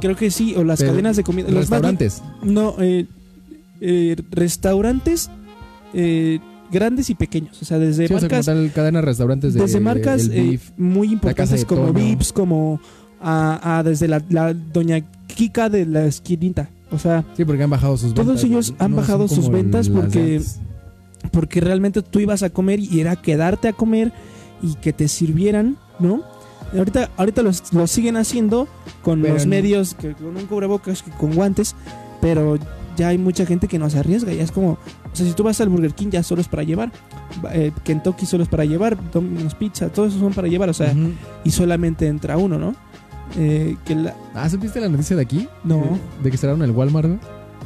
creo 0.00 0.16
que 0.16 0.30
sí, 0.30 0.54
o 0.56 0.64
las 0.64 0.78
Pero, 0.80 0.92
cadenas 0.92 1.16
de 1.16 1.24
comida, 1.24 1.48
los 1.48 1.60
restaurantes. 1.68 2.22
no, 2.42 2.74
eh, 2.78 3.06
eh, 3.80 4.16
restaurantes 4.30 5.30
eh, 5.92 6.38
grandes 6.72 7.10
y 7.10 7.14
pequeños, 7.14 7.60
o 7.62 7.64
sea, 7.64 7.78
desde 7.78 8.08
Sí, 8.08 8.14
o 8.14 8.18
sea, 8.18 8.28
marcas 8.28 8.72
cadenas 8.74 9.04
restaurantes 9.04 9.54
de 9.54 9.60
desde 9.60 9.80
marcas 9.80 10.28
beef. 10.28 10.70
muy 10.76 11.12
importantes 11.12 11.64
como. 11.64 11.92
Vips, 11.92 12.32
como 12.32 12.80
a, 13.20 13.78
a 13.78 13.82
desde 13.82 14.08
la, 14.08 14.22
la 14.28 14.52
doña 14.54 15.00
Kika 15.26 15.68
de 15.68 15.86
la 15.86 16.06
esquinita. 16.06 16.68
O 16.90 16.98
sea, 16.98 17.24
Sí, 17.36 17.44
porque 17.44 17.62
han 17.62 17.70
bajado 17.70 17.96
sus 17.96 18.14
Todos 18.14 18.26
ventas. 18.28 18.44
ellos 18.44 18.74
han 18.78 18.90
No 18.92 18.98
bajado 18.98 19.28
sus 19.28 19.48
ventas 19.48 19.88
porque- 19.88 20.40
porque 21.32 21.60
realmente 21.60 22.02
tú 22.02 22.20
ibas 22.20 22.42
a 22.42 22.50
comer 22.50 22.78
y 22.80 23.00
era 23.00 23.16
quedarte 23.16 23.68
a 23.68 23.72
comer 23.72 24.12
y 24.62 24.74
que 24.74 24.92
te 24.92 25.08
sirvieran, 25.08 25.76
¿no? 25.98 26.22
Ahorita, 26.76 27.10
ahorita 27.16 27.42
los, 27.42 27.72
lo 27.72 27.86
siguen 27.86 28.16
haciendo 28.16 28.68
con 29.02 29.22
Pero 29.22 29.34
los 29.34 29.46
no- 29.46 29.50
medios, 29.50 29.94
que, 29.94 30.14
con 30.14 30.36
un 30.36 30.46
cubrebocas, 30.46 31.02
que 31.02 31.10
con 31.12 31.34
guantes, 31.34 31.74
pero 32.20 32.58
ya 32.96 33.08
hay 33.08 33.18
mucha 33.18 33.44
gente 33.46 33.68
que 33.68 33.78
no 33.78 33.90
se 33.90 33.98
arriesga. 33.98 34.32
Ya 34.32 34.42
es 34.42 34.50
como, 34.52 34.70
o 34.72 34.78
sea, 35.12 35.26
si 35.26 35.32
tú 35.32 35.42
vas 35.42 35.60
al 35.60 35.68
Burger 35.68 35.94
King 35.94 36.08
ya 36.10 36.22
solo 36.22 36.40
es 36.40 36.48
para 36.48 36.62
llevar, 36.62 36.90
eh, 37.52 37.72
Kentucky 37.84 38.26
solo 38.26 38.42
es 38.42 38.48
para 38.48 38.64
llevar, 38.64 38.96
Domino's 39.12 39.54
Pizza, 39.54 39.88
todos 39.90 40.08
esos 40.10 40.20
son 40.20 40.32
para 40.32 40.48
llevar, 40.48 40.68
o 40.70 40.74
sea, 40.74 40.94
y 41.44 41.50
solamente 41.50 42.06
entra 42.06 42.36
uno, 42.36 42.58
¿no? 42.58 42.74
Eh, 43.36 43.76
que 43.84 43.94
la- 43.94 44.14
Ah, 44.34 44.48
¿supiste 44.48 44.80
la 44.80 44.88
noticia 44.88 45.16
de 45.16 45.22
aquí? 45.22 45.48
No. 45.64 45.78
De, 45.78 45.90
de 46.24 46.30
que 46.30 46.36
cerraron 46.36 46.62
el 46.62 46.70
Walmart, 46.70 47.06
güey? 47.08 47.18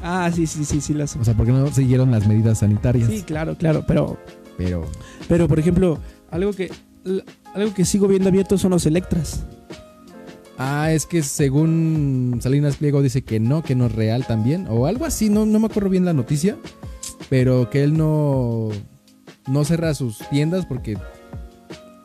ah, 0.02 0.30
sí, 0.34 0.46
sí, 0.46 0.64
sí, 0.64 0.80
sí, 0.80 0.94
las... 0.94 1.14
O 1.16 1.24
sea, 1.24 1.34
porque 1.34 1.52
no 1.52 1.70
siguieron 1.72 2.10
las 2.10 2.26
medidas 2.26 2.58
sanitarias. 2.60 3.08
Sí, 3.10 3.22
claro, 3.22 3.56
claro, 3.56 3.84
pero 3.86 4.18
Pero. 4.56 4.82
Pero, 5.28 5.46
por 5.48 5.58
ejemplo, 5.58 5.98
algo 6.30 6.52
que 6.52 6.70
algo 7.54 7.72
que 7.74 7.84
sigo 7.84 8.08
viendo 8.08 8.28
abierto 8.28 8.56
son 8.58 8.70
los 8.72 8.84
Electras. 8.86 9.44
Ah, 10.58 10.92
es 10.92 11.06
que 11.06 11.22
según 11.22 12.38
Salinas 12.42 12.76
Pliego 12.76 13.00
dice 13.00 13.22
que 13.22 13.40
no, 13.40 13.62
que 13.62 13.74
no 13.74 13.86
es 13.86 13.92
real 13.94 14.26
también. 14.26 14.66
O 14.68 14.84
algo 14.86 15.06
así, 15.06 15.30
no, 15.30 15.46
no 15.46 15.58
me 15.58 15.66
acuerdo 15.66 15.88
bien 15.88 16.04
la 16.04 16.12
noticia. 16.12 16.56
Pero 17.30 17.70
que 17.70 17.82
él 17.82 17.96
no. 17.96 18.68
No 19.48 19.64
cerra 19.64 19.94
sus 19.94 20.18
tiendas 20.30 20.66
porque. 20.66 20.98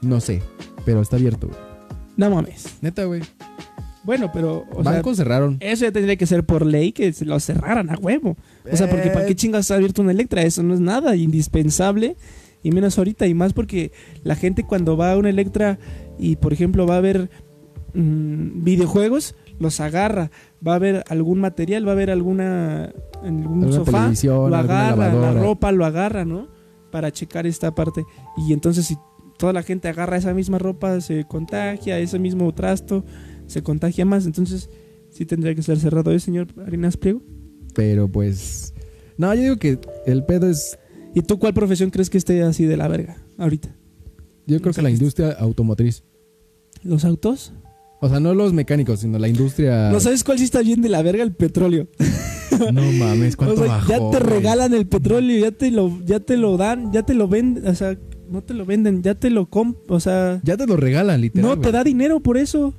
No 0.02 0.22
sé. 0.22 0.42
Pero 0.86 1.02
está 1.02 1.18
abierto, 1.18 1.48
güey. 1.48 1.60
No 2.18 2.30
mames. 2.30 2.78
Neta, 2.82 3.04
güey. 3.06 3.22
Bueno, 4.04 4.30
pero, 4.32 4.66
o 4.72 4.84
sea, 4.84 4.92
Bancos 4.94 5.18
cerraron. 5.18 5.58
eso 5.62 5.84
ya 5.86 5.92
tendría 5.92 6.16
que 6.16 6.28
ser 6.28 6.44
por 6.46 6.64
ley 6.64 6.92
que 6.92 7.12
se 7.12 7.26
lo 7.26 7.40
cerraran 7.40 7.90
a 7.90 7.96
huevo. 7.98 8.38
O 8.72 8.78
sea, 8.78 8.88
porque 8.90 9.10
¿para 9.10 9.26
qué 9.26 9.36
chingas 9.36 9.62
está 9.62 9.76
abierto 9.76 10.04
un 10.04 10.12
Electra? 10.12 10.44
Eso 10.44 10.62
no 10.62 10.76
es 10.76 10.80
nada 10.80 11.16
indispensable. 11.16 12.16
Y 12.62 12.72
menos 12.72 12.98
ahorita. 13.00 13.26
Y 13.26 13.34
más 13.34 13.54
porque 13.54 13.92
la 14.24 14.36
gente 14.36 14.64
cuando 14.64 14.96
va 14.96 15.12
a 15.12 15.18
un 15.18 15.26
Electra 15.26 15.80
y, 16.20 16.36
por 16.36 16.54
ejemplo, 16.54 16.86
va 16.86 16.98
a 16.98 17.02
ver 17.02 17.30
mm, 17.96 18.64
videojuegos, 18.64 19.36
los 19.60 19.80
agarra. 19.80 20.30
Va 20.66 20.76
a 20.76 20.80
ver 20.80 21.04
algún 21.10 21.40
material, 21.40 21.88
va 21.88 21.94
a 21.94 21.96
ver 21.96 22.12
alguna, 22.12 22.94
algún 23.24 23.64
Alguna 23.64 23.72
sofá. 23.72 24.00
televisión, 24.02 24.50
lo 24.52 24.56
agarra, 24.56 25.14
la 25.14 25.34
ropa 25.34 25.72
lo 25.72 25.84
agarra, 25.86 26.26
¿no? 26.26 26.48
Para 26.92 27.12
checar 27.12 27.48
esta 27.48 27.74
parte. 27.74 28.04
Y 28.38 28.54
entonces 28.54 28.86
si 28.86 28.98
toda 29.46 29.54
la 29.54 29.62
gente 29.62 29.88
agarra 29.88 30.18
esa 30.18 30.34
misma 30.34 30.58
ropa, 30.58 31.00
se 31.02 31.24
contagia, 31.26 32.00
ese 32.00 32.18
mismo 32.18 32.52
trasto, 32.56 33.06
se 33.46 33.62
contagia 33.62 34.04
más. 34.04 34.26
Entonces 34.26 34.72
sí 35.12 35.24
tendría 35.28 35.54
que 35.54 35.62
ser 35.62 35.78
cerrado, 35.78 36.12
¿eh, 36.12 36.20
señor 36.20 36.48
Arenas 36.66 36.98
Pliego? 36.98 37.22
Pero 37.76 38.12
pues. 38.12 38.74
No, 39.20 39.32
yo 39.36 39.42
digo 39.44 39.58
que 39.58 39.78
el 40.08 40.26
pedo 40.26 40.50
es. 40.50 40.80
¿Y 41.14 41.22
tú 41.22 41.38
cuál 41.38 41.54
profesión 41.54 41.92
crees 41.92 42.10
que 42.10 42.18
esté 42.18 42.42
así 42.42 42.66
de 42.66 42.76
la 42.76 42.88
verga 42.88 43.18
ahorita? 43.38 43.70
Yo 44.48 44.60
creo 44.62 44.74
que 44.74 44.82
la 44.82 44.90
industria 44.90 45.34
automotriz. 45.34 46.04
¿Los 46.82 47.06
autos? 47.06 47.54
O 48.02 48.10
sea, 48.10 48.20
no 48.20 48.34
los 48.34 48.52
mecánicos, 48.52 49.02
sino 49.02 49.20
la 49.20 49.28
industria. 49.28 49.92
¿No 49.92 50.00
sabes 50.00 50.24
cuál 50.24 50.40
sí 50.40 50.46
está 50.46 50.64
bien 50.64 50.82
de 50.82 50.90
la 50.90 51.04
verga? 51.04 51.22
El 51.22 51.34
petróleo. 51.34 51.88
No 52.72 52.90
mames, 52.94 53.34
O 53.34 53.38
¿cuánto 53.38 53.58
sea, 53.58 53.68
bajó, 53.68 53.90
ya 53.90 54.10
te 54.12 54.20
regalan 54.20 54.74
el 54.74 54.88
petróleo, 54.88 55.44
ya 55.44 55.52
te 55.52 55.72
lo, 55.72 56.00
ya 56.06 56.22
te 56.22 56.38
lo 56.38 56.56
dan, 56.56 56.94
ya 56.94 57.04
te 57.04 57.14
lo 57.14 57.28
venden, 57.28 57.68
o 57.68 57.76
sea, 57.76 57.98
no 58.36 58.44
te 58.44 58.54
lo 58.54 58.66
venden, 58.66 59.02
ya 59.02 59.16
te 59.16 59.30
lo 59.30 59.48
comp, 59.48 59.90
o 59.90 60.00
sea, 60.00 60.40
Ya 60.44 60.56
te 60.58 60.68
lo 60.68 60.78
regalan, 60.78 61.22
literal. 61.22 61.50
no 61.50 61.56
güey. 61.56 61.62
te 61.66 61.72
da 61.72 61.84
dinero 61.84 62.20
por 62.20 62.38
eso. 62.38 62.74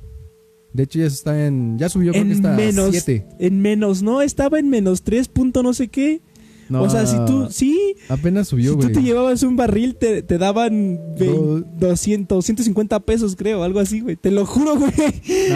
De 0.73 0.83
hecho, 0.83 0.99
ya 0.99 1.05
está 1.05 1.45
en. 1.47 1.77
Ya 1.79 1.89
subió, 1.89 2.11
creo 2.11 2.23
que 2.23 2.29
en 2.29 2.35
está 2.35 2.53
a 2.53 2.57
menos 2.57 2.89
7. 2.91 3.25
en 3.39 3.61
menos 3.61 4.03
no 4.03 4.21
estaba 4.21 4.59
en 4.59 4.69
menos 4.69 5.01
3 5.01 5.27
punto 5.29 5.63
no 5.63 5.73
sé 5.73 5.87
qué 5.87 6.21
No, 6.69 6.83
o 6.83 6.89
sea 6.89 7.05
si 7.05 7.15
tú 7.25 7.47
sí. 7.49 7.95
Apenas 8.09 8.47
subió, 8.49 8.73
si 8.73 8.79
tú 8.79 8.91
te 8.91 9.01
llevabas 9.01 9.43
un 9.43 9.55
barril 9.55 9.95
te, 9.95 10.21
te 10.21 10.37
daban 10.37 10.97
Do- 11.17 11.61
20, 11.61 11.67
200 11.87 12.45
150 12.45 12.99
pesos 13.01 13.35
creo 13.35 13.63
algo 13.63 13.79
así 13.79 14.01
güey. 14.01 14.15
Te 14.15 14.31
lo 14.31 14.45
juro 14.45 14.75
güey. 14.77 14.91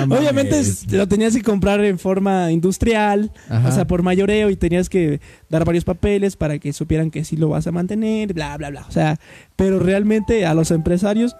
No 0.08 0.16
obviamente 0.18 0.60
es- 0.60 0.92
lo 0.92 1.08
tenías 1.08 1.36
que 1.36 1.42
comprar 1.42 1.84
en 1.84 2.00
forma 2.00 2.52
industrial 2.52 3.32
Ajá. 3.50 3.70
o 3.70 3.72
sea 3.72 3.86
por 3.88 4.04
mayoreo 4.04 4.50
y 4.50 4.56
tenías 4.56 4.90
que 4.90 5.20
dar 5.50 5.66
varios 5.66 5.84
papeles 5.84 6.36
para 6.36 6.60
que 6.60 6.74
supieran 6.74 7.12
que 7.12 7.24
sí 7.24 7.36
lo 7.38 7.50
vas 7.50 7.68
a 7.68 7.72
mantener 7.72 8.34
bla 8.34 8.58
bla 8.58 8.70
bla. 8.70 8.86
O 8.88 8.92
sea 8.92 9.20
pero 9.56 9.80
realmente 9.80 10.46
a 10.46 10.54
los 10.54 10.72
empresarios 10.72 11.36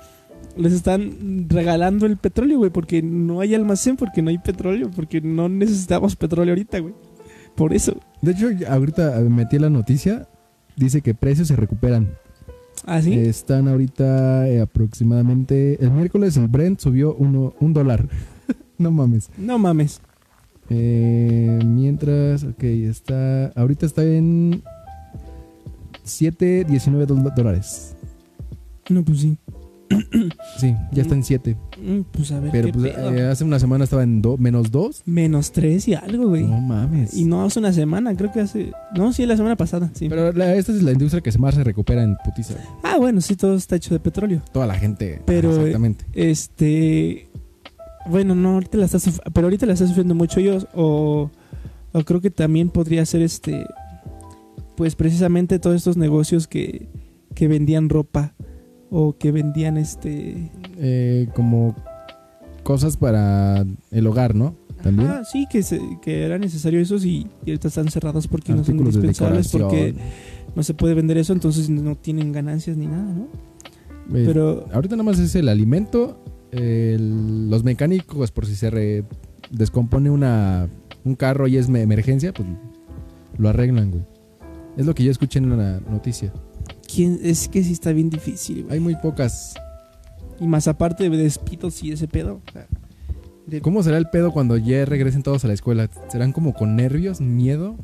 les 0.58 0.74
están 0.74 1.48
regalando 1.50 2.06
el 2.06 2.18
petróleo, 2.18 2.58
güey, 2.58 2.72
porque 2.72 3.02
no 3.02 3.40
hay 3.40 3.56
almacén, 3.56 3.96
porque 3.96 4.22
no 4.22 4.30
hay 4.32 4.38
petróleo, 4.38 4.92
porque 4.94 5.22
no 5.22 5.48
necesitamos 5.48 6.18
petróleo 6.18 6.52
ahorita, 6.52 6.80
güey. 6.80 6.94
Por 7.56 7.74
eso. 7.74 7.96
De 8.22 8.32
hecho, 8.32 8.50
ahorita 8.70 9.20
metí 9.22 9.58
la 9.60 9.70
noticia. 9.70 10.28
Dice 10.76 11.02
que 11.02 11.14
precios 11.14 11.48
se 11.48 11.56
recuperan. 11.56 12.14
¿Ah, 12.86 13.02
sí? 13.02 13.14
Están 13.14 13.68
ahorita 13.68 14.48
eh, 14.48 14.62
aproximadamente. 14.62 15.84
El 15.84 15.92
miércoles 15.92 16.38
el 16.38 16.48
Brent 16.48 16.80
subió 16.80 17.14
uno, 17.16 17.54
un 17.60 17.74
dólar. 17.74 18.08
no 18.78 18.92
mames. 18.92 19.30
No 19.38 19.58
mames. 19.60 20.02
Eh, 20.70 21.60
mientras, 21.66 22.44
ok, 22.44 22.64
está. 22.64 23.48
Ahorita 23.56 23.86
está 23.86 24.04
en 24.04 24.64
7.19 26.06 27.06
dol- 27.06 27.34
dólares. 27.36 27.96
No, 28.90 29.04
pues 29.04 29.20
sí. 29.20 29.38
Sí, 30.58 30.76
ya 30.92 31.02
está 31.02 31.16
en 31.16 31.24
7. 31.24 31.58
Mm, 31.82 32.02
Pues 32.12 32.32
a 32.32 32.40
ver, 32.40 32.52
Pero 32.52 32.68
qué 32.68 32.74
pues, 32.74 32.94
pedo. 32.94 33.14
eh, 33.14 33.28
hace 33.28 33.44
una 33.44 33.60
semana 33.60 33.84
estaba 33.84 34.04
en 34.04 34.22
do- 34.22 34.38
menos 34.38 34.72
2. 34.72 35.04
Menos 35.06 35.52
tres 35.52 35.88
y 35.88 35.94
algo, 35.96 36.28
güey. 36.30 36.44
No 36.44 36.60
mames. 36.62 37.14
Y 37.16 37.26
no 37.26 37.44
hace 37.44 37.60
una 37.60 37.74
semana, 37.74 38.16
creo 38.16 38.32
que 38.32 38.42
hace... 38.42 38.72
No, 38.96 39.12
sí, 39.14 39.26
la 39.26 39.36
semana 39.38 39.56
pasada, 39.56 39.90
sí. 39.94 40.08
Pero 40.10 40.32
la- 40.34 40.56
esta 40.56 40.72
es 40.72 40.84
la 40.84 40.92
industria 40.92 41.22
que 41.22 41.32
más 41.40 41.56
se 41.56 41.64
recupera 41.64 42.04
en 42.04 42.16
putiza. 42.24 42.54
güey. 42.54 42.66
Ah, 42.84 42.98
bueno, 42.98 43.22
sí, 43.22 43.36
todo 43.36 43.56
está 43.56 43.76
hecho 43.76 43.94
de 43.94 44.00
petróleo. 44.00 44.42
Toda 44.52 44.68
la 44.68 44.76
gente. 44.76 45.22
Pero, 45.26 45.52
Exactamente. 45.56 46.06
Este... 46.14 47.28
Bueno, 48.10 48.34
no, 48.34 48.54
ahorita 48.54 48.78
la 48.80 48.86
está 48.86 48.98
suf- 48.98 49.20
pero 49.32 49.46
ahorita 49.46 49.66
la 49.68 49.74
está 49.74 49.86
sufriendo 49.86 50.16
mucho 50.16 50.40
ellos 50.40 50.66
o, 50.74 51.30
o 51.92 52.04
creo 52.04 52.20
que 52.20 52.32
también 52.32 52.70
podría 52.72 53.06
ser 53.06 53.22
este 53.22 53.64
pues 54.76 54.96
precisamente 54.96 55.60
todos 55.60 55.76
estos 55.76 55.98
negocios 55.98 56.48
que, 56.48 56.88
que 57.36 57.48
vendían 57.48 57.90
ropa 57.90 58.34
o 58.92 59.16
que 59.18 59.32
vendían 59.32 59.78
este 59.78 60.52
Eh, 60.78 61.28
como 61.34 61.76
cosas 62.64 62.98
para 62.98 63.66
el 63.90 64.06
hogar, 64.08 64.36
¿no? 64.36 64.56
También. 64.84 65.10
Ah, 65.10 65.22
sí, 65.24 65.46
que, 65.50 65.64
se- 65.64 65.82
que 66.02 66.24
era 66.24 66.38
necesario 66.38 66.80
esos 66.80 67.06
y, 67.06 67.28
y 67.46 67.52
ahorita 67.52 67.68
están 67.70 67.90
cerrados 67.90 68.28
porque 68.28 68.52
no 68.54 68.64
son 68.64 68.78
de 68.78 68.84
indispensables 68.84 69.48
porque 69.50 69.96
no 70.56 70.64
se 70.64 70.74
puede 70.74 70.94
vender 70.96 71.18
eso, 71.18 71.34
entonces 71.34 71.70
no 71.70 71.96
tienen 71.96 72.32
ganancias 72.32 72.78
ni 72.78 72.88
nada, 72.88 73.14
¿no? 73.14 73.24
Eh, 74.18 74.24
Pero 74.26 74.66
Ahorita 74.74 74.96
nada 74.96 75.10
más 75.10 75.20
es 75.20 75.36
el 75.36 75.50
alimento, 75.50 76.18
el- 76.52 77.50
los 77.50 77.64
mecánicos, 77.64 78.32
por 78.32 78.46
si 78.48 78.56
se 78.56 78.70
re- 78.72 79.04
descompone 79.52 80.10
una, 80.10 80.68
un 81.06 81.16
carro 81.16 81.48
y 81.48 81.58
es 81.58 81.70
me- 81.70 81.82
emergencia, 81.82 82.34
pues 82.34 82.48
lo 83.38 83.50
arreglan, 83.50 83.92
güey. 83.92 84.04
Es 84.78 84.86
lo 84.88 84.96
que 84.96 85.04
yo 85.04 85.12
escuché 85.12 85.40
en 85.40 85.52
una 85.52 85.80
noticia. 85.80 86.34
¿Quién? 86.94 87.20
es 87.24 87.48
que 87.48 87.64
sí 87.64 87.74
está 87.74 87.92
bien 87.92 88.10
difícil, 88.10 88.64
güey. 88.64 88.74
Hay 88.76 88.80
muy 88.80 88.96
pocas. 88.96 89.54
Y 90.40 90.48
más 90.48 90.68
aparte 90.68 91.10
de 91.10 91.18
despidos 91.18 91.84
y 91.84 91.92
ese 91.92 92.08
pedo. 92.08 92.42
o 92.48 92.52
sea, 92.52 92.68
de- 93.48 93.62
¿Cómo 93.62 93.84
será 93.84 93.98
el 93.98 94.10
pedo 94.10 94.32
cuando 94.32 94.58
ya 94.58 94.86
regresen 94.86 95.24
todos 95.24 95.44
a 95.46 95.48
la 95.48 95.54
escuela? 95.54 95.90
¿Serán 96.10 96.32
como 96.32 96.54
con 96.54 96.76
nervios, 96.76 97.22
miedo? 97.22 97.76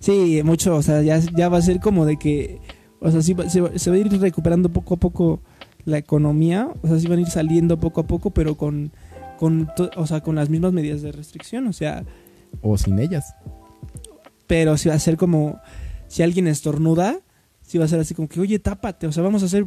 Sí, 0.00 0.40
mucho, 0.44 0.76
o 0.76 0.82
sea, 0.82 1.02
ya, 1.02 1.18
ya 1.18 1.48
va 1.48 1.58
a 1.58 1.62
ser 1.62 1.80
como 1.80 2.04
de 2.06 2.16
que, 2.18 2.60
o 3.00 3.10
sea, 3.10 3.20
sí 3.22 3.34
se, 3.48 3.60
va, 3.60 3.70
se 3.76 3.90
va 3.90 3.96
a 3.96 3.98
ir 3.98 4.08
recuperando 4.20 4.68
poco 4.68 4.94
a 4.94 4.96
poco 4.98 5.40
la 5.84 5.98
economía, 5.98 6.68
o 6.82 6.86
sea, 6.88 6.98
sí 7.00 7.08
van 7.08 7.18
a 7.18 7.22
ir 7.22 7.28
saliendo 7.30 7.80
poco 7.80 8.02
a 8.02 8.06
poco, 8.06 8.30
pero 8.30 8.56
con, 8.56 8.92
con, 9.38 9.68
o 9.96 10.06
sea, 10.06 10.20
con 10.20 10.36
las 10.36 10.50
mismas 10.50 10.72
medidas 10.72 11.02
de 11.02 11.10
restricción, 11.10 11.66
o 11.66 11.72
sea, 11.72 12.04
O 12.62 12.78
sin 12.78 12.98
ellas. 13.00 13.34
pero 14.46 14.76
si 14.76 14.88
va 14.88 14.94
a 14.94 14.98
ser 15.00 15.16
como 15.16 15.58
si 16.06 16.22
alguien 16.22 16.46
estornuda, 16.46 17.18
si 17.68 17.76
va 17.76 17.84
a 17.84 17.88
ser 17.88 18.00
así 18.00 18.14
como 18.14 18.28
que, 18.28 18.40
oye, 18.40 18.58
tápate, 18.58 19.06
o 19.06 19.12
sea, 19.12 19.22
vamos 19.22 19.42
a 19.42 19.48
ser 19.48 19.66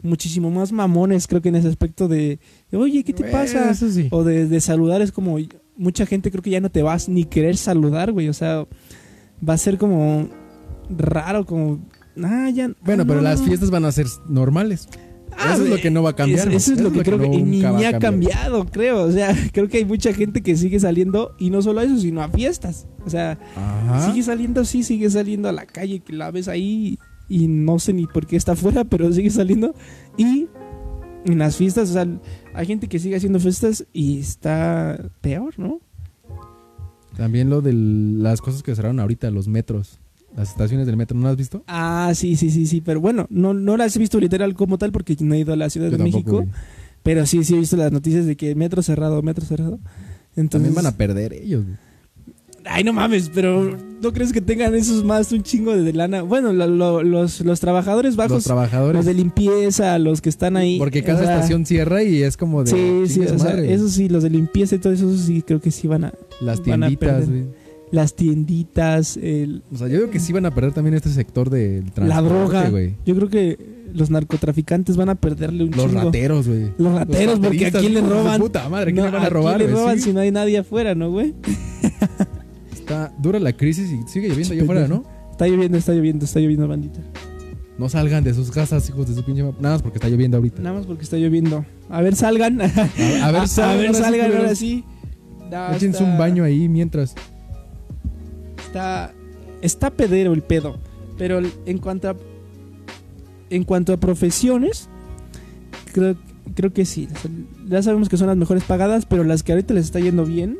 muchísimo 0.00 0.50
más 0.50 0.72
mamones, 0.72 1.26
creo 1.26 1.42
que 1.42 1.50
en 1.50 1.56
ese 1.56 1.68
aspecto 1.68 2.08
de, 2.08 2.40
de, 2.70 2.78
oye, 2.78 3.04
¿qué 3.04 3.12
te 3.12 3.24
pasa? 3.24 3.74
Sí. 3.74 4.08
O 4.10 4.24
de, 4.24 4.46
de 4.48 4.60
saludar 4.62 5.02
es 5.02 5.12
como, 5.12 5.36
mucha 5.76 6.06
gente 6.06 6.30
creo 6.30 6.42
que 6.42 6.48
ya 6.48 6.62
no 6.62 6.70
te 6.70 6.82
vas 6.82 7.10
ni 7.10 7.26
querer 7.26 7.58
saludar, 7.58 8.10
güey, 8.10 8.30
o 8.30 8.32
sea, 8.32 8.66
va 9.46 9.52
a 9.52 9.58
ser 9.58 9.76
como 9.76 10.30
raro, 10.88 11.44
como, 11.44 11.86
ah, 12.24 12.48
ya. 12.48 12.70
Bueno, 12.82 13.02
ah, 13.02 13.06
pero 13.06 13.16
no, 13.16 13.20
las 13.20 13.40
no. 13.40 13.46
fiestas 13.48 13.70
van 13.70 13.84
a 13.84 13.92
ser 13.92 14.06
normales. 14.30 14.88
Ah, 15.36 15.52
eso 15.52 15.64
es 15.64 15.68
lo 15.68 15.76
que 15.76 15.90
no 15.90 16.02
va 16.02 16.10
a 16.10 16.16
cambiar. 16.16 16.48
Eso, 16.48 16.56
eso 16.56 16.72
es 16.72 16.80
lo 16.80 16.90
que 16.90 17.02
creo 17.02 17.18
que 17.18 17.28
ni 17.28 17.64
ha 17.64 17.98
cambiado, 17.98 18.64
creo. 18.64 19.02
O 19.02 19.12
sea, 19.12 19.36
creo 19.52 19.68
que 19.68 19.76
hay 19.76 19.84
mucha 19.84 20.14
gente 20.14 20.42
que 20.42 20.56
sigue 20.56 20.80
saliendo 20.80 21.34
y 21.38 21.50
no 21.50 21.60
solo 21.60 21.80
a 21.80 21.84
eso, 21.84 21.98
sino 21.98 22.22
a 22.22 22.30
fiestas. 22.30 22.86
O 23.04 23.10
sea, 23.10 23.38
Ajá. 23.56 24.06
sigue 24.06 24.22
saliendo, 24.22 24.64
sí, 24.64 24.82
sigue 24.82 25.10
saliendo 25.10 25.50
a 25.50 25.52
la 25.52 25.66
calle, 25.66 26.00
que 26.00 26.14
la 26.14 26.30
ves 26.30 26.48
ahí 26.48 26.98
y 27.32 27.48
no 27.48 27.78
sé 27.78 27.92
ni 27.92 28.06
por 28.06 28.26
qué 28.26 28.36
está 28.36 28.52
afuera, 28.52 28.84
pero 28.90 29.12
sigue 29.12 29.30
saliendo. 29.30 29.74
Y 30.16 30.48
en 31.24 31.38
las 31.38 31.56
fiestas, 31.56 31.90
o 31.90 31.92
sea, 31.94 32.06
hay 32.54 32.66
gente 32.66 32.88
que 32.88 32.98
sigue 32.98 33.16
haciendo 33.16 33.40
fiestas 33.40 33.86
y 33.92 34.18
está 34.18 35.10
peor, 35.20 35.58
¿no? 35.58 35.80
También 37.16 37.50
lo 37.50 37.60
de 37.60 37.72
las 37.72 38.40
cosas 38.40 38.62
que 38.62 38.74
cerraron 38.74 39.00
ahorita, 39.00 39.30
los 39.30 39.48
metros. 39.48 39.98
Las 40.36 40.48
estaciones 40.50 40.86
del 40.86 40.96
metro, 40.96 41.16
¿no 41.16 41.24
las 41.24 41.32
has 41.32 41.36
visto? 41.36 41.62
Ah, 41.66 42.12
sí, 42.14 42.36
sí, 42.36 42.50
sí, 42.50 42.66
sí, 42.66 42.80
pero 42.80 43.00
bueno, 43.02 43.26
no, 43.28 43.52
no 43.52 43.76
las 43.76 43.94
he 43.96 43.98
visto 43.98 44.18
literal 44.18 44.54
como 44.54 44.78
tal 44.78 44.90
porque 44.90 45.14
no 45.20 45.34
he 45.34 45.40
ido 45.40 45.52
a 45.52 45.56
la 45.56 45.68
Ciudad 45.68 45.88
Yo 45.88 45.92
de 45.92 45.98
tampoco, 45.98 46.16
México, 46.18 46.36
güey. 46.36 46.48
pero 47.02 47.26
sí, 47.26 47.44
sí 47.44 47.54
he 47.54 47.58
visto 47.58 47.76
las 47.76 47.92
noticias 47.92 48.24
de 48.24 48.34
que 48.36 48.54
metro 48.54 48.80
cerrado, 48.82 49.20
metro 49.22 49.44
cerrado. 49.44 49.78
Entonces, 50.34 50.50
También 50.50 50.74
van 50.74 50.86
a 50.86 50.96
perder 50.96 51.34
ellos. 51.34 51.64
güey. 51.64 51.76
Ay, 52.64 52.84
no 52.84 52.92
mames, 52.92 53.30
pero 53.34 53.76
¿no 54.00 54.12
crees 54.12 54.32
que 54.32 54.40
tengan 54.40 54.74
esos 54.74 55.04
más 55.04 55.32
un 55.32 55.42
chingo 55.42 55.76
de 55.76 55.92
lana? 55.92 56.22
Bueno, 56.22 56.52
lo- 56.52 56.66
lo- 56.68 57.02
los, 57.02 57.40
los 57.40 57.58
trabajadores 57.60 58.14
bajos, 58.16 58.46
Los 58.46 58.94
los, 58.94 59.04
de 59.04 59.14
limpieza, 59.14 59.98
los 59.98 60.20
que 60.20 60.28
están 60.28 60.56
ahí. 60.56 60.78
Porque 60.78 61.02
cada 61.02 61.20
o 61.20 61.24
sea, 61.24 61.34
estación 61.36 61.66
cierra 61.66 62.02
y 62.04 62.22
es 62.22 62.36
como 62.36 62.62
de. 62.64 62.70
Sí, 63.06 63.14
sí, 63.14 63.20
o 63.26 63.38
sea, 63.38 63.58
eso 63.58 63.88
sí, 63.88 64.08
los 64.08 64.22
de 64.22 64.30
limpieza 64.30 64.76
y 64.76 64.78
todo 64.78 64.92
eso 64.92 65.16
sí 65.16 65.42
creo 65.42 65.60
que 65.60 65.70
sí 65.70 65.88
van 65.88 66.04
a... 66.04 66.12
Las 66.40 66.60
a 66.60 66.62
tienditas, 66.62 67.28
güey. 67.28 67.44
Las 67.90 68.14
tienditas, 68.14 69.16
el- 69.16 69.62
O 69.72 69.76
sea, 69.76 69.88
yo 69.88 69.98
creo 69.98 70.10
que 70.10 70.20
sí 70.20 70.32
van 70.32 70.46
a 70.46 70.54
perder 70.54 70.72
también 70.72 70.94
este 70.94 71.10
sector 71.10 71.50
del 71.50 71.90
transporte, 71.92 72.08
la 72.08 72.22
droga. 72.22 72.70
güey. 72.70 72.94
Yo 73.04 73.14
creo 73.16 73.28
que 73.28 73.58
los 73.92 74.08
narcotraficantes 74.08 74.96
van 74.96 75.10
a 75.10 75.14
perderle 75.16 75.64
un 75.64 75.70
Los 75.72 75.86
chingo. 75.86 76.04
rateros, 76.04 76.48
güey. 76.48 76.70
Los 76.78 76.94
rateros, 76.94 77.38
porque 77.40 77.66
a 77.66 77.70
quién 77.72 77.92
le 77.94 78.00
roban. 78.00 78.40
Puta 78.40 78.66
madre, 78.70 78.94
¿qué 78.94 79.00
No, 79.00 79.06
le 79.06 79.10
van 79.12 79.22
a 79.22 79.26
¿a 79.26 79.30
robar, 79.30 79.56
quién 79.58 79.68
le 79.70 79.76
roban 79.76 79.98
Sí. 79.98 80.04
si 80.04 80.12
no 80.14 80.20
hay 80.20 80.30
nadie 80.30 80.58
afuera, 80.58 80.94
no, 80.94 81.10
güey? 81.10 81.34
Está 82.92 83.14
dura 83.18 83.40
la 83.40 83.54
crisis 83.54 83.90
y 83.90 84.06
sigue 84.06 84.28
lloviendo 84.28 84.52
allá 84.52 84.62
afuera, 84.64 84.86
¿no? 84.86 85.04
Está 85.30 85.48
lloviendo, 85.48 85.78
está 85.78 85.92
lloviendo, 85.94 86.24
está 86.26 86.40
lloviendo, 86.40 86.68
bandita. 86.68 87.00
No 87.78 87.88
salgan 87.88 88.22
de 88.22 88.34
sus 88.34 88.50
casas, 88.50 88.86
hijos 88.90 89.08
de 89.08 89.14
su 89.14 89.24
pinche... 89.24 89.42
Nada 89.42 89.74
más 89.76 89.82
porque 89.82 89.96
está 89.96 90.10
lloviendo 90.10 90.36
ahorita. 90.36 90.60
Nada 90.60 90.76
más 90.76 90.86
porque 90.86 91.02
está 91.04 91.16
lloviendo. 91.16 91.64
A 91.88 92.02
ver, 92.02 92.14
salgan. 92.14 92.60
A, 92.60 92.66
ver, 92.66 92.74
salgan, 93.48 93.70
a 93.70 93.76
ver, 93.76 93.86
ahora 93.86 93.94
sí, 93.94 94.02
salgan 94.02 94.36
ahora 94.36 94.54
sí. 94.54 94.84
No, 95.50 95.68
Échense 95.70 95.98
está- 95.98 96.04
un 96.04 96.18
baño 96.18 96.44
ahí 96.44 96.68
mientras. 96.68 97.14
Está, 98.66 99.14
está 99.62 99.90
pedero 99.90 100.34
el 100.34 100.42
pedo. 100.42 100.78
Pero 101.16 101.40
en 101.64 101.78
cuanto 101.78 102.10
a, 102.10 102.16
en 103.48 103.64
cuanto 103.64 103.94
a 103.94 103.96
profesiones, 103.96 104.90
creo, 105.94 106.14
creo 106.54 106.74
que 106.74 106.84
sí. 106.84 107.08
Ya 107.68 107.82
sabemos 107.82 108.10
que 108.10 108.18
son 108.18 108.26
las 108.26 108.36
mejores 108.36 108.64
pagadas, 108.64 109.06
pero 109.06 109.24
las 109.24 109.42
que 109.42 109.52
ahorita 109.52 109.72
les 109.72 109.86
está 109.86 109.98
yendo 109.98 110.26
bien 110.26 110.58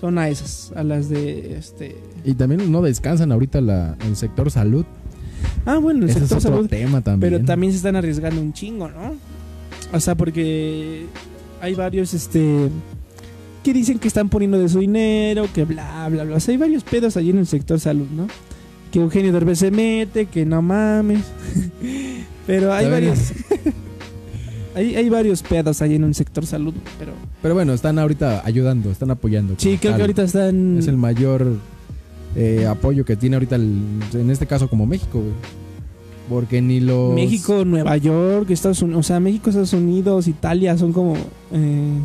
son 0.00 0.16
a 0.18 0.28
esas, 0.30 0.72
a 0.74 0.82
las 0.82 1.10
de 1.10 1.56
este. 1.58 1.94
Y 2.24 2.32
también 2.34 2.72
no 2.72 2.80
descansan 2.80 3.32
ahorita 3.32 3.60
la, 3.60 3.96
el 4.06 4.16
sector 4.16 4.50
salud. 4.50 4.86
Ah, 5.66 5.76
bueno, 5.76 6.04
el 6.04 6.10
Ese 6.10 6.20
es 6.20 6.28
sector 6.28 6.38
otro 6.38 6.56
salud. 6.56 6.68
tema 6.70 7.02
también. 7.02 7.32
Pero 7.34 7.44
también 7.44 7.72
se 7.72 7.76
están 7.76 7.96
arriesgando 7.96 8.40
un 8.40 8.54
chingo, 8.54 8.88
¿no? 8.88 9.14
O 9.92 10.00
sea, 10.00 10.14
porque 10.14 11.04
hay 11.60 11.74
varios, 11.74 12.14
este, 12.14 12.68
que 13.62 13.74
dicen 13.74 13.98
que 13.98 14.08
están 14.08 14.30
poniendo 14.30 14.58
de 14.58 14.70
su 14.70 14.78
dinero, 14.80 15.46
que 15.54 15.64
bla, 15.66 16.08
bla, 16.08 16.24
bla. 16.24 16.36
O 16.36 16.40
sea, 16.40 16.52
hay 16.52 16.58
varios 16.58 16.82
pedos 16.82 17.18
allí 17.18 17.30
en 17.30 17.38
el 17.38 17.46
sector 17.46 17.78
salud, 17.78 18.06
¿no? 18.10 18.26
Que 18.90 19.00
Eugenio 19.00 19.32
Derbez 19.32 19.58
se 19.58 19.70
mete, 19.70 20.26
que 20.26 20.46
no 20.46 20.62
mames. 20.62 21.24
pero 22.46 22.72
hay 22.72 22.88
varios, 22.90 23.18
hay, 24.74 24.94
hay 24.96 25.08
varios 25.08 25.42
pedos 25.42 25.82
allí 25.82 25.94
en 25.96 26.04
el 26.04 26.14
sector 26.14 26.46
salud, 26.46 26.74
pero... 26.98 27.12
Pero 27.42 27.54
bueno, 27.54 27.72
están 27.72 27.98
ahorita 27.98 28.42
ayudando, 28.44 28.90
están 28.90 29.10
apoyando. 29.10 29.54
Sí, 29.58 29.78
creo 29.80 29.96
que 29.96 30.02
ahorita 30.02 30.22
están... 30.22 30.78
Es 30.78 30.86
el 30.86 30.96
mayor 30.96 31.56
eh, 32.36 32.66
apoyo 32.68 33.04
que 33.04 33.16
tiene 33.16 33.36
ahorita, 33.36 33.56
el- 33.56 34.00
en 34.14 34.30
este 34.30 34.46
caso 34.46 34.68
como 34.68 34.86
México, 34.86 35.20
güey. 35.20 35.32
Porque 36.28 36.62
ni 36.62 36.78
los... 36.78 37.12
México, 37.14 37.64
Nueva 37.64 37.96
York, 37.96 38.50
Estados 38.50 38.80
Unidos, 38.82 39.00
o 39.00 39.02
sea, 39.02 39.18
México, 39.18 39.50
Estados 39.50 39.72
Unidos, 39.72 40.28
Italia, 40.28 40.78
son 40.78 40.92
como 40.92 41.14
eh, 41.52 41.98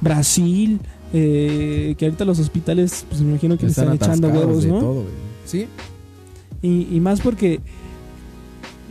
Brasil, 0.00 0.80
eh, 1.12 1.94
que 1.96 2.04
ahorita 2.06 2.24
los 2.24 2.40
hospitales, 2.40 3.06
pues 3.08 3.20
me 3.20 3.30
imagino 3.30 3.56
que 3.56 3.64
le 3.66 3.70
están, 3.70 3.92
echando 3.94 4.28
huevos, 4.28 4.64
de 4.64 4.70
¿no? 4.70 4.80
todo, 4.80 4.94
güey. 4.94 5.06
Sí, 5.46 5.66
Y, 6.60 6.88
y 6.94 6.98
más 7.00 7.20
porque 7.20 7.60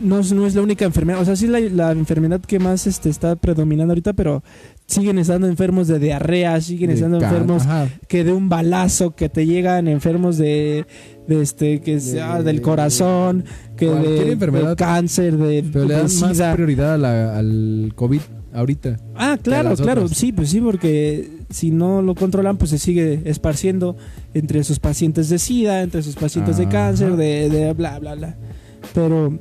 no, 0.00 0.20
es- 0.20 0.32
no 0.32 0.46
es 0.46 0.54
la 0.54 0.62
única 0.62 0.84
enfermedad, 0.84 1.20
o 1.20 1.24
sea, 1.24 1.36
sí 1.36 1.44
es 1.46 1.50
la, 1.50 1.60
la 1.60 1.92
enfermedad 1.92 2.40
que 2.40 2.58
más 2.58 2.86
este, 2.86 3.08
está 3.08 3.36
predominando 3.36 3.92
ahorita, 3.92 4.12
pero 4.12 4.42
siguen 4.86 5.18
estando 5.18 5.46
enfermos 5.46 5.86
de 5.88 5.98
diarrea, 5.98 6.60
siguen 6.60 6.88
de 6.88 6.94
estando 6.94 7.18
enfermos 7.20 7.62
ajá, 7.64 7.88
que 8.08 8.24
de 8.24 8.32
un 8.32 8.48
balazo, 8.48 9.14
que 9.14 9.28
te 9.28 9.46
llegan 9.46 9.86
enfermos 9.88 10.38
de, 10.38 10.86
de 11.26 11.42
este, 11.42 11.80
que 11.80 12.00
sea 12.00 12.38
De- 12.38 12.44
del 12.44 12.62
corazón, 12.62 13.44
que 13.76 13.86
de, 13.88 14.32
enfermedad, 14.32 14.76
cáncer, 14.76 15.36
de, 15.36 15.64
Pero 15.72 15.84
le 15.84 15.94
dan 15.94 16.08
más 16.20 16.40
prioridad 16.54 16.94
a 16.94 16.98
la- 16.98 17.38
al 17.38 17.92
COVID 17.94 18.20
ahorita. 18.54 18.96
Ah, 19.14 19.38
claro, 19.42 19.74
claro, 19.76 20.04
otras. 20.04 20.16
sí, 20.18 20.32
pues 20.32 20.48
sí, 20.50 20.60
porque 20.60 21.30
si 21.50 21.70
no 21.70 22.00
lo 22.02 22.14
controlan, 22.14 22.56
pues 22.56 22.70
se 22.70 22.78
sigue 22.78 23.20
esparciendo 23.26 23.96
entre 24.34 24.64
sus 24.64 24.78
pacientes 24.80 25.28
de 25.28 25.38
SIDA, 25.38 25.82
entre 25.82 26.02
sus 26.02 26.14
pacientes 26.16 26.56
de 26.56 26.62
Ajá. 26.64 26.72
cáncer, 26.72 27.16
de, 27.16 27.48
de 27.50 27.72
bla, 27.74 27.98
bla, 27.98 28.14
bla. 28.14 28.36
Pero 28.94 29.38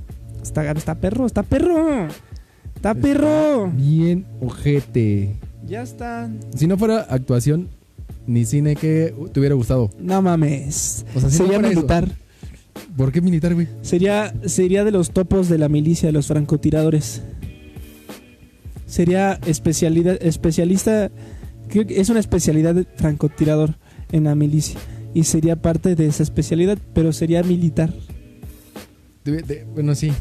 está, 0.47 0.71
está 0.71 0.95
perro, 0.95 1.25
está 1.25 1.43
perro, 1.43 2.07
está 2.75 2.93
perro. 2.95 3.71
Bien 3.75 4.25
ojete. 4.41 5.35
Ya 5.67 5.81
está. 5.83 6.29
Si 6.55 6.67
no 6.67 6.77
fuera 6.77 7.01
actuación 7.01 7.69
ni 8.25 8.45
cine, 8.45 8.75
que 8.75 9.13
te 9.33 9.39
hubiera 9.39 9.55
gustado? 9.55 9.89
No 9.99 10.21
mames. 10.21 11.05
O 11.15 11.19
sea, 11.19 11.29
si 11.29 11.39
no 11.39 11.45
Sería 11.45 11.59
eso. 11.59 11.69
militar. 11.69 12.07
¿Por 12.95 13.11
qué 13.11 13.21
militar, 13.21 13.53
güey? 13.53 13.67
Sería, 13.81 14.33
sería 14.45 14.83
de 14.83 14.91
los 14.91 15.11
topos 15.11 15.49
de 15.49 15.57
la 15.57 15.67
milicia, 15.69 16.11
los 16.11 16.27
francotiradores. 16.27 17.21
Sería 18.85 19.39
especialidad, 19.45 20.17
especialista, 20.21 21.11
creo 21.69 21.85
que 21.85 21.99
es 21.99 22.09
una 22.09 22.19
especialidad 22.19 22.75
de 22.75 22.85
francotirador 22.95 23.75
en 24.11 24.23
la 24.25 24.35
milicia. 24.35 24.79
Y 25.13 25.23
sería 25.23 25.55
parte 25.61 25.95
de 25.95 26.05
esa 26.07 26.23
especialidad, 26.23 26.77
pero 26.93 27.11
sería 27.11 27.43
militar. 27.43 27.93
Bueno, 29.73 29.95
sí. 29.95 30.11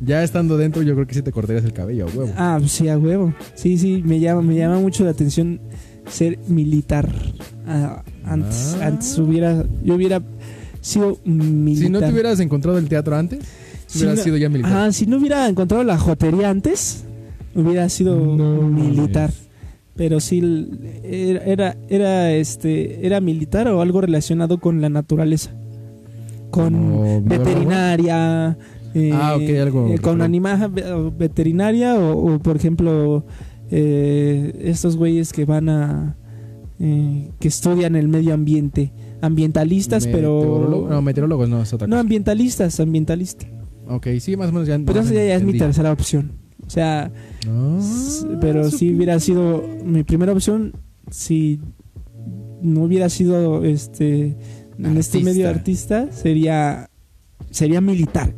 Ya 0.00 0.22
estando 0.22 0.56
dentro, 0.56 0.82
yo 0.82 0.94
creo 0.94 1.06
que 1.06 1.14
sí 1.14 1.22
te 1.22 1.32
cortarías 1.32 1.64
el 1.64 1.72
cabello, 1.72 2.06
a 2.06 2.16
huevo. 2.16 2.32
Ah, 2.36 2.60
sí, 2.66 2.88
a 2.88 2.96
huevo. 2.98 3.34
Sí, 3.54 3.78
sí, 3.78 4.02
me 4.04 4.20
llama, 4.20 4.42
me 4.42 4.54
llama 4.54 4.78
mucho 4.78 5.04
la 5.04 5.10
atención 5.10 5.60
ser 6.08 6.38
militar. 6.46 7.08
Ah, 7.66 8.02
antes, 8.24 8.76
Ah. 8.80 8.86
antes 8.86 9.18
hubiera, 9.18 9.64
yo 9.82 9.94
hubiera 9.96 10.22
sido 10.80 11.18
militar. 11.24 11.84
si 11.86 11.90
no 11.90 11.98
te 12.00 12.12
hubieras 12.12 12.38
encontrado 12.40 12.78
el 12.78 12.88
teatro 12.88 13.16
antes, 13.16 13.40
Si 13.86 13.98
hubieras 13.98 14.18
no- 14.18 14.24
sido 14.24 14.36
ya 14.36 14.48
militar. 14.48 14.72
Ajá, 14.72 14.92
si 14.92 15.06
no 15.06 15.16
hubiera 15.18 15.48
encontrado 15.48 15.82
la 15.82 15.98
jotería 15.98 16.48
antes, 16.50 17.04
hubiera 17.54 17.88
sido 17.88 18.14
No 18.36 18.62
militar. 18.68 19.30
Pero 19.96 20.20
sí 20.20 20.40
era, 21.02 21.42
era, 21.44 21.76
era, 21.88 22.32
este 22.32 23.04
era 23.04 23.20
militar 23.20 23.66
o 23.66 23.82
algo 23.82 24.00
relacionado 24.00 24.58
con 24.60 24.80
la 24.80 24.88
naturaleza. 24.88 25.50
Con 26.50 27.24
veterinaria. 27.26 28.56
Eh, 28.98 29.10
Ah, 29.12 29.36
ok, 29.36 29.48
algo 29.60 29.88
eh, 29.88 29.98
con 29.98 30.20
o 30.92 31.10
veterinaria 31.10 31.94
o, 31.98 32.34
o, 32.34 32.38
por 32.40 32.56
ejemplo 32.56 33.24
eh, 33.70 34.58
estos 34.62 34.96
güeyes 34.96 35.32
que 35.32 35.44
van 35.44 35.68
a 35.68 36.16
eh, 36.80 37.30
que 37.40 37.48
estudian 37.48 37.96
el 37.96 38.08
medio 38.08 38.34
ambiente 38.34 38.92
ambientalistas 39.20 40.06
Meteorólogo- 40.06 40.84
pero 40.84 40.88
No, 40.90 41.02
meteorólogos 41.02 41.48
no, 41.48 41.62
es 41.62 41.72
otra 41.72 41.86
no 41.86 41.92
cosa. 41.92 42.00
ambientalistas 42.00 42.78
ambientalistas 42.80 43.48
Ok, 43.90 44.06
sí, 44.20 44.36
más 44.36 44.50
o 44.50 44.52
menos 44.52 44.68
ya. 44.68 44.78
pero 44.84 45.00
esa 45.00 45.14
ya, 45.14 45.24
ya 45.24 45.34
es 45.36 45.42
mi 45.42 45.56
tercera 45.56 45.90
opción. 45.92 46.32
O 46.66 46.70
sea, 46.70 47.10
Ah, 47.48 47.80
pero 48.40 48.70
si 48.70 48.94
hubiera 48.94 49.18
sido 49.18 49.64
mi 49.82 50.02
primera 50.04 50.32
opción, 50.32 50.74
si 51.10 51.58
no 52.60 52.82
hubiera 52.82 53.08
sido 53.08 53.64
este 53.64 54.36
en 54.78 54.96
este 54.98 55.20
medio 55.20 55.48
artista, 55.48 56.12
sería 56.12 56.90
sería 57.50 57.80
militar. 57.80 58.34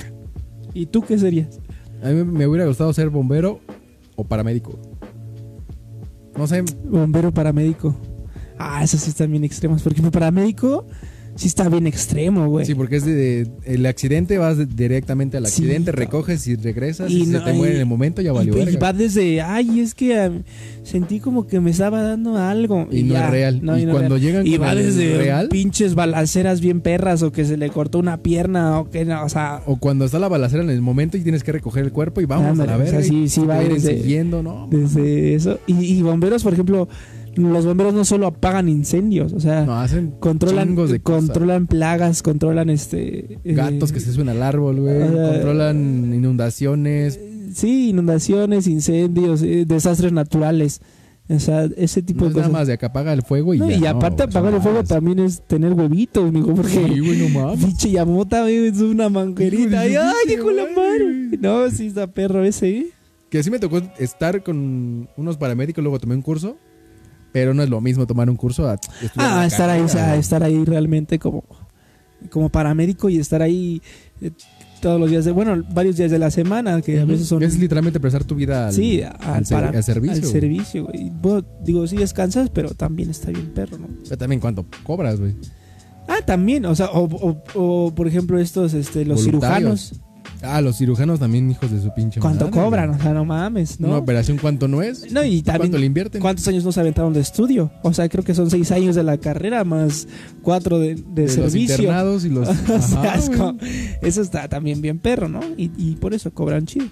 ¿Y 0.75 0.87
tú 0.87 1.03
qué 1.03 1.19
serías? 1.19 1.61
A 2.03 2.09
mí 2.09 2.25
me 2.25 2.47
hubiera 2.47 2.67
gustado 2.67 2.93
ser 2.93 3.11
bombero 3.11 3.61
o 4.17 4.25
paramédico. 4.25 4.79
No 6.37 6.47
sé, 6.47 6.63
Bombero 6.85 7.33
paramédico. 7.33 7.95
Ah, 8.59 8.83
esos 8.83 9.01
sí 9.01 9.11
están 9.11 9.31
bien 9.31 9.45
extremos. 9.45 9.83
Porque 9.83 10.01
mi 10.03 10.11
paramédico 10.11 10.87
sí 11.41 11.47
está 11.49 11.69
bien 11.71 11.87
extremo, 11.87 12.49
güey. 12.49 12.67
sí, 12.67 12.75
porque 12.75 12.97
es 12.97 13.05
de, 13.07 13.15
de- 13.15 13.51
el 13.65 13.87
accidente, 13.87 14.37
vas 14.37 14.59
de- 14.59 14.67
directamente 14.67 15.39
al 15.39 15.47
accidente, 15.47 15.91
recoges 15.91 16.47
y 16.47 16.57
regresas 16.57 17.11
Y 17.11 17.23
y, 17.23 17.27
no- 17.27 17.39
se 17.39 17.45
te 17.47 17.53
muere 17.55 17.73
y- 17.73 17.77
en 17.77 17.81
el 17.81 17.87
momento, 17.87 18.21
ya 18.21 18.33
y, 18.33 18.35
valió 18.35 18.53
y 18.55 18.65
verga. 18.65 18.79
va 18.79 18.93
desde, 18.93 19.41
ay, 19.41 19.81
es 19.81 19.95
que 19.95 20.19
ah, 20.19 20.31
sentí 20.83 21.19
como 21.19 21.47
que 21.47 21.59
me 21.61 21.71
estaba 21.71 22.03
dando 22.03 22.37
algo. 22.37 22.87
Y 22.91 23.05
no 23.05 23.15
ya. 23.15 23.25
es 23.25 23.31
real. 23.31 23.61
No, 23.63 23.79
y 23.79 23.87
no 23.87 23.93
cuando 23.93 24.17
real. 24.17 24.21
llegan 24.21 24.47
Y 24.47 24.59
va 24.59 24.75
desde 24.75 25.17
real, 25.17 25.49
pinches 25.49 25.95
balaceras 25.95 26.61
bien 26.61 26.81
perras 26.83 27.23
o 27.23 27.33
que 27.33 27.45
se 27.47 27.57
le 27.57 27.71
cortó 27.71 27.99
una 27.99 28.19
pierna 28.19 28.79
o 28.79 28.91
que 28.91 29.07
no, 29.07 29.25
o 29.25 29.29
sea, 29.31 29.63
o 29.67 29.77
cuando 29.79 30.05
está 30.05 30.19
la 30.19 30.29
balacera 30.29 30.63
en 30.63 30.69
el 30.71 30.83
momento 30.83 31.17
y 31.17 31.23
tienes 31.23 31.43
que 31.43 31.53
recoger 31.53 31.85
el 31.85 31.93
cuerpo 31.93 32.21
y 32.21 32.27
vamos 32.27 32.59
a 32.61 32.67
la 32.67 32.77
o 32.77 32.77
sea, 32.85 32.93
verga. 32.99 33.03
sí, 33.03 33.23
y 33.23 33.29
sí 33.31 33.41
va 33.47 33.61
desde- 33.61 33.97
siguiendo, 33.99 34.43
¿no? 34.43 34.69
desde 34.71 35.35
eso. 35.35 35.59
Y, 35.67 35.73
y 35.87 36.03
bomberos, 36.03 36.43
por 36.43 36.53
ejemplo, 36.53 36.87
los 37.37 37.65
bomberos 37.65 37.95
no 37.95 38.05
solo 38.05 38.27
apagan 38.27 38.69
incendios, 38.69 39.33
o 39.33 39.41
sea, 39.41 39.65
No, 39.65 39.75
hacen 39.81 40.13
controlan 40.21 40.69
chingos 40.69 40.91
de 40.91 41.01
cosas. 41.01 41.27
controlan 41.27 41.67
plagas, 41.67 42.23
controlan 42.23 42.71
este 42.71 43.35
eh, 43.45 43.55
Gatos 43.55 43.93
que 43.93 44.01
se 44.01 44.13
suben 44.13 44.29
al 44.29 44.43
árbol, 44.43 44.81
güey. 44.81 44.99
Controlan 45.01 46.13
inundaciones. 46.15 47.21
Sí, 47.55 47.91
inundaciones, 47.91 48.67
incendios, 48.67 49.43
eh, 49.43 49.65
desastres 49.67 50.13
naturales. 50.13 50.81
O 51.29 51.39
sea, 51.39 51.65
ese 51.77 52.03
tipo 52.03 52.25
No 52.25 52.25
de 52.25 52.31
es 52.31 52.37
nada 52.37 52.49
cosas. 52.49 52.53
más 52.61 52.67
de 52.69 52.77
que 52.79 52.87
apaga 52.87 53.13
el 53.13 53.23
fuego 53.23 53.55
y 53.55 53.59
No, 53.59 53.71
ya. 53.71 53.77
y 53.77 53.81
no, 53.81 53.89
aparte 53.91 54.25
apagar 54.25 54.53
el 54.53 54.61
fuego 54.61 54.83
también 54.83 55.21
es 55.21 55.43
tener 55.47 55.73
huevitos, 55.75 56.33
mijo, 56.33 56.55
porque 56.57 56.71
Sí, 56.73 56.99
güey, 56.99 57.19
no 57.19 57.29
mames. 57.41 57.65
pinche 57.65 57.91
Yamota, 57.93 58.51
es 58.51 58.81
una 58.81 59.09
de 59.09 59.77
Ay, 59.77 59.95
ay, 59.95 60.27
de 60.27 60.37
la 60.53 60.65
madre. 60.77 61.39
No, 61.41 61.71
sí 61.71 61.87
está 61.87 62.09
perro 62.09 62.43
ese, 62.43 62.69
¿eh? 62.79 62.87
Que 63.29 63.45
sí 63.45 63.51
me 63.51 63.61
tocó 63.61 63.81
estar 64.01 64.43
con 64.43 65.09
unos 65.17 65.37
paramédicos, 65.37 65.85
luego 65.85 66.01
tomé 66.01 66.17
un 66.17 66.23
curso. 66.23 66.57
Pero 67.33 67.55
no 67.55 67.63
es 67.63 67.71
lo 67.71 67.81
mismo 67.81 68.07
tomar 68.07 68.29
un 68.29 68.37
curso 68.37 68.69
a 68.69 68.75
estudiar 68.75 69.11
Ah, 69.19 69.47
estar 69.47 69.69
ahí, 69.71 69.81
o 69.81 69.89
sea, 69.89 70.17
estar 70.17 70.43
ahí 70.43 70.65
realmente 70.65 71.19
como, 71.19 71.45
como 72.31 72.49
paramédico 72.49 73.09
y 73.09 73.19
estar 73.19 73.41
ahí 73.43 73.81
eh, 74.21 74.31
todos 74.81 74.99
los 74.99 75.11
días 75.11 75.25
de, 75.25 75.31
bueno, 75.33 75.63
varios 75.73 75.97
días 75.97 76.11
de 76.11 76.19
la 76.19 76.31
semana, 76.31 76.81
que 76.83 76.99
a 77.01 77.05
veces 77.05 77.27
son... 77.29 77.43
Es 77.43 77.59
literalmente 77.59 78.01
prestar 78.01 78.25
tu 78.25 78.35
vida 78.35 78.69
al, 78.69 78.73
sí, 78.73 79.03
al, 79.03 79.17
al 79.21 79.47
ser- 79.47 79.57
para- 79.61 79.77
al 79.77 79.85
servicio. 79.85 80.15
Al 80.17 80.21
güey. 80.23 80.33
servicio, 80.33 80.87
güey. 80.87 81.13
Digo, 81.63 81.87
sí 81.87 81.97
descansas, 81.97 82.51
pero 82.51 82.71
también 82.75 83.11
está 83.11 83.31
bien 83.31 83.53
perro, 83.55 83.79
¿no? 83.79 83.89
Pero 84.05 84.17
también 84.19 84.41
cuánto 84.41 84.65
cobras, 84.83 85.21
güey. 85.21 85.35
Ah, 86.09 86.25
también, 86.27 86.65
o 86.65 86.75
sea, 86.75 86.87
o, 86.87 87.05
o- 87.05 87.43
o, 87.55 87.95
por 87.95 88.09
ejemplo 88.09 88.39
estos, 88.41 88.75
este, 88.75 89.05
los 89.05 89.23
cirujanos, 89.23 90.01
Ah, 90.43 90.61
los 90.63 90.79
cirujanos 90.79 91.19
también, 91.21 91.51
hijos 91.51 91.71
de 91.71 91.83
su 91.83 91.93
pinche 91.93 92.19
¿cuánto 92.19 92.47
madre, 92.47 92.61
cobran? 92.63 92.91
O 92.91 92.99
sea, 92.99 93.13
no 93.13 93.25
mames, 93.27 93.79
¿no? 93.79 93.89
Una 93.89 93.99
operación, 93.99 94.39
¿cuánto 94.39 94.69
no 94.69 94.81
es? 94.81 95.11
No, 95.13 95.23
y 95.23 95.43
también, 95.43 95.59
¿Cuánto 95.63 95.79
le 95.79 95.87
invierten? 95.87 96.21
¿cuántos 96.23 96.49
años 96.49 96.65
no 96.65 96.73
se 96.73 96.81
aventaron 96.81 97.13
de 97.13 97.21
estudio? 97.21 97.71
O 97.83 97.93
sea, 97.93 98.09
creo 98.09 98.25
que 98.25 98.35
son 98.35 98.51
seis 98.51 98.71
años 98.73 98.95
de 98.97 99.03
la 99.03 99.19
carrera 99.19 99.65
más 99.65 100.09
cuatro 100.43 100.79
de, 100.79 100.95
de 100.95 101.03
de 101.13 101.23
los 101.25 101.33
servicio. 101.33 101.75
internados 101.77 102.25
y 102.25 102.31
los. 102.31 102.49
O 102.71 102.81
sea, 102.81 103.15
es 103.17 103.29
como- 103.29 103.59
eso 104.01 104.23
está 104.23 104.49
también 104.49 104.81
bien 104.81 104.99
perro, 104.99 105.29
¿no? 105.29 105.41
Y, 105.59 105.71
y 105.77 105.97
por 105.97 106.15
eso 106.15 106.33
cobran 106.33 106.65
chido. 106.65 106.87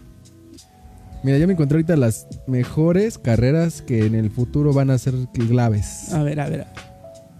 Mira, 1.22 1.39
ya 1.39 1.47
me 1.47 1.55
encontré 1.55 1.76
ahorita 1.76 1.97
las 1.97 2.26
mejores 2.47 3.18
carreras 3.18 3.83
que 3.83 4.07
en 4.07 4.14
el 4.14 4.31
futuro 4.31 4.72
van 4.72 4.91
a 4.91 4.99
ser 4.99 5.14
claves. 5.33 6.12
A 6.12 6.22
ver, 6.22 6.39
a 6.41 6.49
ver. 6.49 6.66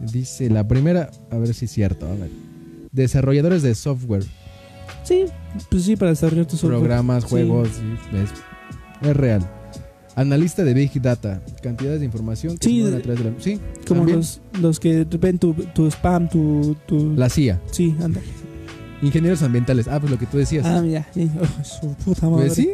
Dice 0.01 0.49
la 0.51 0.67
primera, 0.67 1.11
a 1.31 1.37
ver 1.39 1.55
si 1.55 1.67
es 1.67 1.71
cierto, 1.73 2.07
a 2.07 2.15
ver. 2.15 2.31
Desarrolladores 2.93 3.63
de 3.63 3.75
software, 3.75 4.25
Sí, 5.09 5.25
pues 5.71 5.85
sí, 5.85 5.97
para 5.97 6.11
desarrollar 6.11 6.45
tu 6.47 6.57
software. 6.57 6.79
programas, 6.81 7.25
juegos, 7.25 7.69
sí, 7.69 8.17
es, 9.03 9.09
es 9.09 9.17
real. 9.17 9.41
Analista 10.17 10.65
de 10.65 10.75
Big 10.75 11.01
Data, 11.01 11.41
cantidades 11.63 12.01
de 12.01 12.07
información 12.07 12.59
que 12.59 12.69
Sí, 12.69 12.83
se 12.85 12.95
a 12.97 13.01
través 13.01 13.23
de 13.25 13.31
la- 13.31 13.41
Sí, 13.41 13.61
Como 13.87 14.01
también. 14.01 14.19
los, 14.19 14.41
los 14.61 14.81
que 14.81 15.05
ven 15.19 15.39
tu, 15.39 15.55
tu 15.55 15.87
spam, 15.91 16.29
tu... 16.29 16.77
tu... 16.87 17.15
La 17.17 17.29
CIA. 17.31 17.61
Sí, 17.71 17.95
anda. 18.03 18.21
Ingenieros 19.01 19.43
ambientales. 19.43 19.87
Ah, 19.89 20.01
pues 20.01 20.11
lo 20.11 20.19
que 20.19 20.27
tú 20.27 20.37
decías. 20.39 20.67
Ah, 20.67 20.83
mira. 20.83 21.07
Oh, 21.41 21.65
su 21.65 21.95
puta 22.05 22.29
madre. 22.29 22.47
pues 22.47 22.55
sí. 22.55 22.71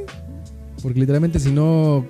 Porque 0.82 0.98
literalmente 1.00 1.38
si 1.38 1.52
no 1.52 2.06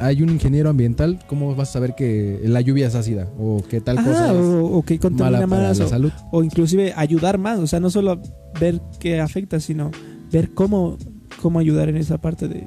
hay 0.00 0.22
un 0.22 0.30
ingeniero 0.30 0.70
ambiental, 0.70 1.18
¿cómo 1.26 1.54
vas 1.54 1.70
a 1.70 1.72
saber 1.72 1.94
que 1.94 2.40
la 2.44 2.60
lluvia 2.60 2.86
es 2.88 2.94
ácida? 2.94 3.28
O 3.38 3.62
que 3.68 3.80
tal 3.80 3.96
cosa 4.02 4.32
o, 4.34 4.78
o 4.78 4.82
que 4.82 4.98
contamina 4.98 5.46
mala 5.46 5.46
para 5.48 5.68
más. 5.68 5.78
la 5.78 5.84
O, 5.84 5.88
salud? 5.88 6.12
o 6.32 6.42
inclusive 6.42 6.92
ayudar 6.96 7.38
más. 7.38 7.58
O 7.58 7.66
sea, 7.66 7.80
no 7.80 7.90
solo 7.90 8.20
ver 8.60 8.80
qué 9.00 9.20
afecta, 9.20 9.60
sino 9.60 9.90
ver 10.32 10.50
cómo, 10.54 10.96
cómo 11.42 11.58
ayudar 11.58 11.88
en 11.88 11.96
esa 11.96 12.18
parte 12.18 12.48
de... 12.48 12.66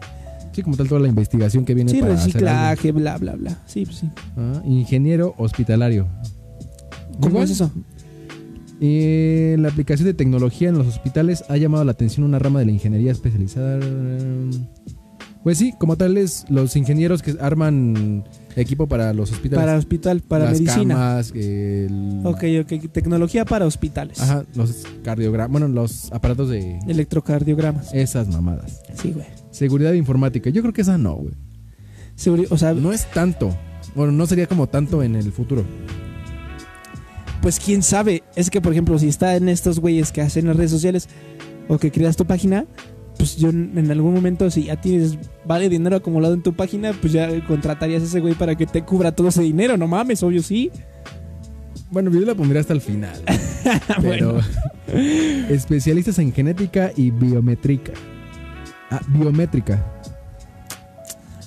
Sí, 0.54 0.64
como 0.64 0.76
tal 0.76 0.88
toda 0.90 1.00
la 1.00 1.08
investigación 1.08 1.64
que 1.64 1.74
viene 1.74 1.92
Sí, 1.92 2.00
para 2.02 2.14
hacer 2.16 2.26
reciclaje, 2.34 2.92
bla, 2.92 3.18
bla, 3.18 3.36
bla. 3.36 3.58
Sí, 3.66 3.86
pues 3.86 3.98
sí. 3.98 4.10
Ah, 4.36 4.62
ingeniero 4.66 5.34
hospitalario. 5.38 6.08
¿Cómo 7.22 7.30
Igual, 7.30 7.44
es 7.46 7.52
eso? 7.52 7.72
eh, 8.82 9.56
la 9.60 9.70
aplicación 9.70 10.08
de 10.08 10.14
tecnología 10.14 10.70
en 10.70 10.78
los 10.78 10.88
hospitales 10.88 11.46
ha 11.50 11.56
llamado 11.56 11.84
la 11.86 11.92
atención 11.92 12.26
una 12.26 12.40
rama 12.40 12.60
de 12.60 12.66
la 12.66 12.72
ingeniería 12.74 13.12
especializada. 13.12 13.80
Pues 15.44 15.58
sí, 15.58 15.74
como 15.80 15.98
tal 15.98 16.18
es 16.18 16.46
los 16.50 16.76
ingenieros 16.76 17.24
que 17.24 17.36
arman 17.42 18.24
equipo 18.56 18.86
para 18.88 19.12
los 19.12 19.32
hospitales. 19.32 19.66
Para 19.66 19.78
hospital, 19.78 20.22
para 20.22 20.46
Las 20.46 20.60
medicina. 20.62 20.94
camas, 20.94 21.32
el- 21.34 22.22
Ok, 22.24 22.44
ok. 22.62 22.92
Tecnología 22.92 23.44
para 23.46 23.66
hospitales. 23.66 24.20
Ajá, 24.22 24.44
los 24.56 24.84
cardiogramas, 25.04 25.52
bueno, 25.52 25.68
los 25.68 26.12
aparatos 26.12 26.50
de 26.50 26.78
Electrocardiogramas. 26.88 27.92
esas 27.94 28.28
mamadas. 28.28 28.82
Sí, 28.94 29.14
güey. 29.14 29.26
Seguridad 29.50 29.94
informática, 29.94 30.52
yo 30.52 30.62
creo 30.62 30.74
que 30.74 30.82
esa 30.82 31.00
no, 31.00 31.16
güey. 31.16 31.34
Seguri- 32.16 32.48
O 32.52 32.58
sea, 32.58 32.74
No 32.74 32.92
es 32.94 33.06
tanto. 33.12 33.50
Bueno, 33.96 34.12
no 34.12 34.28
sería 34.28 34.46
como 34.48 34.68
tanto 34.68 35.02
en 35.02 35.16
el 35.16 35.32
futuro. 35.32 35.66
pues 37.42 37.60
quién 37.60 37.82
sabe. 37.82 38.22
Es 38.36 38.52
que, 38.52 38.62
por 38.62 38.72
ejemplo, 38.72 39.00
si 39.00 39.08
está 39.08 39.36
en 39.36 39.50
estos 39.50 39.80
güeyes 39.80 40.12
que 40.12 40.22
hacen 40.22 40.46
las 40.46 40.56
redes 40.56 40.70
sociales 40.70 41.10
o 41.68 41.80
que 41.80 41.92
creas 41.92 42.16
tu 42.16 42.26
página, 42.26 42.66
pues 43.22 43.38
yo 43.38 43.50
en 43.50 43.92
algún 43.92 44.16
momento, 44.16 44.50
si 44.50 44.64
ya 44.64 44.82
tienes 44.82 45.16
vale 45.46 45.70
dinero 45.70 45.96
acumulado 45.96 46.34
en 46.34 46.42
tu 46.42 46.54
página, 46.54 46.92
pues 47.00 47.14
ya 47.14 47.30
contratarías 47.46 48.02
a 48.02 48.06
ese 48.06 48.20
güey 48.20 48.34
para 48.34 48.56
que 48.56 48.66
te 48.66 48.82
cubra 48.82 49.12
todo 49.12 49.28
ese 49.28 49.44
dinero. 49.44 49.78
No 49.78 49.86
mames, 49.86 50.24
obvio 50.24 50.42
sí. 50.42 50.72
Bueno, 51.92 52.10
yo 52.10 52.20
la 52.22 52.34
pondría 52.34 52.62
hasta 52.62 52.74
el 52.74 52.82
final. 52.82 53.22
Pero 54.02 54.40
especialistas 55.50 56.18
en 56.18 56.34
genética 56.34 56.92
y 56.96 57.12
biométrica. 57.12 57.94
Ah, 58.90 59.02
biométrica. 59.10 59.86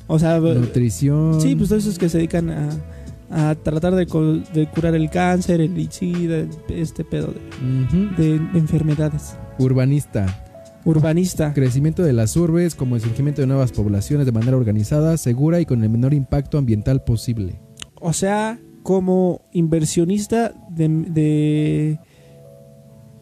O 0.07 0.17
sea, 0.17 0.39
Nutrición. 0.39 1.41
sí, 1.41 1.57
pues 1.57 1.71
todos 1.71 1.83
esos 1.83 1.99
que 1.99 2.09
se 2.09 2.19
dedican 2.19 2.51
a, 2.51 3.51
a 3.51 3.57
tratar 3.57 3.97
de, 3.97 4.07
curar 4.07 4.95
el 4.95 5.11
cáncer, 5.11 5.61
el 5.61 5.91
SIDA, 5.91 6.47
este 6.69 7.03
pedo 7.03 7.35
de 8.17 8.37
enfermedades. 8.55 9.37
Urbanista. 9.59 10.54
Urbanista. 10.85 11.55
Crecimiento 11.55 12.03
de 12.03 12.13
las 12.13 12.37
urbes 12.37 12.75
como 12.75 12.97
el 12.97 13.03
surgimiento 13.03 13.41
de 13.41 13.47
nuevas 13.47 13.73
poblaciones 13.73 14.27
de 14.27 14.33
manera 14.33 14.57
organizada, 14.57 15.17
segura 15.17 15.61
y 15.61 15.67
con 15.67 15.83
el 15.83 15.91
menor 15.91 16.15
impacto 16.15 16.59
ambiental 16.59 17.03
posible. 17.03 17.61
O 18.01 18.13
sea, 18.13 18.59
como 18.83 19.41
inversionista 19.53 20.53
de, 20.71 20.89
de, 20.89 21.99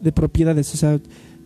de 0.01 0.11
propiedades. 0.11 0.73
O 0.73 0.77
sea, 0.77 0.99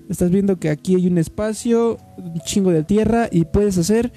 estás 0.09 0.31
viendo 0.31 0.57
que 0.57 0.69
aquí 0.69 0.95
hay 0.95 1.07
un 1.07 1.17
espacio, 1.17 1.97
un 2.17 2.39
chingo 2.41 2.71
de 2.71 2.83
tierra 2.83 3.29
y 3.31 3.45
puedes 3.45 3.77
hacer 3.77 4.11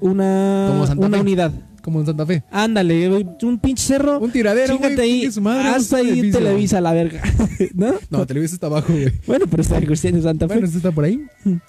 una, 0.00 0.86
una 0.96 1.20
unidad. 1.20 1.52
Como 1.82 2.00
en 2.00 2.06
Santa 2.06 2.26
Fe. 2.26 2.42
Ándale, 2.50 3.08
un 3.42 3.58
pinche 3.58 3.84
cerro. 3.84 4.18
Un 4.18 4.30
tiradero, 4.30 4.78
güey. 4.78 4.98
Ahí, 5.00 5.20
chingue 5.20 5.32
su 5.32 5.40
madre, 5.40 5.68
hasta 5.68 5.98
ahí 5.98 6.10
edificio. 6.10 6.38
Televisa 6.38 6.80
la 6.80 6.92
verga. 6.92 7.22
¿No? 7.74 7.94
No, 8.10 8.26
Televisa 8.26 8.54
está 8.54 8.66
abajo, 8.66 8.92
güey. 8.92 9.12
Bueno, 9.26 9.46
pero 9.50 9.62
está 9.62 9.78
en 9.78 10.22
Santa 10.22 10.46
Fe. 10.46 10.54
Bueno, 10.54 10.66
esto 10.66 10.78
está 10.78 10.92
por 10.92 11.04
ahí. 11.04 11.24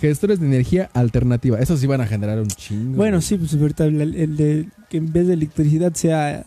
Gestores 0.00 0.40
de 0.40 0.46
energía 0.46 0.90
alternativa. 0.92 1.58
Esos 1.58 1.80
sí 1.80 1.86
van 1.86 2.00
a 2.00 2.06
generar 2.06 2.38
un 2.38 2.48
chingo. 2.48 2.96
Bueno, 2.96 3.18
güey. 3.18 3.22
sí, 3.22 3.36
pues 3.36 3.54
ahorita 3.54 3.86
el, 3.86 4.14
el 4.14 4.36
de 4.36 4.68
que 4.90 4.98
en 4.98 5.12
vez 5.12 5.26
de 5.26 5.34
electricidad 5.34 5.94
sea 5.94 6.44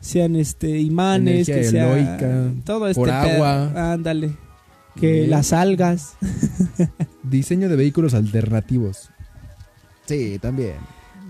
sean 0.00 0.36
este 0.36 0.78
imanes, 0.78 1.48
Energía 1.48 1.54
que 1.54 1.64
sea 1.64 2.18
todo 2.64 2.88
este 2.88 3.00
por 3.00 3.10
agua. 3.10 3.92
Ándale. 3.92 4.36
Que 4.94 5.12
Bien. 5.12 5.30
las 5.30 5.52
algas. 5.52 6.14
Diseño 7.22 7.68
de 7.68 7.76
vehículos 7.76 8.14
alternativos. 8.14 9.10
Sí, 10.06 10.38
también. 10.40 10.74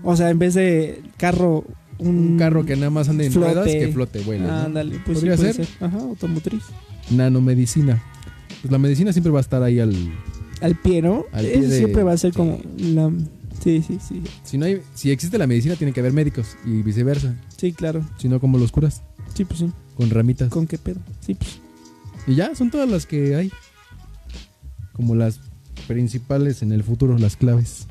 O 0.09 0.15
sea, 0.15 0.29
en 0.29 0.39
vez 0.39 0.53
de 0.53 1.01
carro 1.17 1.65
un, 1.99 2.07
Un 2.33 2.37
carro 2.37 2.65
que 2.65 2.75
nada 2.77 2.89
más 2.91 3.09
ande 3.09 3.25
en 3.25 3.31
flote. 3.33 3.53
ruedas 3.53 3.67
que 3.71 3.87
flote, 3.89 4.19
vuele. 4.21 4.45
¿no? 4.47 4.53
Ándale, 4.53 4.99
pues 5.05 5.17
¿Podría 5.17 5.35
sí 5.35 5.41
puede 5.41 5.53
ser? 5.53 5.67
Ajá, 5.81 5.97
automotriz. 5.97 6.63
Nanomedicina. 7.11 8.01
Pues 8.61 8.71
la 8.71 8.77
medicina 8.77 9.11
siempre 9.11 9.31
va 9.31 9.39
a 9.39 9.41
estar 9.41 9.61
ahí 9.63 9.79
al. 9.79 9.93
Al 10.61 10.75
pie, 10.75 11.01
¿no? 11.01 11.25
Al 11.31 11.45
pie 11.45 11.61
de- 11.61 11.77
siempre 11.77 12.03
va 12.03 12.13
a 12.13 12.17
ser 12.17 12.31
sí. 12.31 12.37
como 12.37 12.59
la 12.77 13.11
Sí, 13.63 13.83
sí, 13.85 13.97
sí. 14.07 14.21
Si 14.43 14.57
no 14.57 14.65
hay, 14.65 14.81
si 14.93 15.11
existe 15.11 15.37
la 15.37 15.47
medicina, 15.47 15.75
tiene 15.75 15.91
que 15.91 15.99
haber 15.99 16.13
médicos 16.13 16.55
y 16.65 16.83
viceversa. 16.83 17.35
Sí, 17.57 17.73
claro. 17.73 18.05
Si 18.17 18.29
no, 18.29 18.39
como 18.39 18.57
los 18.59 18.71
curas, 18.71 19.01
Sí, 19.33 19.43
pues 19.43 19.59
sí. 19.59 19.71
con 19.97 20.09
ramitas. 20.09 20.49
¿Con 20.49 20.67
qué 20.67 20.77
pedo? 20.77 20.99
Sí, 21.19 21.33
pues. 21.33 21.59
Y 22.27 22.35
ya, 22.35 22.53
son 22.55 22.69
todas 22.71 22.87
las 22.89 23.05
que 23.05 23.35
hay. 23.35 23.51
Como 24.93 25.15
las 25.15 25.39
principales 25.87 26.61
en 26.61 26.71
el 26.71 26.83
futuro, 26.83 27.17
las 27.17 27.35
claves. 27.35 27.87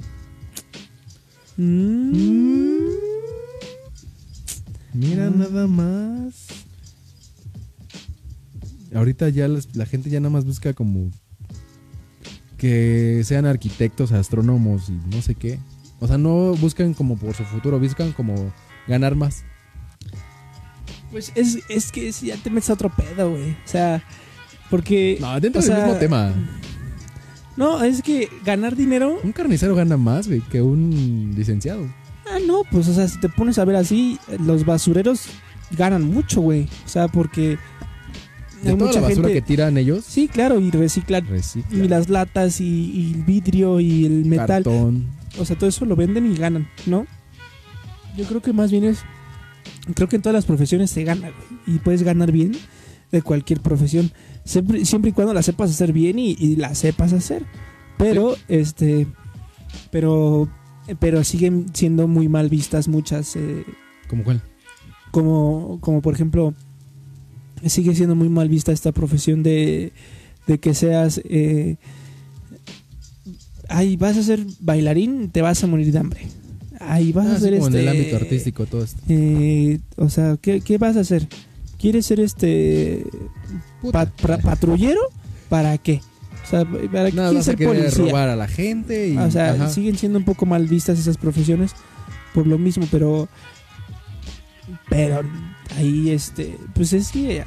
Mm. 1.56 2.90
Mira 4.94 5.30
Mm. 5.30 5.38
nada 5.38 5.66
más. 5.66 6.46
Ahorita 8.94 9.28
ya 9.28 9.48
las- 9.48 9.74
la 9.76 9.84
gente 9.86 10.08
ya 10.10 10.20
nada 10.20 10.30
más 10.30 10.44
busca 10.44 10.72
como 10.72 11.10
que 12.56 13.22
sean 13.24 13.44
arquitectos, 13.44 14.12
astrónomos 14.12 14.88
y 14.88 14.92
no 15.14 15.20
sé 15.20 15.34
qué. 15.34 15.58
O 16.00 16.06
sea, 16.06 16.16
no 16.18 16.54
buscan 16.56 16.94
como 16.94 17.16
por 17.16 17.34
su 17.34 17.44
futuro, 17.44 17.78
buscan 17.78 18.12
como 18.12 18.52
ganar 18.88 19.14
más. 19.14 19.44
Pues 21.10 21.32
es, 21.34 21.58
es 21.68 21.92
que 21.92 22.08
es- 22.08 22.20
ya 22.22 22.36
te 22.36 22.50
metes 22.50 22.70
a 22.70 22.74
otro 22.74 22.90
pedo, 22.94 23.30
güey. 23.30 23.50
O 23.52 23.56
sea, 23.66 24.02
porque. 24.70 25.18
No, 25.20 25.38
dentro 25.40 25.60
o 25.60 25.64
del 25.64 25.72
sea, 25.74 25.84
mismo 25.84 25.98
tema. 25.98 26.32
No, 27.56 27.82
es 27.82 28.02
que 28.02 28.28
ganar 28.44 28.76
dinero. 28.76 29.18
Un 29.22 29.32
carnicero 29.32 29.74
gana 29.74 29.96
más, 29.96 30.28
güey, 30.28 30.40
que 30.42 30.60
un 30.62 31.32
licenciado. 31.36 31.86
Ah, 32.30 32.38
no, 32.46 32.62
pues, 32.70 32.88
o 32.88 32.94
sea, 32.94 33.08
si 33.08 33.18
te 33.20 33.28
pones 33.28 33.58
a 33.58 33.64
ver 33.64 33.76
así, 33.76 34.18
los 34.44 34.64
basureros 34.66 35.26
ganan 35.76 36.02
mucho, 36.04 36.40
güey. 36.40 36.68
O 36.84 36.88
sea, 36.88 37.08
porque. 37.08 37.58
De 38.62 38.74
la 38.76 39.00
basura 39.00 39.28
que 39.28 39.42
tiran 39.42 39.76
ellos, 39.78 40.04
Sí, 40.04 40.28
claro, 40.28 40.58
y 40.60 40.70
reciclan. 40.70 41.26
reciclan. 41.26 41.84
Y 41.84 41.88
las 41.88 42.08
latas 42.08 42.60
y, 42.60 42.64
y 42.90 43.12
el 43.14 43.22
vidrio 43.22 43.80
y 43.80 44.06
el 44.06 44.24
metal. 44.24 44.64
Cartón. 44.64 45.06
O 45.38 45.44
sea, 45.44 45.56
todo 45.56 45.68
eso 45.68 45.84
lo 45.84 45.94
venden 45.96 46.30
y 46.30 46.36
ganan, 46.36 46.66
¿no? 46.86 47.06
Yo 48.16 48.24
creo 48.24 48.40
que 48.42 48.52
más 48.52 48.70
bien 48.70 48.84
es. 48.84 49.00
Creo 49.94 50.08
que 50.08 50.16
en 50.16 50.22
todas 50.22 50.34
las 50.34 50.46
profesiones 50.46 50.90
se 50.90 51.04
gana, 51.04 51.30
güey. 51.30 51.76
Y 51.76 51.78
puedes 51.78 52.02
ganar 52.02 52.32
bien 52.32 52.52
de 53.12 53.22
cualquier 53.22 53.60
profesión. 53.60 54.10
Siempre, 54.46 54.84
siempre 54.86 55.10
y 55.10 55.12
cuando 55.12 55.34
la 55.34 55.42
sepas 55.42 55.70
hacer 55.70 55.92
bien 55.92 56.18
y, 56.18 56.30
y 56.38 56.56
la 56.56 56.74
sepas 56.74 57.12
hacer. 57.12 57.44
Pero, 57.98 58.34
este. 58.48 59.06
Pero. 59.90 60.48
Pero 61.00 61.22
siguen 61.24 61.66
siendo 61.74 62.08
muy 62.08 62.28
mal 62.28 62.48
vistas 62.48 62.88
muchas. 62.88 63.36
eh, 63.36 63.64
¿Cómo 64.08 64.24
cuál? 64.24 64.40
como, 65.10 65.78
como 65.82 66.00
por 66.00 66.14
ejemplo. 66.14 66.54
Sigue 67.64 67.94
siendo 67.94 68.14
muy 68.14 68.28
mal 68.28 68.48
vista 68.48 68.72
esta 68.72 68.92
profesión 68.92 69.42
de. 69.42 69.92
De 70.46 70.58
que 70.60 70.74
seas. 70.74 71.20
Eh, 71.24 71.76
ay, 73.68 73.96
vas 73.96 74.16
a 74.16 74.22
ser 74.22 74.46
bailarín, 74.60 75.30
te 75.30 75.42
vas 75.42 75.62
a 75.64 75.66
morir 75.66 75.90
de 75.92 75.98
hambre. 75.98 76.20
Ay, 76.78 77.12
vas 77.12 77.26
Ah, 77.26 77.34
a 77.34 77.40
ser 77.40 77.54
como 77.54 77.66
este. 77.68 77.80
en 77.82 77.88
el 77.88 77.96
ámbito 77.96 78.16
artístico, 78.16 78.66
todo 78.66 78.84
esto. 78.84 79.00
eh, 79.08 79.80
o 79.96 80.08
sea, 80.08 80.36
¿qué, 80.40 80.60
qué 80.60 80.78
vas 80.78 80.96
a 80.96 81.00
hacer? 81.00 81.26
¿Quieres 81.78 82.06
ser 82.06 82.20
este. 82.20 83.04
Pra- 83.82 84.40
patrullero? 84.42 85.00
¿Para 85.48 85.78
qué? 85.78 86.00
O 86.44 86.48
sea, 86.48 86.64
¿para 86.64 87.10
qué 87.10 87.42
ser 87.42 87.56
policía? 87.56 88.04
robar 88.06 88.28
a 88.28 88.36
la 88.36 88.46
gente 88.46 89.08
y... 89.08 89.16
o 89.16 89.30
sea, 89.30 89.52
ajá. 89.52 89.68
siguen 89.68 89.96
siendo 89.96 90.18
un 90.18 90.24
poco 90.24 90.46
mal 90.46 90.66
vistas 90.66 90.98
esas 90.98 91.16
profesiones 91.16 91.72
por 92.34 92.46
lo 92.46 92.58
mismo, 92.58 92.86
pero. 92.90 93.28
Pero 94.88 95.22
ahí, 95.76 96.10
este. 96.10 96.56
Pues 96.74 96.92
es 96.92 97.10
que. 97.10 97.42
ah, 97.42 97.46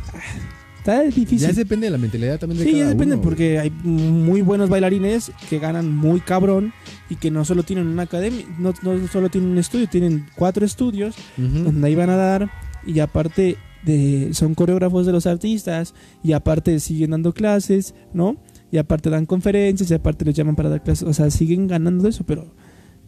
Está 0.80 1.02
difícil. 1.04 1.38
Ya 1.40 1.52
depende 1.52 1.88
de 1.88 1.92
la 1.92 1.98
mentalidad 1.98 2.40
también 2.40 2.60
de 2.60 2.64
Sí, 2.66 2.72
cada 2.72 2.84
ya 2.86 2.90
depende 2.90 3.16
uno, 3.16 3.22
porque 3.24 3.60
hay 3.60 3.70
muy 3.70 4.42
buenos 4.42 4.70
bailarines 4.70 5.32
que 5.50 5.60
ganan 5.60 5.94
muy 5.94 6.22
cabrón 6.22 6.74
y 7.10 7.16
que 7.18 7.30
no 7.32 7.44
solo 7.44 7.64
tienen 7.64 7.88
una 7.88 8.04
academia, 8.04 8.46
no, 8.58 8.74
no 8.82 9.08
solo 9.10 9.30
tienen 9.30 9.52
un 9.52 9.58
estudio, 9.58 9.88
tienen 9.88 10.26
cuatro 10.36 10.66
estudios 10.66 11.16
donde 11.38 11.86
ahí 11.86 11.96
van 11.96 12.10
a 12.10 12.16
dar 12.16 12.50
y 12.88 13.00
aparte 13.02 13.58
de 13.86 14.34
son 14.34 14.56
coreógrafos 14.56 15.06
de 15.06 15.12
los 15.12 15.26
artistas 15.26 15.94
y 16.24 16.34
aparte 16.34 16.80
siguen 16.80 17.12
dando 17.12 17.34
clases, 17.34 17.96
¿no? 18.14 18.38
Y 18.72 18.78
aparte 18.78 19.10
dan 19.10 19.26
conferencias 19.26 19.90
y 19.90 19.94
aparte 19.94 20.26
les 20.26 20.36
llaman 20.36 20.56
para 20.56 20.70
dar 20.70 20.84
clases, 20.84 21.08
o 21.08 21.14
sea, 21.14 21.30
siguen 21.30 21.68
ganando 21.68 22.08
eso, 22.08 22.24
pero 22.26 22.54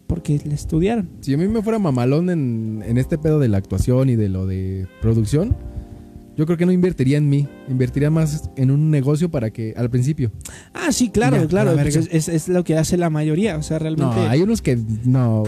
porque 0.07 0.39
le 0.43 0.55
estudiaron. 0.55 1.09
Si 1.21 1.33
a 1.33 1.37
mí 1.37 1.47
me 1.47 1.61
fuera 1.61 1.79
mamalón 1.79 2.29
en, 2.29 2.83
en 2.85 2.97
este 2.97 3.17
pedo 3.17 3.39
de 3.39 3.47
la 3.47 3.57
actuación 3.57 4.09
y 4.09 4.15
de 4.15 4.29
lo 4.29 4.45
de 4.45 4.87
producción, 5.01 5.55
yo 6.37 6.45
creo 6.45 6.57
que 6.57 6.65
no 6.65 6.71
invertiría 6.71 7.17
en 7.17 7.29
mí. 7.29 7.47
Invertiría 7.69 8.09
más 8.09 8.49
en 8.55 8.71
un 8.71 8.89
negocio 8.89 9.29
para 9.29 9.49
que, 9.51 9.73
al 9.77 9.89
principio. 9.89 10.31
Ah, 10.73 10.91
sí, 10.91 11.09
claro, 11.09 11.37
Ya, 11.37 11.47
claro, 11.47 11.75
la 11.75 11.81
pues 11.83 11.95
es, 11.95 12.07
es- 12.11 12.29
es 12.29 12.47
lo 12.47 12.63
que 12.63 12.77
hace 12.77 12.97
la 12.97 13.09
mayoría, 13.09 13.57
o 13.57 13.63
sea, 13.63 13.79
realmente 13.79 14.15
No, 14.15 14.29
hay 14.29 14.41
unos 14.41 14.61
que 14.61 14.79
no, 15.05 15.43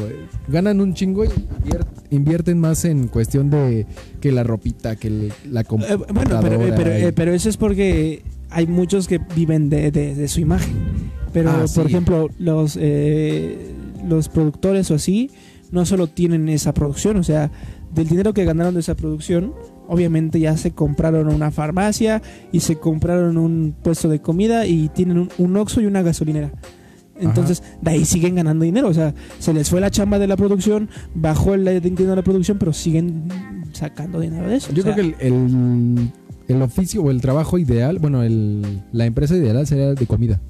ganan 0.47 0.81
un 0.81 0.93
chingo 0.93 1.23
y 1.25 1.29
invier- 1.29 1.85
invierten 2.11 2.59
más 2.59 2.85
en 2.85 3.07
cuestión 3.07 3.49
de 3.49 3.85
que 4.21 4.31
la 4.31 4.43
ropita, 4.43 4.95
que 4.95 5.07
el- 5.07 5.33
la 5.49 5.61
Eh, 5.61 5.65
computadora. 5.65 6.11
bueno, 6.13 6.39
pero, 6.41 6.61
eh, 6.65 6.73
pero, 6.75 6.91
eh, 6.91 7.13
pero 7.13 7.33
eso 7.33 7.49
es 7.49 7.57
porque 7.57 8.23
hay 8.49 8.67
muchos 8.67 9.07
que 9.07 9.19
viven 9.35 9.69
de, 9.69 9.89
de- 9.91 10.13
de 10.15 10.27
su 10.27 10.41
imagen. 10.41 10.73
Pero, 11.31 11.49
Ah, 11.49 11.65
por 11.73 11.85
sí. 11.85 11.89
ejemplo, 11.91 12.29
los, 12.37 12.77
eh, 12.79 13.71
los 14.07 14.29
productores 14.29 14.91
o 14.91 14.95
así 14.95 15.31
no 15.71 15.85
solo 15.85 16.05
tienen 16.07 16.47
esa 16.49 16.73
producción, 16.75 17.17
o 17.17 17.23
sea, 17.23 17.49
del 17.95 18.07
dinero 18.07 18.33
que 18.33 18.45
ganaron 18.45 18.75
de 18.75 18.81
esa 18.81 18.93
producción, 18.95 19.53
obviamente 19.93 20.39
ya 20.39 20.57
se 20.57 20.71
compraron 20.71 21.27
una 21.27 21.51
farmacia 21.51 22.21
y 22.51 22.61
se 22.61 22.77
compraron 22.77 23.37
un 23.37 23.75
puesto 23.81 24.09
de 24.09 24.21
comida 24.21 24.65
y 24.65 24.89
tienen 24.89 25.17
un, 25.17 25.29
un 25.37 25.57
Oxxo 25.57 25.81
y 25.81 25.85
una 25.85 26.01
gasolinera. 26.01 26.51
Entonces, 27.19 27.61
de 27.81 27.91
ahí 27.91 28.05
siguen 28.05 28.35
ganando 28.35 28.65
dinero. 28.65 28.87
O 28.89 28.93
sea, 28.93 29.13
se 29.39 29.53
les 29.53 29.69
fue 29.69 29.79
la 29.79 29.91
chamba 29.91 30.19
de 30.19 30.27
la 30.27 30.35
producción, 30.35 30.89
bajó 31.13 31.53
el 31.53 31.81
dinero 31.81 32.09
de 32.09 32.15
la 32.15 32.23
producción, 32.23 32.57
pero 32.57 32.73
siguen 32.73 33.27
sacando 33.71 34.19
dinero 34.19 34.49
de 34.49 34.57
eso. 34.57 34.73
Yo 34.73 34.81
O 34.81 34.85
sea, 34.85 34.93
creo 34.93 35.15
que 35.17 35.27
el, 35.27 35.33
el, 35.33 36.11
el 36.47 36.61
oficio 36.61 37.03
o 37.03 37.11
el 37.11 37.21
trabajo 37.21 37.57
ideal, 37.57 37.99
bueno, 37.99 38.23
el, 38.23 38.81
la 38.91 39.05
empresa 39.05 39.35
ideal 39.35 39.65
sería 39.67 39.93
de 39.93 40.07
comida. 40.07 40.41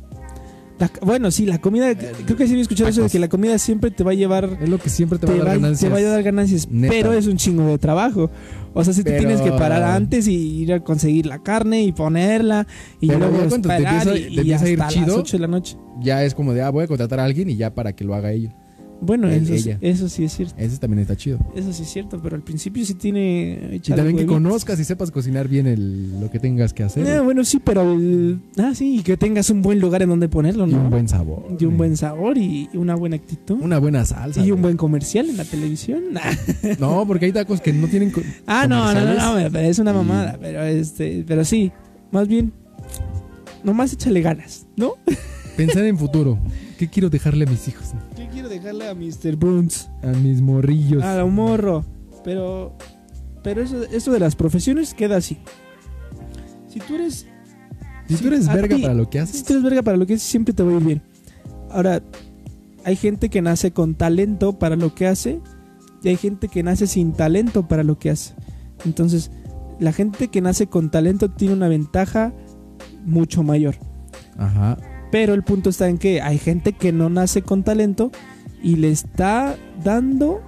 La- 0.79 0.91
bueno, 1.01 1.29
sí, 1.31 1.45
la 1.45 1.59
comida, 1.61 1.95
creo 1.95 2.35
que 2.35 2.45
sí 2.45 2.51
había 2.53 2.63
escuchado 2.63 2.89
eso 2.89 3.01
de 3.01 3.03
tacos. 3.03 3.11
que 3.13 3.19
la 3.19 3.29
comida 3.29 3.57
siempre 3.59 3.91
te 3.91 4.03
va 4.03 4.11
a 4.11 4.15
llevar, 4.15 4.57
Es 4.61 4.67
lo 4.67 4.79
que 4.79 4.89
siempre 4.89 5.19
te 5.19 5.27
va 5.27 5.33
te 5.33 5.39
a 5.41 5.43
dar 5.45 5.55
ganancias. 5.59 5.79
te 5.79 5.89
va 5.89 5.97
a 6.09 6.11
dar 6.11 6.23
ganancias, 6.23 6.67
Neta. 6.69 6.91
pero 6.93 7.13
es 7.13 7.27
un 7.27 7.37
chingo 7.37 7.65
de 7.67 7.77
trabajo. 7.77 8.29
O 8.73 8.83
sea, 8.83 8.91
si 8.93 9.03
te 9.03 9.11
Pero- 9.11 9.19
tienes 9.27 9.41
que 9.41 9.51
parar 9.51 9.83
antes 9.83 10.27
y 10.27 10.33
ir 10.63 10.73
a 10.73 10.79
conseguir 10.83 11.27
la 11.27 11.39
carne 11.43 11.83
y 11.83 11.91
ponerla 11.91 12.65
y 12.99 13.07
Pero 13.07 13.19
luego 13.19 13.37
ya 13.43 13.49
cuando 13.49 13.69
te 13.69 13.75
empieza- 13.75 14.15
y, 14.17 14.21
te 14.35 14.41
empieza 14.41 14.65
a 14.65 14.69
ir 14.69 14.81
hasta 14.81 14.99
las 14.99 15.05
chido, 15.05 15.19
8 15.19 15.37
de 15.37 15.41
la 15.41 15.47
noche. 15.47 15.77
Ya 16.01 16.23
es 16.23 16.33
como 16.33 16.53
de, 16.53 16.63
ah, 16.63 16.69
voy 16.71 16.83
a 16.85 16.87
contratar 16.87 17.19
a 17.19 17.25
alguien 17.25 17.49
y 17.51 17.55
ya 17.55 17.73
para 17.75 17.93
que 17.93 18.03
lo 18.03 18.15
haga 18.15 18.31
ella. 18.31 18.53
Bueno, 19.01 19.27
El- 19.29 19.43
eso, 19.43 19.53
sí- 19.57 19.69
ella. 19.69 19.77
eso 19.81 20.07
sí 20.07 20.23
es 20.23 20.33
cierto. 20.33 20.55
Ese 20.57 20.77
también 20.77 20.99
está 20.99 21.15
chido. 21.17 21.37
Eso 21.55 21.73
sí 21.73 21.83
es 21.83 21.89
cierto, 21.89 22.21
pero 22.23 22.35
al 22.37 22.41
principio 22.41 22.85
sí 22.85 22.93
tiene 22.93 23.69
Y 23.73 23.79
también 23.91 24.15
que 24.15 24.25
conozcas 24.25 24.79
y 24.79 24.85
sepas 24.85 25.11
cocinar 25.11 25.49
bien 25.49 25.67
el, 25.67 26.21
lo 26.21 26.31
que 26.31 26.39
tengas 26.39 26.73
que 26.73 26.83
hacer. 26.83 27.05
Eh, 27.05 27.19
bueno, 27.19 27.43
sí, 27.43 27.59
pero 27.63 27.93
el- 27.93 28.39
ah, 28.57 28.71
sí, 28.73 28.99
y 28.99 29.03
que 29.03 29.17
tengas 29.17 29.49
un 29.49 29.61
buen 29.61 29.79
lugar 29.81 30.01
en 30.03 30.09
donde 30.09 30.29
ponerlo, 30.29 30.65
y 30.67 30.71
¿no? 30.71 30.83
un 30.83 30.89
buen 30.89 31.09
sabor. 31.09 31.43
y 31.49 31.65
un 31.65 31.71
güey. 31.71 31.77
buen 31.77 31.97
sabor 31.97 32.37
y 32.37 32.69
una 32.73 32.95
buena 32.95 33.17
actitud. 33.17 33.57
Una 33.61 33.77
buena 33.79 34.05
salsa. 34.05 34.45
y 34.45 34.51
un 34.51 34.61
buen 34.61 34.77
comercial 34.77 35.29
en 35.29 35.37
la 35.37 35.45
televisión. 35.45 36.03
No, 36.79 37.05
porque 37.05 37.25
hay 37.25 37.31
tacos 37.33 37.59
que 37.61 37.73
no 37.73 37.87
tienen... 37.87 38.13
Ah, 38.47 38.67
no, 38.67 38.93
no, 38.93 39.01
no, 39.03 39.49
no, 39.49 39.59
es 39.59 39.79
una 39.79 39.91
Y- 39.91 39.95
mamada, 39.95 40.37
pero 40.39 40.63
este, 40.63 41.25
pero 41.27 41.43
sí, 41.43 41.71
más 42.11 42.27
bien, 42.27 42.53
nomás 43.63 43.91
échale 43.93 44.21
ganas, 44.21 44.65
¿no? 44.77 44.93
Pensar 45.57 45.83
en 45.85 45.97
futuro. 45.97 46.39
¿Qué 46.77 46.87
quiero 46.89 47.09
dejarle 47.09 47.45
a 47.45 47.49
mis 47.49 47.67
hijos? 47.67 47.89
Dejarle 48.53 48.87
a 48.89 48.93
Mr. 48.95 49.35
Boons, 49.35 49.89
A 50.03 50.07
mis 50.07 50.41
morrillos. 50.41 51.03
a 51.03 51.15
la 51.17 51.25
morro, 51.25 51.83
pero, 52.23 52.75
pero 53.43 53.61
eso, 53.61 53.83
eso 53.83 54.11
de 54.11 54.19
las 54.19 54.35
profesiones 54.35 54.93
queda 54.93 55.17
así. 55.17 55.37
Si 56.67 56.79
tú 56.79 56.95
eres, 56.95 57.25
si 58.07 58.15
tú 58.15 58.27
eres 58.27 58.47
verga 58.47 58.75
ti- 58.75 58.81
para 58.81 58.93
lo 58.93 59.09
que 59.09 59.17
si 59.19 59.23
haces, 59.23 59.43
tú 59.43 59.53
eres 59.53 59.63
verga 59.63 59.81
para 59.81 59.97
lo 59.97 60.05
que 60.05 60.13
haces, 60.13 60.27
siempre 60.27 60.53
te 60.53 60.63
va 60.63 60.71
a 60.71 60.75
ir 60.75 60.83
bien. 60.83 61.01
Ahora, 61.71 62.01
hay 62.85 62.95
gente 62.95 63.29
que 63.29 63.41
nace 63.41 63.71
con 63.71 63.95
talento 63.95 64.59
para 64.59 64.75
lo 64.75 64.93
que 64.93 65.07
hace 65.07 65.39
y 66.03 66.09
hay 66.09 66.17
gente 66.17 66.47
que 66.47 66.63
nace 66.63 66.85
sin 66.87 67.13
talento 67.13 67.67
para 67.67 67.83
lo 67.83 67.97
que 67.97 68.09
hace. 68.11 68.33
Entonces, 68.85 69.31
la 69.79 69.93
gente 69.93 70.27
que 70.27 70.41
nace 70.41 70.67
con 70.67 70.91
talento 70.91 71.29
tiene 71.31 71.53
una 71.55 71.67
ventaja 71.69 72.33
mucho 73.05 73.41
mayor. 73.43 73.75
Ajá. 74.37 74.77
Pero 75.11 75.33
el 75.33 75.43
punto 75.43 75.69
está 75.69 75.89
en 75.89 75.97
que 75.97 76.21
hay 76.21 76.37
gente 76.39 76.73
que 76.73 76.91
no 76.91 77.09
nace 77.09 77.41
con 77.43 77.63
talento 77.63 78.11
y 78.63 78.77
le 78.77 78.89
está 78.89 79.55
dando 79.83 80.41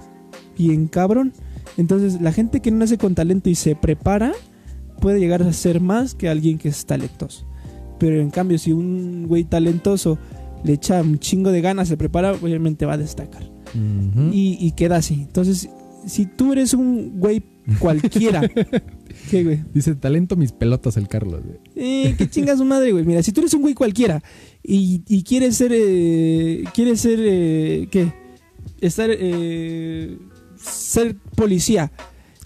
bien 0.58 0.88
cabrón. 0.88 1.32
Entonces, 1.76 2.20
la 2.20 2.32
gente 2.32 2.60
que 2.60 2.70
no 2.70 2.78
nace 2.78 2.98
con 2.98 3.14
talento 3.14 3.50
y 3.50 3.54
se 3.54 3.76
prepara 3.76 4.32
puede 5.00 5.20
llegar 5.20 5.42
a 5.42 5.52
ser 5.52 5.80
más 5.80 6.14
que 6.14 6.28
alguien 6.28 6.58
que 6.58 6.68
es 6.68 6.86
talentoso. 6.86 7.46
Pero 7.98 8.20
en 8.20 8.30
cambio, 8.30 8.58
si 8.58 8.72
un 8.72 9.26
güey 9.28 9.44
talentoso 9.44 10.18
le 10.64 10.72
echa 10.72 11.00
un 11.02 11.18
chingo 11.18 11.52
de 11.52 11.60
ganas, 11.60 11.88
se 11.88 11.96
prepara, 11.96 12.32
obviamente 12.32 12.86
va 12.86 12.94
a 12.94 12.98
destacar. 12.98 13.42
Y, 14.32 14.56
y 14.58 14.72
queda 14.72 14.96
así. 14.96 15.14
Entonces, 15.14 15.68
si 16.06 16.24
tú 16.24 16.52
eres 16.52 16.72
un 16.72 17.20
güey 17.20 17.42
cualquiera, 17.78 18.40
¿qué 19.30 19.44
güey? 19.44 19.64
Dice, 19.74 19.94
talento 19.94 20.36
mis 20.36 20.52
pelotas 20.52 20.96
el 20.96 21.08
Carlos. 21.08 21.42
güey. 21.44 21.58
Eh, 21.74 22.14
qué 22.16 22.28
chinga 22.28 22.56
su 22.56 22.64
madre, 22.64 22.92
güey. 22.92 23.04
Mira, 23.04 23.22
si 23.22 23.32
tú 23.32 23.40
eres 23.40 23.54
un 23.54 23.62
güey 23.62 23.74
cualquiera 23.74 24.22
y, 24.62 25.02
y 25.08 25.22
quieres 25.22 25.56
ser, 25.56 25.72
eh, 25.74 26.64
quieres 26.74 27.00
ser, 27.00 27.18
eh, 27.22 27.88
¿qué? 27.90 28.12
Estar, 28.80 29.10
eh, 29.12 30.18
ser 30.56 31.16
policía. 31.34 31.90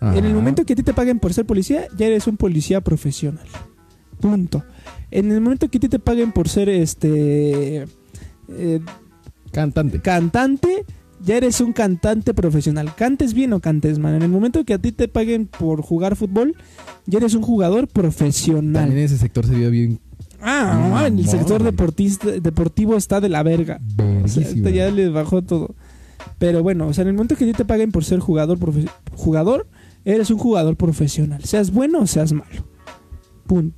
En 0.00 0.24
el 0.24 0.32
momento 0.32 0.64
que 0.64 0.72
a 0.72 0.76
ti 0.76 0.82
te 0.82 0.94
paguen 0.94 1.18
por 1.18 1.34
ser 1.34 1.44
policía, 1.44 1.86
ya 1.96 2.06
eres 2.06 2.26
un 2.26 2.38
policía 2.38 2.80
profesional. 2.80 3.46
Punto. 4.18 4.64
En 5.10 5.30
el 5.30 5.40
momento 5.42 5.68
que 5.68 5.76
a 5.76 5.80
ti 5.80 5.88
te 5.90 5.98
paguen 5.98 6.32
por 6.32 6.48
ser, 6.48 6.70
este, 6.70 7.84
eh, 8.48 8.80
Cantante. 9.52 10.00
cantante, 10.00 10.84
ya 11.24 11.36
eres 11.36 11.60
un 11.60 11.72
cantante 11.72 12.34
profesional. 12.34 12.94
Cantes 12.94 13.34
bien 13.34 13.52
o 13.52 13.60
cantes 13.60 13.98
mal. 13.98 14.14
En 14.14 14.22
el 14.22 14.28
momento 14.30 14.64
que 14.64 14.74
a 14.74 14.78
ti 14.78 14.92
te 14.92 15.08
paguen 15.08 15.46
por 15.46 15.82
jugar 15.82 16.16
fútbol, 16.16 16.54
ya 17.06 17.18
eres 17.18 17.34
un 17.34 17.42
jugador 17.42 17.88
profesional. 17.88 18.84
También 18.86 19.04
ese 19.04 19.18
sector 19.18 19.46
se 19.46 19.54
vio 19.54 19.70
bien 19.70 20.00
Ah, 20.42 20.88
no, 20.90 21.06
en 21.06 21.18
el 21.18 21.28
sector 21.28 21.62
deportista, 21.62 22.30
deportivo 22.30 22.96
está 22.96 23.20
de 23.20 23.28
la 23.28 23.42
verga. 23.42 23.78
O 24.24 24.28
sea, 24.28 24.44
ya 24.70 24.90
le 24.90 25.10
bajó 25.10 25.42
todo. 25.42 25.74
Pero 26.38 26.62
bueno, 26.62 26.86
o 26.86 26.94
sea, 26.94 27.02
en 27.02 27.08
el 27.08 27.14
momento 27.14 27.36
que 27.36 27.44
a 27.44 27.46
ti 27.48 27.52
te 27.52 27.66
paguen 27.66 27.92
por 27.92 28.04
ser 28.04 28.20
jugador, 28.20 28.58
profe- 28.58 28.88
jugador, 29.14 29.66
eres 30.06 30.30
un 30.30 30.38
jugador 30.38 30.76
profesional. 30.76 31.44
Seas 31.44 31.70
bueno 31.70 32.00
o 32.00 32.06
seas 32.06 32.32
malo. 32.32 32.66
Punto. 33.46 33.76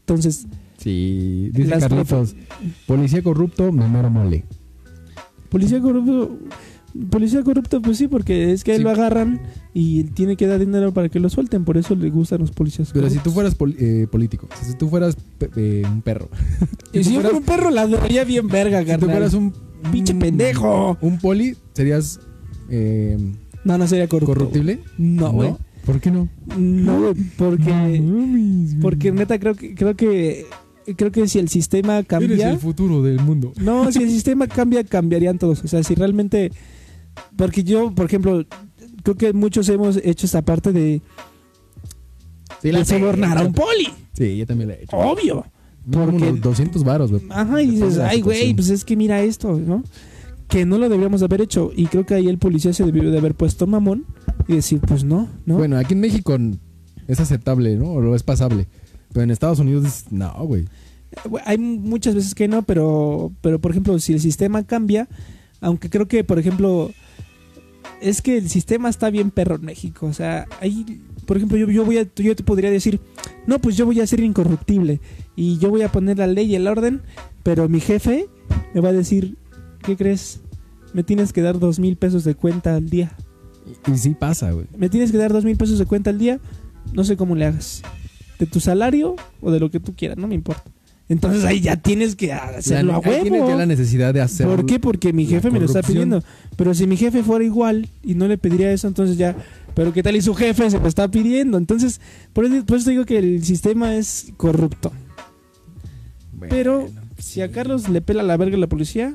Entonces, 0.00 0.46
Sí, 0.76 1.48
dice 1.54 1.78
Carlitos. 1.78 2.36
Policía 2.86 3.22
corrupto, 3.22 3.72
me 3.72 3.86
muero 3.88 4.10
mole. 4.10 4.44
policía 5.48 5.80
corrupto. 5.80 6.36
Policía 7.10 7.42
corrupto, 7.42 7.82
pues 7.82 7.98
sí, 7.98 8.06
porque 8.06 8.52
es 8.52 8.62
que 8.62 8.70
a 8.72 8.74
él 8.76 8.80
Sí. 8.80 8.84
lo 8.84 8.90
agarran 8.90 9.40
y 9.72 10.04
tiene 10.04 10.36
que 10.36 10.46
dar 10.46 10.60
dinero 10.60 10.92
para 10.94 11.08
que 11.08 11.18
lo 11.18 11.28
suelten. 11.28 11.64
Por 11.64 11.76
eso 11.76 11.94
le 11.96 12.08
gustan 12.10 12.40
los 12.40 12.52
policías 12.52 12.90
Pero 12.92 13.10
si 13.10 13.18
tú 13.18 13.32
fueras 13.32 13.54
pol- 13.56 13.74
eh, 13.80 14.06
político, 14.10 14.46
o 14.52 14.56
sea, 14.56 14.64
si 14.64 14.78
tú 14.78 14.88
fueras 14.88 15.16
eh, 15.56 15.82
un 15.90 16.02
perro, 16.02 16.28
Y 16.92 17.02
si 17.02 17.14
yo 17.14 17.20
fuera 17.20 17.36
un 17.36 17.42
perro, 17.42 17.70
la 17.70 17.86
daría 17.88 18.22
bien 18.24 18.46
verga, 18.46 18.84
si 18.84 18.98
tú 19.00 19.06
fueras 19.06 19.34
un 19.34 19.52
Pinche 19.92 20.14
pendejo. 20.14 20.96
Un 21.02 21.18
poli, 21.18 21.56
serías 21.74 22.18
eh, 22.70 23.18
No, 23.64 23.76
no 23.76 23.86
sería 23.88 24.06
corrupto. 24.08 24.32
corruptible. 24.34 24.78
No, 24.96 25.32
güey. 25.32 25.54
¿Por 25.84 26.00
qué 26.00 26.10
no? 26.10 26.28
No, 26.56 27.12
porque... 27.36 28.00
güey. 28.00 28.80
Porque 28.80 29.12
neta 29.12 29.38
creo 29.38 29.54
que 29.54 29.74
creo 29.74 29.94
que 29.96 30.46
creo 30.96 31.10
que 31.12 31.28
si 31.28 31.38
el 31.38 31.48
sistema 31.48 31.96
eres 31.96 32.06
cambia, 32.08 32.50
el 32.52 32.58
futuro 32.58 33.02
del 33.02 33.20
mundo. 33.20 33.52
no, 33.60 33.90
si 33.92 34.02
el 34.02 34.08
sistema 34.18 34.46
cambia 34.46 34.84
cambiarían 34.84 35.38
todos, 35.38 35.62
o 35.64 35.68
sea, 35.68 35.82
si 35.82 35.94
realmente 35.94 36.50
porque 37.36 37.64
yo, 37.64 37.92
por 37.94 38.06
ejemplo, 38.06 38.44
creo 39.02 39.16
que 39.16 39.32
muchos 39.32 39.68
hemos 39.68 39.96
hecho 40.02 40.26
esta 40.26 40.42
parte 40.42 40.72
de, 40.72 41.00
Sí, 42.62 42.70
de 42.70 42.84
sobornar 42.84 43.38
a 43.38 43.42
un 43.42 43.52
poli, 43.52 43.88
Sí, 44.14 44.36
yo 44.38 44.46
también 44.46 44.68
la 44.68 44.74
he 44.74 44.84
hecho. 44.84 44.96
obvio. 44.96 45.44
Como 45.90 46.06
porque- 46.06 46.28
unos 46.30 46.40
200 46.40 46.82
varos, 46.84 47.10
güey. 47.10 47.22
Ajá, 47.28 47.60
y 47.60 47.70
dices, 47.72 47.96
la 47.96 48.08
"Ay, 48.08 48.20
güey, 48.22 48.36
situación". 48.36 48.56
pues 48.56 48.70
es 48.70 48.84
que 48.84 48.96
mira 48.96 49.20
esto, 49.22 49.58
¿no?" 49.58 49.82
Que 50.48 50.64
no 50.64 50.78
lo 50.78 50.88
deberíamos 50.88 51.22
haber 51.22 51.42
hecho 51.42 51.72
y 51.76 51.86
creo 51.86 52.06
que 52.06 52.14
ahí 52.14 52.28
el 52.28 52.38
policía 52.38 52.72
se 52.72 52.84
debió 52.84 53.10
de 53.10 53.18
haber 53.18 53.34
puesto 53.34 53.66
mamón 53.66 54.06
y 54.48 54.54
decir, 54.56 54.80
"Pues 54.80 55.04
no, 55.04 55.28
¿no?" 55.44 55.56
Bueno, 55.58 55.76
aquí 55.76 55.92
en 55.94 56.00
México 56.00 56.36
es 57.06 57.20
aceptable, 57.20 57.76
¿no? 57.76 57.90
O 57.92 58.00
lo 58.00 58.14
es 58.14 58.22
pasable. 58.22 58.66
Pero 59.12 59.24
en 59.24 59.30
Estados 59.30 59.58
Unidos, 59.58 59.84
es- 59.84 60.04
no. 60.10 60.32
Güey, 60.46 60.64
Hay 61.44 61.58
muchas 61.58 62.14
veces 62.16 62.34
que 62.34 62.48
no, 62.48 62.62
pero, 62.62 63.30
pero 63.40 63.60
por 63.60 63.70
ejemplo, 63.70 63.96
si 64.00 64.12
el 64.14 64.20
sistema 64.20 64.64
cambia, 64.64 65.08
aunque 65.60 65.88
creo 65.88 66.08
que, 66.08 66.24
por 66.24 66.40
ejemplo, 66.40 66.90
es 68.04 68.20
que 68.20 68.36
el 68.36 68.50
sistema 68.50 68.90
está 68.90 69.08
bien 69.08 69.30
perro 69.30 69.56
en 69.56 69.64
México. 69.64 70.06
O 70.06 70.12
sea, 70.12 70.46
ahí, 70.60 71.00
por 71.26 71.38
ejemplo, 71.38 71.56
yo, 71.56 71.70
yo, 71.70 71.86
voy 71.86 71.98
a, 71.98 72.06
yo 72.16 72.36
te 72.36 72.44
podría 72.44 72.70
decir, 72.70 73.00
no, 73.46 73.58
pues 73.58 73.78
yo 73.78 73.86
voy 73.86 74.00
a 74.00 74.06
ser 74.06 74.20
incorruptible 74.20 75.00
y 75.36 75.58
yo 75.58 75.70
voy 75.70 75.82
a 75.82 75.90
poner 75.90 76.18
la 76.18 76.26
ley 76.26 76.52
y 76.52 76.54
el 76.54 76.66
orden, 76.66 77.00
pero 77.42 77.66
mi 77.68 77.80
jefe 77.80 78.28
me 78.74 78.82
va 78.82 78.90
a 78.90 78.92
decir, 78.92 79.38
¿qué 79.82 79.96
crees? 79.96 80.40
Me 80.92 81.02
tienes 81.02 81.32
que 81.32 81.40
dar 81.40 81.58
dos 81.58 81.78
mil 81.78 81.96
pesos 81.96 82.24
de 82.24 82.34
cuenta 82.34 82.76
al 82.76 82.90
día. 82.90 83.16
Y, 83.86 83.92
y 83.92 83.98
sí 83.98 84.10
pasa, 84.10 84.52
güey. 84.52 84.66
Me 84.76 84.90
tienes 84.90 85.10
que 85.10 85.16
dar 85.16 85.32
dos 85.32 85.46
mil 85.46 85.56
pesos 85.56 85.78
de 85.78 85.86
cuenta 85.86 86.10
al 86.10 86.18
día, 86.18 86.40
no 86.92 87.04
sé 87.04 87.16
cómo 87.16 87.34
le 87.34 87.46
hagas. 87.46 87.82
De 88.38 88.44
tu 88.44 88.60
salario 88.60 89.16
o 89.40 89.50
de 89.50 89.60
lo 89.60 89.70
que 89.70 89.80
tú 89.80 89.94
quieras, 89.96 90.18
no 90.18 90.28
me 90.28 90.34
importa. 90.34 90.73
Entonces 91.08 91.44
ahí 91.44 91.60
ya 91.60 91.76
tienes 91.76 92.16
que 92.16 92.32
hacerlo 92.32 92.92
La- 92.92 92.98
a 92.98 93.20
tienes 93.22 93.46
ya 93.46 93.56
la 93.56 93.66
necesidad 93.66 94.14
de 94.14 94.22
hacer. 94.22 94.46
¿Por 94.46 94.64
qué? 94.64 94.78
Porque 94.80 95.12
mi 95.12 95.26
jefe 95.26 95.50
me 95.50 95.60
lo 95.60 95.66
está 95.66 95.82
pidiendo. 95.82 96.22
Pero 96.56 96.72
si 96.74 96.86
mi 96.86 96.96
jefe 96.96 97.22
fuera 97.22 97.44
igual 97.44 97.88
y 98.02 98.14
no 98.14 98.26
le 98.26 98.38
pediría 98.38 98.72
eso, 98.72 98.88
entonces 98.88 99.18
ya. 99.18 99.36
Pero 99.74 99.92
¿qué 99.92 100.02
tal 100.02 100.16
y 100.16 100.22
su 100.22 100.34
jefe 100.34 100.70
se 100.70 100.78
lo 100.78 100.86
está 100.88 101.08
pidiendo? 101.08 101.58
Entonces, 101.58 102.00
por 102.32 102.44
eso, 102.46 102.64
por 102.64 102.78
eso 102.78 102.88
digo 102.90 103.04
que 103.04 103.18
el 103.18 103.44
sistema 103.44 103.96
es 103.96 104.28
corrupto. 104.38 104.92
Bueno, 106.32 106.54
Pero 106.54 106.88
pues 107.14 107.26
si 107.26 107.42
a. 107.42 107.50
Carlos 107.50 107.88
le 107.88 108.00
pela 108.00 108.22
la 108.22 108.36
verga 108.36 108.56
la 108.56 108.66
policía, 108.66 109.14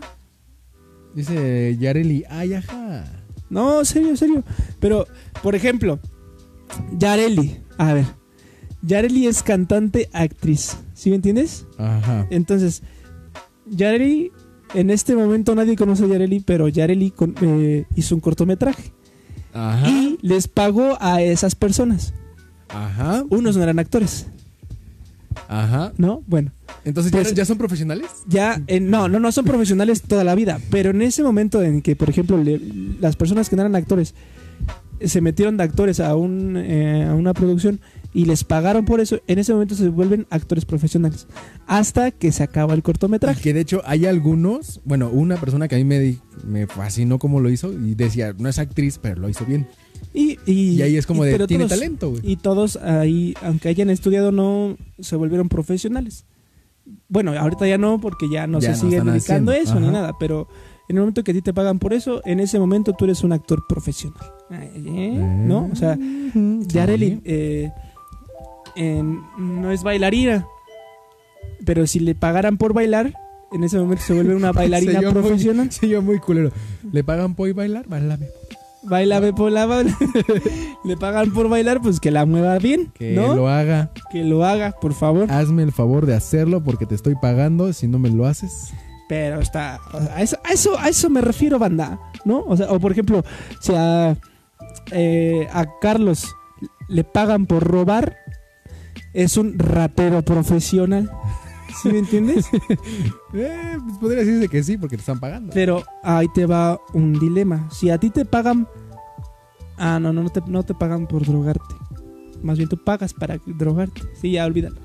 Dice 1.16 1.76
Yareli, 1.80 2.24
ay, 2.30 2.54
ajá. 2.54 3.06
no, 3.50 3.84
serio, 3.84 4.16
serio. 4.16 4.44
Pero, 4.80 5.08
por 5.42 5.56
ejemplo, 5.56 6.00
Yareli, 6.98 7.58
a 7.78 7.94
ver, 7.94 8.06
Yareli 8.82 9.28
es 9.28 9.44
cantante, 9.44 10.10
actriz, 10.14 10.78
¿sí 10.94 11.10
me 11.10 11.18
entiendes? 11.18 11.66
Ajá. 11.78 12.26
Entonces, 12.30 12.82
Yareli, 13.70 14.32
en 14.74 14.90
este 14.90 15.16
momento 15.16 15.54
nadie 15.56 15.76
conoce 15.76 16.06
a 16.06 16.08
Yareli, 16.08 16.40
pero 16.40 16.68
Yareli 16.68 17.12
con- 17.12 17.36
eh, 17.42 17.86
hizo 17.96 18.16
un 18.16 18.22
cortometraje 18.22 18.94
Ajá. 19.54 19.90
y 19.90 20.18
les 20.22 20.48
pagó 20.48 20.98
a 21.02 21.22
esas 21.22 21.56
personas. 21.56 22.14
Ajá. 22.70 23.24
Unos 23.30 23.58
no 23.58 23.64
eran 23.64 23.80
actores, 23.80 24.28
Ajá. 25.48 25.92
¿no? 25.98 26.24
Bueno, 26.28 26.52
Entonces, 26.86 27.12
Pues- 27.12 27.30
¿ya, 27.30 27.36
ya 27.36 27.46
son 27.46 27.58
profesionales? 27.58 28.08
ya, 28.28 28.62
en- 28.68 28.90
no, 28.90 29.10
no, 29.10 29.20
no 29.20 29.32
son 29.32 29.44
profesionales 29.46 30.02
toda 30.04 30.24
la 30.24 30.34
vida, 30.36 30.60
pero 30.72 30.92
en 30.92 31.02
ese 31.02 31.24
momento 31.24 31.62
en 31.62 31.82
que, 31.82 31.96
por 31.96 32.10
ejemplo, 32.10 32.38
le- 32.42 32.62
las 33.02 33.16
personas 33.18 33.50
que 33.50 33.56
no 33.58 33.64
eran 33.64 33.76
actores 33.76 34.16
se 35.04 35.22
metieron 35.22 35.58
de 35.58 35.64
actores 35.64 36.00
a, 36.00 36.16
un, 36.16 36.56
eh, 36.58 37.06
a 37.06 37.14
una 37.16 37.34
producción 37.34 37.80
y 38.14 38.26
les 38.26 38.44
pagaron 38.44 38.86
por 38.86 39.00
eso, 39.02 39.20
en 39.28 39.38
ese 39.40 39.54
momento 39.54 39.76
se 39.76 39.88
vuelven 39.90 40.26
actores 40.32 40.66
profesionales. 40.66 41.28
Hasta 41.68 42.12
que 42.12 42.32
se 42.32 42.44
acaba 42.44 42.74
el 42.74 42.80
Y 42.80 42.82
cortometraje. 42.82 43.42
que 43.42 43.54
de 43.54 43.62
hecho 43.62 43.82
hay 43.86 44.06
algunos, 44.06 44.82
bueno, 44.86 45.10
una 45.12 45.38
persona 45.38 45.68
que 45.68 45.76
a 45.76 45.78
mí 45.78 45.84
me, 45.84 46.18
me 46.46 46.66
fascinó 46.68 47.20
cómo 47.20 47.40
lo 47.40 47.50
hizo 47.50 47.72
y 47.74 47.94
decía, 47.96 48.34
no 48.38 48.50
es 48.50 48.58
actriz, 48.60 48.98
pero 49.02 49.22
lo 49.22 49.30
hizo 49.30 49.46
bien. 49.46 49.68
Y, 50.14 50.40
y, 50.48 50.72
Y 50.72 50.82
ahí 50.82 50.98
es 50.98 51.06
como 51.06 51.24
y- 51.26 51.30
de, 51.30 51.46
tiene 51.48 51.66
todos- 51.66 51.78
talento, 51.80 52.10
güey. 52.10 52.22
Y 52.24 52.36
todos 52.38 52.78
ahí, 52.78 53.36
aunque 53.44 53.70
hayan 53.70 53.90
estudiado, 53.92 54.32
no 54.32 54.76
se 55.00 55.16
volvieron 55.16 55.50
profesionales. 55.50 56.26
Bueno, 57.08 57.32
ahorita 57.40 57.68
ya 57.68 57.78
no, 57.78 58.02
porque 58.02 58.28
ya 58.32 58.48
no 58.48 58.60
Ya 58.60 58.74
se 58.74 58.84
no 58.86 58.90
siguen 58.90 59.06
dedicando 59.06 59.52
haciendo, 59.52 59.52
eso 59.52 59.80
ni 59.80 59.90
nada. 59.90 60.14
Pero 60.20 60.48
en 60.88 60.96
el 60.96 61.02
momento 61.02 61.24
que 61.24 61.30
a 61.32 61.34
ti 61.36 61.44
te 61.44 61.54
pagan 61.54 61.78
por 61.78 61.94
eso, 61.94 62.22
en 62.26 62.40
ese 62.40 62.58
momento 62.58 62.94
tú 62.98 63.06
eres 63.06 63.24
un 63.24 63.34
actor 63.34 63.64
profesional. 63.70 64.24
¿Eh? 64.50 65.12
¿No? 65.46 65.70
O 65.72 65.76
sea, 65.76 65.96
sí. 65.96 67.22
eh, 67.26 67.70
en- 68.80 69.22
no 69.38 69.72
es 69.72 69.84
bailarina. 69.84 70.46
Pero 71.66 71.86
si 71.88 72.00
le 72.00 72.16
pagaran 72.16 72.58
por 72.58 72.74
bailar, 72.74 73.14
en 73.52 73.64
ese 73.64 73.78
momento 73.78 74.04
se 74.04 74.14
vuelve 74.14 74.36
una 74.36 74.52
bailarina 74.54 75.00
Se 75.00 75.06
muy- 75.06 75.14
profesional. 75.22 75.72
Sí, 75.72 75.88
yo 75.90 76.02
muy 76.02 76.20
culero. 76.20 76.52
¿Le 76.92 77.04
pagan 77.04 77.36
por 77.36 77.54
bailar? 77.54 77.88
Bailame. 77.88 78.28
Bailame 78.84 79.34
por 79.34 79.52
la 79.52 79.66
baila. 79.66 79.94
le 80.86 80.96
pagan 80.96 81.34
por 81.34 81.50
bailar, 81.50 81.82
pues 81.82 82.00
que 82.00 82.12
la 82.12 82.26
mueva 82.26 82.58
bien. 82.60 82.92
Que 82.94 83.14
¿no? 83.14 83.36
lo 83.36 83.50
haga. 83.50 83.92
Que 84.10 84.24
lo 84.24 84.46
haga, 84.46 84.72
por 84.72 84.94
favor. 84.94 85.30
Hazme 85.30 85.64
el 85.64 85.74
favor 85.74 86.06
de 86.06 86.16
hacerlo 86.16 86.64
porque 86.64 86.86
te 86.86 86.96
estoy 86.96 87.16
pagando. 87.22 87.74
Si 87.74 87.88
no 87.90 88.00
me 88.00 88.10
lo 88.10 88.26
haces. 88.26 88.72
Pero 89.10 89.42
está. 89.42 89.80
a, 90.16 90.22
eso, 90.22 90.38
a, 90.46 90.54
eso, 90.54 90.80
a 90.80 90.88
eso 90.88 91.10
me 91.10 91.20
refiero, 91.20 91.60
banda. 91.60 92.00
¿No? 92.24 92.40
O 92.48 92.56
sea, 92.56 92.72
o 92.72 92.80
por 92.80 92.94
ejemplo, 92.94 93.26
si 93.60 93.74
a, 93.76 94.16
eh, 94.92 95.48
a 95.52 95.66
Carlos 95.82 96.34
le 96.88 97.04
pagan 97.04 97.48
por 97.48 97.64
robar, 97.64 98.16
es 99.14 99.38
un 99.38 99.58
ratero 99.60 100.22
profesional. 100.24 101.10
¿Sí 101.82 101.90
me 101.90 102.00
entiendes? 102.00 102.46
Eh, 103.32 103.78
pues 103.86 103.98
podría 104.00 104.24
decirse 104.24 104.48
que 104.50 104.64
sí 104.64 104.76
porque 104.78 104.96
te 104.98 105.02
están 105.02 105.20
pagando. 105.20 105.52
Pero 105.54 105.84
ahí 106.04 106.28
te 106.34 106.48
va 106.48 106.80
un 106.94 107.14
dilema. 107.14 107.70
Si 107.72 107.92
a 107.92 108.00
ti 108.00 108.10
te 108.10 108.26
pagan. 108.26 108.68
Ah, 109.78 110.00
no, 110.00 110.12
no, 110.12 110.24
no 110.24 110.30
te, 110.30 110.42
no 110.48 110.64
te 110.64 110.74
pagan 110.74 111.06
por 111.06 111.24
drogarte. 111.26 111.76
Más 112.42 112.58
bien 112.58 112.68
tú 112.70 112.84
pagas 112.84 113.14
para 113.14 113.38
drogarte. 113.46 114.02
Sí, 114.20 114.32
ya 114.32 114.46
olvídalo. 114.48 114.78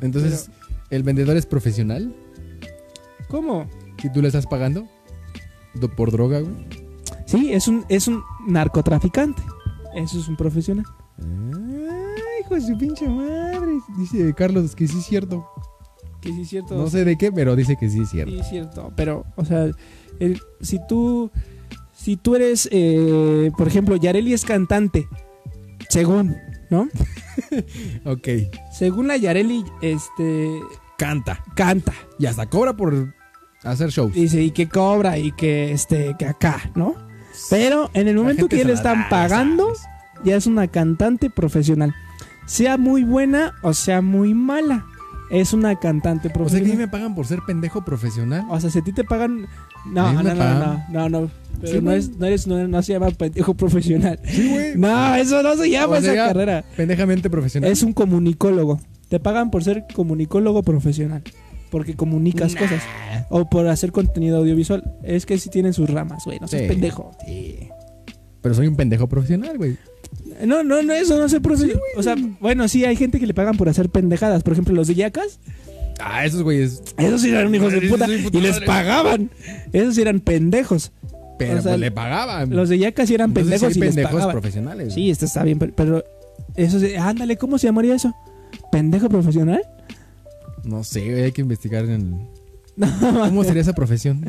Entonces, 0.00 0.50
¿el 0.90 1.04
vendedor 1.04 1.36
es 1.36 1.46
profesional? 1.46 2.12
¿Cómo? 3.28 3.68
¿Y 4.02 4.12
tú 4.12 4.20
le 4.20 4.26
estás 4.28 4.46
pagando? 4.48 4.86
Do- 5.74 5.88
¿Por 5.94 6.10
droga, 6.10 6.40
güey? 6.40 6.54
Sí, 7.26 7.52
es 7.52 7.68
un, 7.68 7.84
es 7.88 8.08
un 8.08 8.22
narcotraficante. 8.48 9.42
Eso 9.94 10.18
es 10.18 10.26
un 10.28 10.36
profesional. 10.36 10.84
Ay, 11.18 11.24
hijo 12.40 12.54
de 12.54 12.60
su 12.60 12.76
pinche 12.78 13.08
madre. 13.08 13.78
Dice 13.98 14.32
Carlos 14.34 14.74
que 14.74 14.86
sí 14.88 14.98
es 14.98 15.06
cierto. 15.06 15.46
Que 16.20 16.30
sí 16.32 16.42
es 16.42 16.48
cierto. 16.48 16.74
No 16.76 16.88
sé 16.88 17.04
de 17.04 17.16
qué, 17.16 17.30
pero 17.32 17.56
dice 17.56 17.76
que 17.78 17.88
sí 17.88 18.00
es 18.02 18.10
cierto. 18.10 18.32
Sí, 18.32 18.40
es 18.40 18.48
cierto. 18.48 18.92
Pero, 18.96 19.24
o 19.36 19.44
sea, 19.44 19.66
el- 20.20 20.40
si 20.60 20.78
tú. 20.88 21.30
Si 21.94 22.16
tú 22.16 22.36
eres, 22.36 22.68
eh, 22.72 23.50
por 23.56 23.66
ejemplo, 23.66 23.96
Yareli 23.96 24.32
es 24.34 24.44
cantante. 24.44 25.08
Según, 25.88 26.36
¿no? 26.70 26.88
Ok. 28.04 28.28
Según 28.72 29.08
la 29.08 29.16
Yareli, 29.16 29.64
este. 29.82 30.60
Canta. 30.98 31.42
Canta. 31.54 31.92
Y 32.18 32.26
hasta 32.26 32.46
cobra 32.46 32.74
por 32.76 33.14
hacer 33.62 33.90
shows. 33.90 34.12
Dice, 34.14 34.42
y 34.42 34.50
que 34.50 34.68
cobra, 34.68 35.18
y 35.18 35.32
que 35.32 35.72
este, 35.72 36.14
que 36.18 36.24
acá, 36.26 36.70
¿no? 36.74 36.94
Pero 37.50 37.90
en 37.92 38.08
el 38.08 38.16
momento 38.16 38.48
que 38.48 38.64
le 38.64 38.72
están 38.72 39.08
pagando, 39.10 39.72
ya 40.24 40.36
es 40.36 40.46
una 40.46 40.68
cantante 40.68 41.28
profesional. 41.28 41.94
Sea 42.46 42.76
muy 42.78 43.04
buena 43.04 43.54
o 43.62 43.74
sea 43.74 44.00
muy 44.02 44.34
mala. 44.34 44.86
Es 45.30 45.52
una 45.52 45.74
cantante 45.74 46.28
O 46.28 46.30
sea 46.30 46.32
que 46.32 46.38
a 46.38 46.38
profesional. 46.44 46.70
mí 46.70 46.76
me 46.76 46.88
pagan 46.88 47.14
por 47.16 47.26
ser 47.26 47.40
pendejo 47.44 47.84
profesional. 47.84 48.44
O 48.48 48.60
sea, 48.60 48.70
si 48.70 48.78
a 48.78 48.82
ti 48.84 48.92
te 48.92 49.02
pagan. 49.02 49.46
No, 49.84 50.12
no, 50.12 50.22
no, 50.22 50.34
no, 50.34 50.54
no, 50.58 50.84
no, 50.90 51.08
no. 51.08 51.30
Pero 51.60 51.72
Sí, 51.72 51.80
no, 51.82 51.90
es, 51.92 52.10
no, 52.16 52.26
eres, 52.26 52.46
no, 52.46 52.68
no 52.68 52.82
se 52.82 52.92
llama 52.92 53.10
pendejo 53.10 53.54
profesional. 53.54 54.20
Sí, 54.24 54.48
güey. 54.50 54.76
No, 54.76 55.14
eso 55.16 55.42
no 55.42 55.56
se 55.56 55.68
llama 55.70 55.94
O 55.94 55.96
esa 55.96 56.12
sea, 56.12 56.26
carrera. 56.28 56.64
Pendejamente 56.76 57.28
profesional. 57.30 57.70
Es 57.72 57.82
un 57.82 57.92
comunicólogo. 57.92 58.80
Te 59.08 59.18
pagan 59.18 59.50
por 59.50 59.64
ser 59.64 59.84
comunicólogo 59.94 60.62
profesional. 60.62 61.22
Porque 61.70 61.96
comunicas 61.96 62.54
cosas. 62.54 62.82
O 63.28 63.48
por 63.50 63.66
hacer 63.66 63.90
contenido 63.90 64.38
audiovisual. 64.38 64.84
Es 65.02 65.26
que 65.26 65.38
sí 65.38 65.50
tienen 65.50 65.72
sus 65.72 65.90
ramas, 65.90 66.24
güey. 66.24 66.38
No 66.38 66.46
seas 66.46 66.62
Sí. 66.62 66.68
pendejo. 66.68 67.10
Pero 68.42 68.54
soy 68.54 68.68
un 68.68 68.76
pendejo 68.76 69.08
profesional, 69.08 69.56
güey. 69.58 69.76
No, 70.44 70.62
no, 70.64 70.82
no, 70.82 70.92
eso 70.92 71.16
no 71.18 71.28
se 71.28 71.40
profesional. 71.40 71.80
o 71.96 72.02
sea, 72.02 72.16
bueno, 72.40 72.68
sí, 72.68 72.84
hay 72.84 72.96
gente 72.96 73.18
que 73.20 73.26
le 73.26 73.34
pagan 73.34 73.56
por 73.56 73.68
hacer 73.68 73.88
pendejadas. 73.90 74.42
Por 74.42 74.52
ejemplo, 74.52 74.74
los 74.74 74.88
de 74.88 74.94
Yacas. 74.96 75.38
Ah, 75.98 76.26
esos 76.26 76.42
güeyes. 76.42 76.82
Esos 76.98 77.22
sí 77.22 77.30
eran 77.30 77.54
hijos 77.54 77.72
de 77.72 77.80
Sí, 77.80 77.88
puta. 77.88 78.06
sí, 78.06 78.28
Y 78.32 78.40
les 78.40 78.60
pagaban. 78.60 79.30
Esos 79.72 79.94
sí 79.94 80.02
eran 80.02 80.20
pendejos. 80.20 80.92
Pero 81.38 81.58
O 81.58 81.62
sea, 81.62 81.72
pues 81.72 81.80
le 81.80 81.90
pagaban. 81.90 82.50
Los 82.50 82.68
de 82.68 82.78
Yacas 82.78 83.08
sí 83.08 83.14
eran 83.14 83.32
pendejos 83.32 83.72
sí 83.72 83.78
y 83.78 83.82
les 83.82 83.94
pagaban. 83.96 84.32
profesionales. 84.32 84.92
Sí, 84.94 85.10
esto 85.10 85.24
está 85.24 85.42
bien, 85.42 85.58
pero- 85.58 86.04
eso 86.54 86.80
sí, 86.80 86.94
ándale, 86.94 87.36
¿cómo 87.36 87.58
se 87.58 87.66
llamaría 87.66 87.94
eso? 87.94 88.14
¿Pendejo 88.72 89.08
profesional? 89.10 89.62
No 90.64 90.82
sé, 90.84 91.24
hay 91.24 91.32
que 91.32 91.42
investigar 91.42 91.84
en... 91.84 92.26
¿Cómo 93.00 93.42
sería 93.44 93.62
esa 93.62 93.74
profesión? 93.74 94.24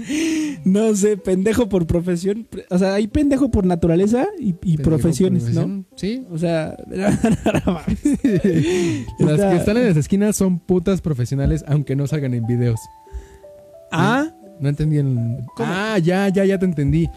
No 0.64 0.96
sé, 0.96 1.18
pendejo 1.18 1.70
por 1.70 1.86
profesión. 1.88 2.48
O 2.70 2.78
sea, 2.78 2.94
hay 2.96 3.08
pendejo 3.08 3.52
por 3.52 3.66
naturaleza 3.66 4.28
y, 4.40 4.54
profesiones, 4.78 5.54
¿no? 5.54 5.86
Sí. 5.96 6.26
O 6.30 6.38
sea, 6.38 6.76
Las 9.20 9.40
que 9.42 9.56
están 9.58 9.78
en 9.78 9.88
las 9.88 9.98
esquinas 9.98 10.36
son 10.36 10.60
putas 10.60 11.02
profesionales, 11.02 11.64
aunque 11.68 11.96
no 11.96 12.08
salgan 12.08 12.34
en 12.34 12.46
videos. 12.46 12.80
ah, 13.92 14.32
No 14.60 14.70
entendí 14.70 14.98
el... 14.98 15.38
¿Cómo? 15.56 15.70
Ah, 15.72 15.98
ya, 16.00 16.30
ya, 16.30 16.46
ya 16.46 16.58
te 16.60 16.66
entendí. 16.66 17.08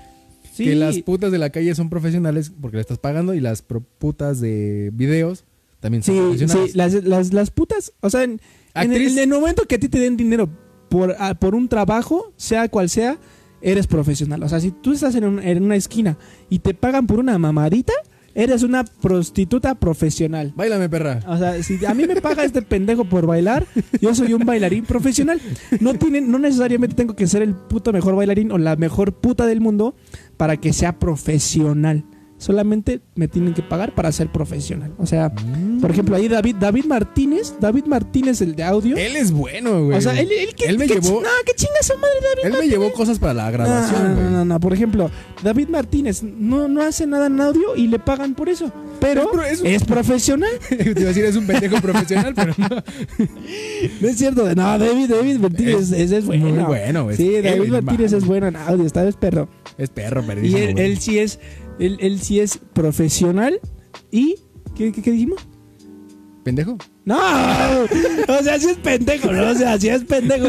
sí. 0.53 0.65
Que 0.65 0.75
las 0.75 0.99
putas 0.99 1.33
de 1.33 1.39
la 1.39 1.51
calle 1.51 1.75
son 1.75 1.91
profesionales 1.91 2.53
porque 2.61 2.77
le 2.77 2.81
estás 2.83 2.99
pagando 2.99 3.35
y 3.35 3.41
las 3.41 3.63
putas 3.63 4.41
de 4.41 4.91
videos 4.93 5.45
también 5.81 6.03
son 6.03 6.15
Sí, 6.15 6.21
profesionales. 6.21 6.73
sí, 6.73 6.77
las, 6.77 6.93
las, 7.05 7.33
las 7.33 7.51
putas, 7.51 7.93
o 8.01 8.11
sea, 8.11 8.25
en, 8.25 8.41
en 8.75 8.93
el, 8.93 9.03
Actriz- 9.03 9.13
en 9.13 9.19
el 9.21 9.29
momento 9.41 9.63
que 9.67 9.77
a 9.77 9.79
ti 9.81 9.89
te 9.89 9.99
den 9.99 10.17
dinero 10.19 10.49
por, 10.91 11.17
ah, 11.19 11.35
por 11.35 11.55
un 11.55 11.69
trabajo, 11.69 12.33
sea 12.37 12.69
cual 12.69 12.91
sea, 12.91 13.17
eres 13.63 13.87
profesional. 13.87 14.43
O 14.43 14.49
sea, 14.49 14.61
si 14.61 14.71
tú 14.71 14.93
estás 14.93 15.15
en, 15.15 15.25
un- 15.25 15.39
en 15.43 15.63
una 15.63 15.77
esquina 15.77 16.19
y 16.51 16.59
te 16.59 16.75
pagan 16.75 17.07
por 17.07 17.19
una 17.19 17.39
mamadita, 17.39 17.93
eres 18.35 18.63
una 18.63 18.85
prostituta 18.85 19.75
profesional. 19.75 20.53
Báilame, 20.55 20.89
perra. 20.89 21.21
O 21.27 21.37
sea, 21.37 21.61
si 21.63 21.85
a 21.85 21.93
mí 21.95 22.07
me 22.07 22.21
paga 22.21 22.45
este 22.45 22.63
pendejo 22.63 23.05
por 23.05 23.27
bailar, 23.27 23.67
yo 24.01 24.15
soy 24.15 24.33
un 24.35 24.45
bailarín 24.47 24.85
profesional. 24.85 25.41
No 25.81 25.95
tienen, 25.95 26.31
no 26.31 26.39
necesariamente 26.39 26.95
tengo 26.95 27.17
que 27.17 27.27
ser 27.27 27.43
el 27.43 27.55
puto 27.55 27.93
mejor 27.93 28.15
bailarín 28.15 28.53
o 28.53 28.59
la 28.59 28.77
mejor 28.77 29.13
puta 29.15 29.47
del 29.47 29.61
mundo 29.61 29.95
para 30.37 30.57
que 30.59 30.73
sea 30.73 30.99
profesional. 30.99 32.05
Solamente 32.41 33.01
me 33.15 33.29
tienen 33.29 33.53
que 33.53 33.61
pagar 33.63 33.95
para 33.95 34.11
ser 34.13 34.33
profesional. 34.33 34.93
O 34.99 35.07
sea, 35.07 35.31
por 35.81 35.91
ejemplo, 35.91 36.17
ahí 36.17 36.27
David, 36.27 36.57
David 36.59 36.87
Martínez, 36.87 37.53
David 37.61 37.85
Martínez, 37.85 38.41
el 38.41 38.57
de 38.57 38.63
audio. 38.65 38.97
Él 38.97 39.15
es 39.15 39.31
bueno, 39.31 39.85
güey. 39.85 39.99
o 39.99 40.01
sea, 40.01 40.19
él, 40.19 40.29
él, 40.33 40.55
que, 40.55 40.65
Él 40.65 40.79
me 40.79 40.87
que 40.87 40.95
llevó- 40.95 41.21
No, 41.21 41.29
que 41.45 41.53
chinga 41.55 41.75
su 41.83 41.93
madre 41.99 42.15
David 42.43 42.55
Él 42.57 42.61
me 42.63 42.69
llevó 42.69 42.93
cosas 42.95 43.19
para 43.19 43.35
la 43.35 43.51
grabación, 43.51 44.03
no, 44.09 44.15
güey. 44.15 44.25
no, 44.25 44.31
no, 44.31 44.45
no, 44.47 44.59
por 44.61 44.73
ejemplo, 44.73 45.11
David 45.43 45.69
Martínez 45.69 46.23
no, 46.23 46.67
no 46.67 46.81
hace 46.83 47.07
nada 47.07 47.27
en 47.27 47.39
audio 47.41 47.77
y 47.77 47.89
le 47.89 47.99
pagan 47.99 48.35
por 48.35 48.49
eso. 48.49 48.73
Pero 49.01 49.23
Es 49.23 49.29
pro- 49.29 49.45
es- 49.45 49.63
es 49.63 49.85
profesional. 49.85 50.51
Te 50.71 50.77
iba 50.93 51.03
a 51.03 51.05
decir, 51.13 51.25
es 51.27 51.37
un 51.37 51.47
pendejo 51.47 51.77
profesional, 51.83 52.33
pero 52.35 52.55
no. 52.57 52.69
No 54.01 54.09
es 54.09 54.17
cierto. 54.17 54.45
No, 54.55 54.79
David, 54.79 55.11
David 55.11 55.37
Martínez 55.39 55.93
es, 55.93 56.11
es 56.11 56.25
bueno. 56.27 56.47
muy 56.49 56.59
bueno, 56.65 57.05
güey. 57.05 57.17
Sí, 57.17 57.35
Es 57.35 57.45
David 57.45 57.71
Martínez 57.83 58.13
es 58.15 58.25
bueno 58.25 58.47
en 58.49 58.57
audio, 58.57 58.85
esta 58.87 59.03
vez 59.03 59.17
perro. 59.17 59.49
Es 59.79 59.91
perro, 59.91 60.23
Y 60.43 60.55
él, 60.57 60.73
güey. 60.75 60.87
él 60.87 60.99
sí 60.99 61.19
es, 61.19 61.39
él, 61.81 61.97
él 62.01 62.21
sí 62.21 62.39
es 62.41 62.59
profesional 62.73 63.59
y 64.13 64.37
¿qué, 64.77 64.93
qué, 64.93 65.03
qué 65.03 65.11
dijimos? 65.13 65.41
¿Pendejo? 66.45 66.79
No, 67.05 67.17
o 67.17 68.43
sea, 68.43 68.59
sí 68.59 68.69
es 68.71 68.77
pendejo, 68.79 69.33
¿no? 69.33 69.51
O 69.51 69.55
sea, 69.55 69.79
sí 69.79 69.89
es 69.89 70.05
pendejo. 70.05 70.47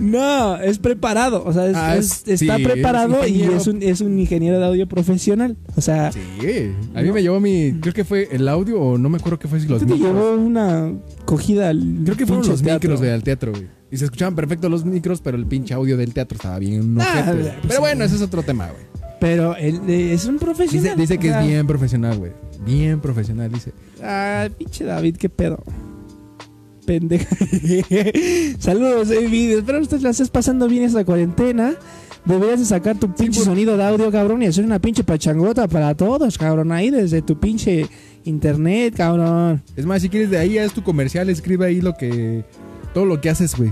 No, 0.00 0.56
es 0.56 0.78
preparado, 0.78 1.44
o 1.44 1.52
sea, 1.52 1.68
es- 1.68 1.76
Ah, 1.76 1.96
es- 1.96 2.22
es- 2.26 2.42
está 2.42 2.56
preparado 2.58 3.22
es 3.22 3.30
y 3.30 3.42
es 3.42 3.66
un, 3.68 3.80
es 3.82 4.00
un 4.00 4.18
ingeniero 4.18 4.58
de 4.58 4.64
audio 4.66 4.88
profesional. 4.88 5.56
O 5.76 5.80
sea, 5.80 6.10
Sí. 6.12 6.20
A 6.94 7.02
mí 7.02 7.12
me 7.12 7.22
llevó 7.22 7.38
mi. 7.40 7.74
Creo 7.80 7.94
que 7.94 8.04
fue 8.04 8.28
el 8.32 8.48
audio 8.48 8.80
o 8.80 8.98
no 8.98 9.08
me 9.08 9.18
acuerdo 9.18 9.38
qué 9.38 9.46
fue 9.46 9.60
si 9.60 9.68
los 9.68 9.80
¿qué 9.80 9.86
te 9.86 9.94
micros. 9.94 10.12
llevó 10.12 10.34
una 10.34 10.92
cogida 11.24 11.68
al 11.68 12.00
Creo 12.04 12.16
que 12.16 12.26
fueron 12.26 12.46
los 12.48 12.60
teatro? 12.62 12.90
micros 12.90 13.08
al 13.08 13.22
teatro, 13.22 13.52
güey. 13.52 13.66
Y 13.94 13.96
se 13.96 14.06
escuchaban 14.06 14.34
perfecto 14.34 14.68
los 14.68 14.84
micros, 14.84 15.20
pero 15.20 15.36
el 15.36 15.46
pinche 15.46 15.72
audio 15.72 15.96
del 15.96 16.12
teatro 16.12 16.34
estaba 16.34 16.58
bien 16.58 16.96
Ah, 17.00 17.20
ojete, 17.20 17.42
pues, 17.42 17.54
Pero 17.68 17.80
bueno, 17.80 18.02
ese 18.02 18.16
es 18.16 18.22
otro 18.22 18.42
tema, 18.42 18.66
güey. 18.66 18.82
Pero 19.20 19.54
él 19.54 19.82
eh, 19.86 20.12
es 20.12 20.24
un 20.24 20.40
profesional. 20.40 20.96
Dice, 20.96 20.96
dice 20.96 21.18
que 21.18 21.28
o 21.28 21.30
sea, 21.30 21.42
es 21.42 21.46
bien 21.46 21.64
profesional, 21.64 22.18
güey. 22.18 22.32
Bien 22.66 22.98
profesional, 22.98 23.52
dice. 23.52 23.70
Ah, 24.02 24.48
pinche 24.58 24.82
David, 24.82 25.16
qué 25.16 25.28
pedo. 25.28 25.62
Pendeja. 26.84 27.36
Saludos, 28.58 29.10
David. 29.10 29.58
Espero 29.58 29.80
que 29.86 29.98
la 30.00 30.10
estés 30.10 30.28
pasando 30.28 30.66
bien 30.66 30.82
esta 30.82 31.04
cuarentena. 31.04 31.76
Deberías 32.24 32.58
de 32.58 32.66
sacar 32.66 32.98
tu 32.98 33.14
pinche 33.14 33.42
sonido 33.42 33.76
de 33.76 33.84
audio, 33.84 34.10
cabrón, 34.10 34.42
y 34.42 34.46
hacer 34.46 34.64
una 34.64 34.80
pinche 34.80 35.04
pachangota 35.04 35.68
para 35.68 35.94
todos, 35.94 36.36
cabrón, 36.36 36.72
ahí 36.72 36.90
desde 36.90 37.22
tu 37.22 37.38
pinche 37.38 37.86
internet, 38.24 38.94
cabrón. 38.96 39.62
Es 39.76 39.86
más, 39.86 40.02
si 40.02 40.08
quieres 40.08 40.30
de 40.30 40.38
ahí 40.38 40.58
haz 40.58 40.72
tu 40.72 40.82
comercial, 40.82 41.28
escribe 41.28 41.66
ahí 41.66 41.80
lo 41.80 41.94
que. 41.94 42.44
Todo 42.94 43.04
lo 43.04 43.20
que 43.20 43.28
haces, 43.30 43.56
güey. 43.56 43.70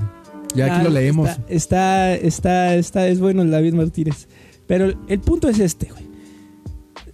Ya 0.55 0.67
aquí 0.67 0.77
Ah, 0.81 0.83
lo 0.85 0.91
leemos. 0.91 1.29
Está, 1.31 1.45
está, 1.49 2.15
está, 2.15 2.75
está, 2.77 3.09
es 3.09 3.21
bueno 3.21 3.41
el 3.43 3.51
David 3.51 3.73
Martínez. 3.75 4.29
Pero 4.67 4.93
el 5.09 5.21
punto 5.21 5.49
es 5.49 5.59
este, 5.61 5.89
güey. 5.91 6.11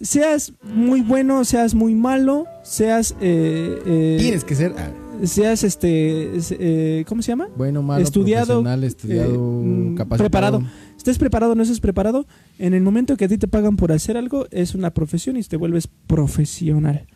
Seas 0.01 0.53
muy 0.63 1.01
bueno, 1.03 1.45
seas 1.45 1.75
muy 1.75 1.95
malo, 1.95 2.47
seas... 2.63 3.17
eh, 3.21 3.79
eh, 3.85 4.17
Tienes 4.21 4.45
que 4.45 4.55
ser 4.55 4.73
ah, 4.79 4.93
Seas, 5.25 5.65
este... 5.65 6.39
eh, 6.51 7.05
¿Cómo 7.09 7.21
se 7.23 7.33
llama? 7.33 7.49
bueno, 7.57 7.83
malo, 7.83 8.03
Estudiado, 8.05 8.47
profesional, 8.63 8.85
estudiado, 8.85 9.33
mm, 9.65 9.95
capacitado. 9.97 10.19
preparado. 10.31 10.63
Estés 10.97 11.19
preparado 11.19 11.53
o 11.53 11.55
no 11.57 11.63
estés 11.65 11.81
preparado, 11.81 12.27
en 12.61 12.75
el 12.75 12.83
momento 12.83 13.17
que 13.17 13.25
a 13.25 13.29
ti 13.29 13.39
te 13.39 13.49
pagan 13.49 13.77
por 13.77 13.91
hacer 13.91 14.17
algo, 14.17 14.47
es 14.53 14.77
una 14.77 14.95
profesión 14.95 15.37
y 15.37 15.43
te 15.43 15.57
vuelves 15.57 15.89
profesional. 16.07 17.07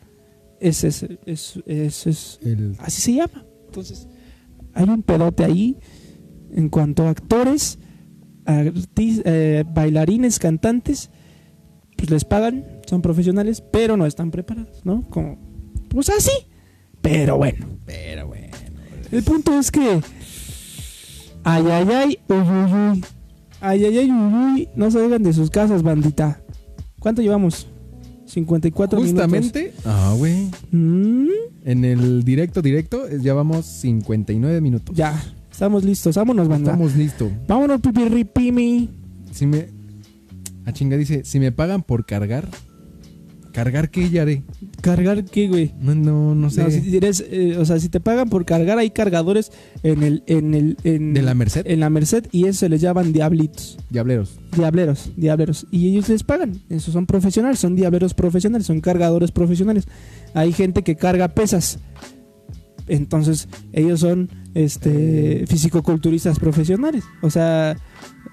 Ese 0.59 0.89
es, 0.89 1.07
es, 1.27 1.63
es, 1.67 2.07
es- 2.09 2.41
El- 2.43 2.75
así 2.81 3.01
se 3.01 3.13
llama. 3.15 3.45
Entonces, 3.67 4.09
hay 4.75 4.89
un 4.89 5.03
pedote 5.03 5.45
ahí 5.45 5.79
en 6.55 6.69
cuanto 6.69 7.05
a 7.07 7.11
actores, 7.11 7.79
artis- 8.45 9.23
eh, 9.25 9.65
bailarines, 9.67 10.39
cantantes, 10.39 11.11
pues 11.97 12.11
les 12.11 12.25
pagan, 12.25 12.65
son 12.87 13.01
profesionales, 13.03 13.63
pero 13.73 13.97
no 13.97 14.07
están 14.07 14.31
preparados, 14.31 14.85
¿no? 14.85 15.03
Como, 15.09 15.39
pues 15.89 16.11
así. 16.11 16.33
Pero 17.01 17.37
bueno. 17.37 17.67
Pero 17.87 18.27
bueno. 18.29 18.49
El 19.11 19.23
punto 19.25 19.59
es 19.59 19.71
que. 19.71 20.01
Ay, 21.45 21.65
ay, 21.71 21.89
ay, 21.93 22.19
uy, 22.29 22.37
uy, 22.37 22.73
uy. 22.93 23.05
Ay, 23.61 23.85
ay, 23.85 23.99
ay, 23.99 24.11
uy, 24.11 24.35
uy. 24.35 24.69
No 24.77 24.91
salgan 24.91 25.23
de 25.23 25.33
sus 25.33 25.51
casas, 25.51 25.83
bandita. 25.83 26.41
¿Cuánto 27.01 27.21
llevamos? 27.23 27.67
54 28.33 28.99
Justamente. 29.01 29.73
Ah, 29.85 30.15
güey. 30.17 30.35
minutos. 30.35 30.59
Mm, 30.73 31.29
En 31.65 31.85
el 31.85 32.25
directo, 32.25 32.63
directo, 32.63 33.07
eh, 33.09 33.19
ya 33.23 33.35
vamos 33.35 33.67
59 33.67 34.61
minutos. 34.61 34.97
ya, 34.97 35.23
estamos 35.51 35.85
listos. 35.85 36.17
Vámonos, 36.17 36.49
banda. 36.49 36.73
Estamos 36.73 36.97
listos. 36.97 37.31
Vámonos, 37.47 37.81
pipirripimi. 37.81 38.89
Si 39.33 39.47
me. 39.47 39.69
A 40.65 40.73
chinga 40.73 40.97
dice: 40.97 41.23
si 41.25 41.39
me 41.41 41.53
pagan 41.53 41.83
por 41.83 42.05
cargar, 42.07 42.49
¿cargar 43.53 43.91
qué 43.91 44.11
ya 44.11 44.23
haré? 44.23 44.43
¿Cargar 44.81 45.25
qué, 45.25 45.49
güey? 45.49 45.73
No, 45.81 45.95
no, 45.95 46.35
no 46.35 46.51
sé. 46.51 46.65
No, 46.65 46.71
si 46.71 46.97
eres, 46.97 47.25
eh, 47.31 47.57
o 47.59 47.65
sea, 47.65 47.79
si 47.79 47.89
te 47.89 48.01
pagan 48.01 48.29
por 48.29 48.45
cargar, 48.45 48.79
hay 48.79 48.91
cargadores 48.91 49.53
en 49.83 50.03
el, 50.03 50.23
en 50.27 50.55
el, 50.55 50.77
en, 50.85 51.15
¿De 51.15 51.23
la 51.23 51.35
Merced? 51.35 51.67
en 51.67 51.81
la 51.81 51.91
Merced 51.91 52.27
y 52.33 52.47
eso 52.47 52.61
se 52.61 52.69
les 52.69 52.81
llaman 52.81 53.13
diablitos. 53.13 53.79
Diableros. 53.91 54.41
Diableros, 54.57 55.13
diableros. 55.17 55.67
Y 55.71 55.89
ellos 55.91 56.09
les 56.09 56.25
pagan. 56.25 56.61
Esos 56.69 56.93
son 56.93 57.07
profesionales, 57.07 57.59
son 57.59 57.77
diableros 57.77 58.15
profesionales, 58.15 58.67
son 58.67 58.81
cargadores 58.81 59.31
profesionales. 59.31 59.87
Hay 60.35 60.53
gente 60.53 60.83
que 60.83 60.97
carga 60.97 61.29
pesas. 61.29 61.79
Entonces, 62.89 63.49
ellos 63.73 64.01
son 64.01 64.29
este 64.55 65.45
fisicoculturistas 65.47 66.39
profesionales. 66.39 67.05
O 67.21 67.31
sea, 67.31 67.77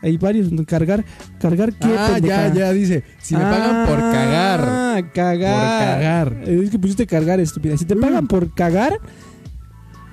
hay 0.01 0.17
varios. 0.17 0.49
Cargar, 0.65 1.05
cargar 1.39 1.73
qué 1.73 1.87
Ah, 1.97 2.11
pendeja? 2.13 2.47
ya, 2.49 2.53
ya, 2.53 2.73
dice. 2.73 3.03
Si 3.21 3.35
me 3.35 3.41
pagan 3.41 3.85
por 3.87 3.99
cagar. 3.99 4.59
Ah, 4.63 5.01
cagar. 5.13 6.27
Por 6.27 6.39
cagar. 6.39 6.49
Es 6.49 6.69
que 6.69 6.79
pusiste 6.79 7.05
cargar, 7.07 7.39
estúpida. 7.39 7.77
Si 7.77 7.85
te 7.85 7.95
Mm. 7.95 8.01
pagan 8.01 8.27
por 8.27 8.53
cagar, 8.53 8.99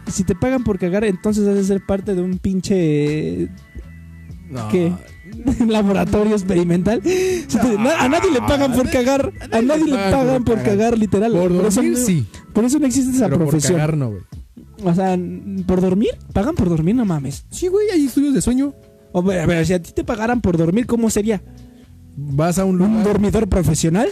si 0.07 0.25
te 0.25 0.35
pagan 0.35 0.63
por 0.65 0.79
cagar, 0.79 1.05
entonces 1.05 1.47
has 1.49 1.55
de 1.55 1.65
ser 1.65 1.85
parte 1.85 2.15
de 2.15 2.23
un 2.23 2.39
pinche 2.39 3.49
No. 4.51 4.69
¿Qué? 4.69 4.93
laboratorio 5.67 6.35
experimental. 6.35 7.03
A 7.99 8.09
nadie 8.09 8.31
le 8.31 8.41
pagan 8.41 8.73
por 8.73 8.89
cagar. 8.91 9.33
A 9.51 9.61
nadie 9.61 9.85
le 9.87 9.97
pagan 9.97 10.45
por 10.45 10.63
cagar, 10.63 10.97
literal. 10.97 11.33
Por 11.33 11.53
dormir, 11.53 11.97
sí. 11.97 12.27
Por 12.57 12.65
eso 12.65 12.79
no 12.79 12.87
existe 12.87 13.11
esa 13.15 13.27
Pero 13.27 13.37
por 13.39 13.49
profesión. 13.49 13.75
cagar, 13.75 13.97
no, 13.99 14.09
güey. 14.09 14.23
O 14.83 14.95
sea, 14.95 15.19
por 15.67 15.83
dormir, 15.83 16.11
pagan 16.33 16.55
por 16.55 16.71
dormir, 16.71 16.95
no 16.95 17.05
mames. 17.05 17.45
Sí, 17.51 17.69
güey, 17.69 17.91
hay 17.91 18.07
estudios 18.07 18.33
de 18.33 18.41
sueño. 18.41 18.73
O, 19.13 19.21
a 19.31 19.45
ver, 19.47 19.67
si 19.67 19.75
a 19.75 19.83
ti 19.83 19.93
te 19.93 20.05
pagaran 20.05 20.41
por 20.41 20.57
dormir, 20.57 20.87
¿cómo 20.87 21.11
sería? 21.11 21.43
Vas 22.17 22.59
a 22.59 22.65
un 22.65 22.81
¿Un 22.81 23.05
dormidor 23.05 23.47
profesional? 23.47 24.09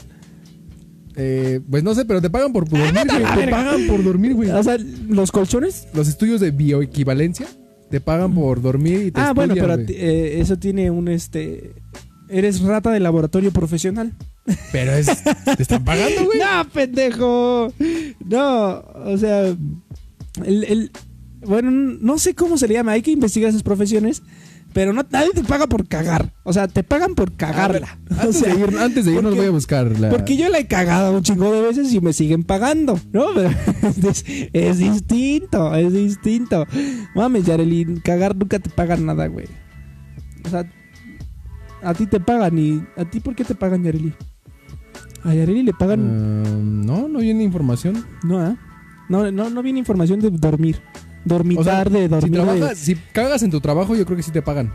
eh, 1.17 1.61
pues 1.71 1.83
no 1.83 1.95
sé, 1.95 2.05
pero 2.05 2.21
te 2.21 2.29
pagan 2.29 2.53
por 2.53 2.69
dormir, 2.69 2.93
vete 2.93 3.13
a 3.13 3.19
güey. 3.19 3.31
Te 3.33 3.37
verga. 3.41 3.57
pagan 3.57 3.87
por 3.87 4.05
dormir, 4.05 4.35
güey. 4.35 4.51
O 4.51 4.63
sea, 4.63 4.77
los 5.09 5.33
colchones. 5.33 5.89
Los 5.95 6.09
estudios 6.09 6.41
de 6.41 6.51
bioequivalencia 6.51 7.47
te 7.91 8.01
pagan 8.01 8.35
por 8.35 8.61
dormir 8.61 9.07
y 9.07 9.11
te 9.11 9.21
Ah, 9.21 9.33
bueno, 9.33 9.55
pero 9.55 9.75
eh, 9.79 10.41
eso 10.41 10.59
tiene 10.59 10.91
un 10.91 11.09
este. 11.09 11.75
Eres 12.29 12.61
rata 12.63 12.91
de 12.91 13.01
laboratorio 13.01 13.53
profesional. 13.53 14.13
Pero 14.73 14.93
es. 14.93 15.07
¿Te 15.57 15.63
están 15.63 15.85
pagando, 15.85 16.25
güey? 16.27 16.39
No, 16.39 16.69
pendejo. 16.71 17.73
No, 18.25 18.79
o 19.05 19.17
sea, 19.19 19.47
el, 19.47 20.65
el- 20.65 20.91
bueno, 21.47 21.71
no 21.71 22.19
sé 22.19 22.35
cómo 22.35 22.57
se 22.59 22.67
le 22.69 22.75
llama, 22.75 22.93
hay 22.93 23.03
que 23.03 23.11
investigar 23.11 23.51
esas 23.51 23.63
profesiones, 23.63 24.23
pero 24.73 24.93
no 24.95 25.03
nadie 25.11 25.31
te 25.35 25.45
paga 25.45 25.67
por 25.67 25.87
cagar. 25.87 26.33
O 26.43 26.53
sea, 26.53 26.69
te 26.69 26.83
pagan 26.83 27.15
por 27.15 27.33
cagarla. 27.37 27.99
O 28.11 28.15
Antes, 28.21 28.37
sea, 28.39 28.55
de 28.55 28.61
ir, 28.61 28.79
antes 28.79 29.05
de 29.05 29.11
irnos 29.13 29.25
porque- 29.31 29.39
voy 29.41 29.47
a 29.49 29.51
buscar 29.51 30.01
la. 30.01 30.09
Porque 30.11 30.37
yo 30.37 30.49
la 30.49 30.59
he 30.59 30.67
cagado 30.67 31.13
un 31.17 31.23
chingo 31.23 31.53
de 31.53 31.61
veces 31.63 31.93
y 31.93 32.01
me 32.01 32.13
siguen 32.13 32.45
pagando, 32.45 32.99
¿no? 33.13 33.27
Es, 34.09 34.25
es 34.53 34.79
distinto, 34.79 35.75
es 35.75 35.93
distinto. 35.93 36.67
Mames, 37.15 37.45
Yareli, 37.45 38.01
cagar 38.03 38.35
nunca 38.37 38.59
te 38.59 38.71
pagan 38.71 39.05
nada, 39.07 39.27
güey. 39.27 39.47
O 40.45 40.49
sea, 40.49 40.67
a 41.83 41.93
ti 41.95 42.07
te 42.07 42.19
pagan 42.21 42.59
y... 42.59 42.83
¿A 42.97 43.05
ti 43.05 43.21
por 43.21 43.35
qué 43.35 43.45
te 43.45 43.55
pagan, 43.55 43.83
Yareli? 43.85 44.15
A 45.25 45.35
Yareli 45.35 45.63
le 45.63 45.73
pagan... 45.73 46.45
Ah, 46.47 46.49
no, 46.61 47.09
no 47.09 47.19
viene 47.21 47.43
información. 47.43 48.05
No, 48.23 48.39
¿ah? 48.41 48.57
no, 49.09 49.31
no, 49.33 49.51
no 49.51 49.63
viene 49.63 49.79
información 49.79 50.21
de 50.21 50.31
dormir. 50.31 50.81
Dormitar, 51.25 51.61
O 51.61 51.65
sea, 51.65 51.85
de 51.85 52.03
Si 52.03 52.09
dormir. 52.09 52.31
de- 52.33 52.39
trabajas, 52.45 52.79
si 52.79 52.95
cagas 53.13 53.43
en 53.43 53.51
tu 53.51 53.61
trabajo, 53.61 53.95
yo 53.97 54.05
creo 54.05 54.17
que 54.17 54.23
sí 54.23 54.31
te 54.31 54.43
pagan. 54.43 54.73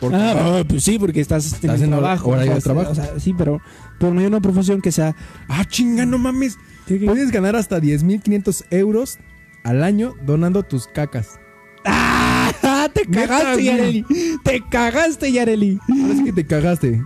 Cagar. 0.00 0.36
Ah, 0.38 0.62
pues 0.68 0.82
sí, 0.84 0.98
porque 0.98 1.20
estás, 1.20 1.46
en 1.48 1.54
Estás 1.56 1.80
en 1.82 1.90
hor- 1.92 1.98
trabajo. 1.98 2.30
horario 2.30 2.52
o 2.52 2.54
de 2.54 2.60
sea, 2.60 2.72
trabajo. 2.72 2.92
O 2.92 2.94
sea, 2.94 3.18
sí, 3.20 3.34
pero, 3.36 3.60
pero 3.98 4.12
no 4.14 4.20
hay 4.20 4.26
una 4.26 4.40
profesión 4.40 4.80
que 4.80 4.92
sea... 4.92 5.14
Ah, 5.48 5.64
chinga, 5.64 6.06
no 6.06 6.18
mames. 6.18 6.56
¿Qué, 6.86 6.98
qué? 6.98 7.06
Puedes 7.06 7.30
ganar 7.32 7.54
hasta 7.56 7.80
10.500 7.80 8.64
euros 8.70 9.18
al 9.64 9.82
año 9.84 10.14
donando 10.26 10.62
tus 10.64 10.86
cacas. 10.88 11.38
¡Ah! 11.84 12.88
¡Te 12.92 13.06
cagaste. 13.06 13.64
Yareli! 13.64 14.04
¡Te 14.44 14.62
cagaste, 14.70 15.32
Yareli! 15.32 15.78
Ahora 15.88 16.14
sí 16.16 16.24
que 16.24 16.32
te 16.32 16.46
cagaste. 16.46 17.02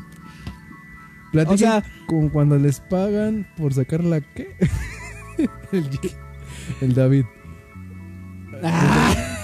Platiquen 1.44 1.54
O 1.68 1.72
sea- 1.72 1.84
con 2.06 2.28
cuando 2.30 2.58
les 2.58 2.80
pagan 2.80 3.46
por 3.56 3.72
sacar 3.74 4.02
la 4.04 4.20
qué. 4.20 4.54
el, 5.72 5.88
el 6.80 6.94
David. 6.94 7.24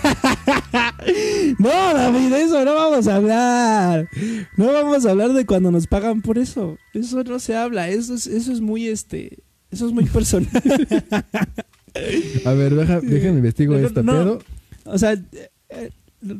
No, 1.58 1.68
David, 1.68 2.32
eso 2.34 2.64
no 2.64 2.74
vamos 2.74 3.06
a 3.08 3.16
hablar. 3.16 4.08
No 4.56 4.72
vamos 4.72 5.04
a 5.04 5.10
hablar 5.10 5.32
de 5.32 5.44
cuando 5.46 5.70
nos 5.70 5.86
pagan 5.86 6.22
por 6.22 6.38
eso. 6.38 6.78
Eso 6.94 7.22
no 7.24 7.38
se 7.38 7.56
habla. 7.56 7.88
Eso 7.88 8.14
es, 8.14 8.26
eso 8.26 8.52
es 8.52 8.60
muy 8.60 8.88
este. 8.88 9.38
Eso 9.70 9.86
es 9.86 9.92
muy 9.92 10.04
personal. 10.04 10.48
A 12.46 12.52
ver, 12.52 12.74
deja, 12.74 13.00
déjame 13.00 13.38
investigo 13.38 13.74
No, 13.76 13.86
este 13.86 14.02
no. 14.02 14.12
pedo. 14.12 14.38
O 14.84 14.98
sea, 14.98 15.12
eh, 15.12 15.50
eh, 15.70 15.90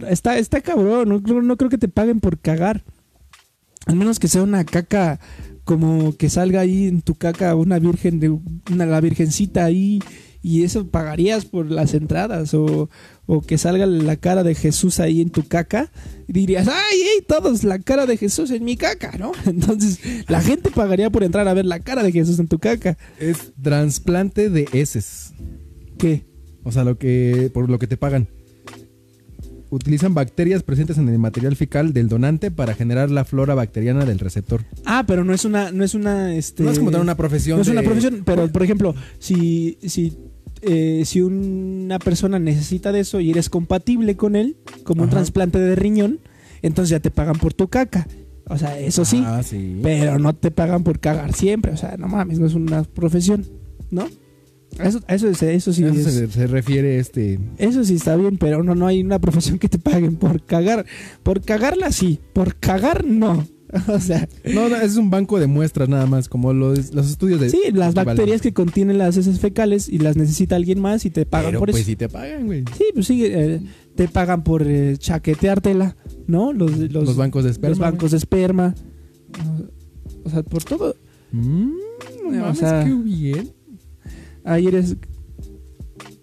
está, 0.09 0.39
está 0.39 0.61
cabrón. 0.61 1.09
No, 1.09 1.19
no 1.43 1.57
creo 1.57 1.71
que 1.71 1.79
te 1.79 1.89
paguen 1.89 2.21
por 2.21 2.39
cagar. 2.39 2.83
Al 3.87 3.97
menos 3.97 4.19
que 4.19 4.29
sea 4.29 4.43
una 4.43 4.65
caca 4.65 5.21
como 5.65 6.17
que 6.17 6.29
salga 6.29 6.61
ahí 6.61 6.89
en 6.89 7.03
tu 7.03 7.15
caca 7.15 7.55
una 7.55 7.79
virgen 7.79 8.21
de 8.21 8.31
una 8.31 8.87
la 8.87 9.01
virgencita 9.01 9.65
ahí 9.65 10.01
y 10.43 10.65
eso 10.65 10.89
pagarías 10.89 11.45
por 11.45 11.71
las 11.71 11.95
entradas 11.95 12.53
o, 12.53 12.91
o 13.27 13.41
que 13.43 13.59
salga 13.59 13.87
la 13.87 14.17
cara 14.17 14.43
de 14.43 14.57
Jesús 14.57 14.99
ahí 14.99 15.21
en 15.21 15.31
tu 15.31 15.47
caca 15.47 15.93
y 16.27 16.33
dirías, 16.33 16.67
ay, 16.69 16.99
todos 17.29 17.63
la 17.63 17.79
cara 17.79 18.07
de 18.07 18.17
Jesús 18.17 18.51
en 18.51 18.65
mi 18.65 18.77
caca, 18.77 19.17
¿no? 19.19 19.33
Entonces 19.47 20.01
la 20.29 20.41
gente 20.41 20.71
pagaría 20.71 21.11
por 21.11 21.23
entrar 21.23 21.47
a 21.47 21.55
ver 21.55 21.65
la 21.65 21.79
cara 21.79 22.03
de 22.03 22.11
Jesús 22.11 22.41
en 22.41 22.49
tu 22.49 22.59
caca. 22.59 22.99
Es 23.21 23.53
trasplante 23.63 24.51
de 24.51 24.69
heces. 24.73 25.33
¿Qué? 25.97 26.27
O 26.65 26.73
sea, 26.73 26.83
lo 26.83 26.99
que 26.99 27.51
por 27.55 27.71
lo 27.71 27.79
que 27.79 27.87
te 27.87 27.97
pagan. 27.97 28.29
Utilizan 29.73 30.13
bacterias 30.13 30.63
presentes 30.63 30.99
en 30.99 31.09
el 31.09 31.19
material 31.19 31.57
fecal 31.57 31.95
del 31.95 32.09
donante 32.09 32.51
para 32.51 32.75
generar 32.75 33.11
la 33.11 33.25
flora 33.25 33.55
bacteriana 33.55 34.05
del 34.05 34.19
receptor. 34.19 34.67
Ah, 34.85 35.05
pero 35.07 35.25
no 35.25 35.33
es 35.33 35.47
una, 35.47 35.73
no 35.73 35.83
es 35.83 35.95
una, 35.95 36.35
este... 36.37 36.63
No 36.63 36.71
es 36.71 36.79
como 36.79 36.91
tener 36.91 37.03
una 37.03 37.17
profesión. 37.17 37.57
No 37.57 37.63
es 37.63 37.69
una 37.69 37.81
profesión, 37.83 38.21
pero 38.27 38.49
por 38.53 38.63
ejemplo, 38.63 38.95
si, 39.19 39.79
si, 39.87 40.13
eh, 40.61 41.05
si 41.07 41.23
una 41.23 41.99
persona 41.99 42.39
necesita 42.39 42.93
de 42.93 43.01
eso 43.01 43.19
y 43.21 43.31
eres 43.31 43.49
compatible 43.49 44.15
con 44.15 44.37
él, 44.37 44.59
como 44.85 45.05
un 45.05 45.09
trasplante 45.09 45.59
de 45.59 45.75
riñón, 45.75 46.21
entonces 46.61 46.91
ya 46.91 47.01
te 47.01 47.11
pagan 47.11 47.39
por 47.39 47.55
tu 47.55 47.69
caca. 47.69 48.07
O 48.49 48.59
sea, 48.59 48.79
eso 48.79 49.07
sí, 49.07 49.23
Ah, 49.25 49.43
sí. 49.43 49.81
pero 49.83 50.19
no 50.19 50.35
te 50.35 50.51
pagan 50.51 50.85
por 50.85 51.01
cagar 51.01 51.33
siempre. 51.33 51.73
O 51.73 51.79
sea, 51.79 51.97
no 51.97 52.09
mames, 52.09 52.39
no 52.39 52.45
es 52.47 52.53
una 52.53 52.83
profesión, 52.85 53.47
¿no? 53.91 54.07
Eso, 54.79 55.01
eso, 55.09 55.29
es- 55.29 55.43
eso 55.43 55.73
sí 55.73 55.85
Eso 55.85 56.09
es- 56.09 56.15
se, 56.15 56.27
se 56.29 56.47
refiere 56.47 56.99
este. 56.99 57.39
eso 57.59 57.85
sí 57.85 57.95
está 57.95 58.17
bien, 58.17 58.39
pero 58.39 58.63
no, 58.63 58.75
no 58.75 58.87
hay 58.87 59.03
una 59.03 59.19
profesión 59.19 59.59
que 59.59 59.69
te 59.69 59.79
paguen 59.79 60.17
por 60.17 60.45
cagar. 60.45 60.87
Por 61.23 61.43
cagarla 61.43 61.93
sí, 61.93 62.21
por 62.33 62.57
cagar 62.57 63.05
no. 63.05 63.47
O 63.89 63.99
sea, 64.01 64.29
No, 64.53 64.69
no, 64.69 64.77
es 64.77 64.97
un 64.99 65.09
banco 65.09 65.41
de 65.41 65.47
muestras 65.47 65.89
nada 65.89 66.05
más, 66.05 66.29
como 66.29 66.53
los, 66.53 66.93
los 66.93 67.11
estudios 67.11 67.41
de. 67.41 67.49
Sí, 67.49 67.61
las 67.73 67.95
bacterias 67.95 68.43
que 68.43 68.53
contienen 68.53 68.99
las 68.99 69.17
heces 69.17 69.41
fecales 69.41 69.89
y 69.89 69.97
las 69.99 70.15
necesita 70.17 70.57
alguien 70.57 70.79
más 70.81 71.07
y 71.07 71.11
te 71.11 71.25
pagan 71.25 71.47
Pero 71.53 71.59
por 71.61 71.71
pues 71.71 71.81
eso. 71.81 71.87
sí 71.87 71.97
te 71.97 72.09
pagan, 72.11 72.45
güey. 72.47 72.65
Sí, 72.77 72.85
pues 72.93 73.07
sí, 73.07 73.25
eh, 73.25 73.61
te 73.95 74.09
pagan 74.09 74.45
por 74.45 74.63
eh, 74.67 74.97
chaqueteártela, 74.99 75.97
¿no? 76.27 76.53
Los, 76.53 76.77
los, 76.79 76.93
Los 77.07 77.17
bancos 77.17 77.45
de 77.45 77.51
esperma. 77.51 77.71
los 77.71 77.79
bancos 77.79 78.11
de 78.11 78.17
esperma. 78.19 78.75
O 80.25 80.29
sea, 80.31 80.43
por 80.43 80.63
todo. 80.65 80.95
Mm, 81.33 81.71
no 82.31 82.49
O 82.51 82.55
sea- 82.55 82.85
qué 82.85 82.93
bien. 82.93 83.53
Ahí 84.45 84.67
eres. 84.67 84.97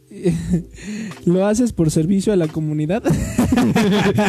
¿Lo 1.25 1.45
haces 1.45 1.71
por 1.71 1.91
servicio 1.91 2.33
a 2.33 2.35
la 2.35 2.47
comunidad? 2.47 3.03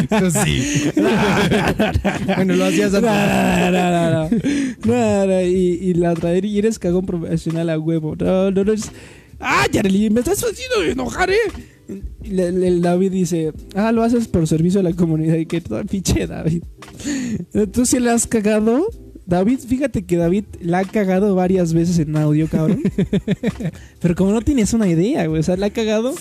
Pues 0.09 0.33
sí. 0.33 0.91
bueno, 2.35 2.55
lo 2.55 2.65
hacías 2.65 2.93
antes. 2.93 3.09
no, 4.85 5.41
y, 5.41 5.79
y 5.81 5.93
la 5.95 6.11
otra, 6.11 6.37
y 6.37 6.57
eres 6.57 6.79
cagón 6.79 7.05
profesional 7.05 7.69
a 7.69 7.79
huevo. 7.79 8.15
No, 8.17 8.51
no, 8.51 8.63
no 8.63 8.73
es. 8.73 8.91
¡Ah, 9.39 9.65
Yareli! 9.71 10.09
¡Me 10.09 10.19
estás 10.19 10.43
haciendo 10.43 10.83
enojar, 10.83 11.31
eh! 11.31 11.37
Y 12.23 12.39
El 12.39 12.81
David 12.81 13.11
dice: 13.11 13.53
Ah, 13.75 13.91
lo 13.91 14.03
haces 14.03 14.27
por 14.27 14.47
servicio 14.47 14.79
a 14.79 14.83
la 14.83 14.93
comunidad. 14.93 15.35
Y 15.35 15.45
que 15.45 15.61
todo 15.61 15.83
pinche 15.85 16.27
David. 16.27 16.63
¿Tú 17.73 17.85
sí 17.85 17.99
le 17.99 18.11
has 18.11 18.27
cagado? 18.27 18.85
David, 19.31 19.59
fíjate 19.59 20.03
que 20.03 20.17
David 20.17 20.43
la 20.59 20.79
ha 20.79 20.83
cagado 20.85 21.33
varias 21.35 21.73
veces 21.73 21.97
en 21.99 22.15
audio, 22.17 22.47
cabrón. 22.49 22.81
Pero 24.01 24.13
como 24.15 24.31
no 24.33 24.41
tienes 24.41 24.73
una 24.73 24.87
idea, 24.89 25.25
güey. 25.27 25.39
O 25.39 25.43
sea, 25.43 25.55
la 25.55 25.67
ha 25.67 25.69
cagado 25.69 26.13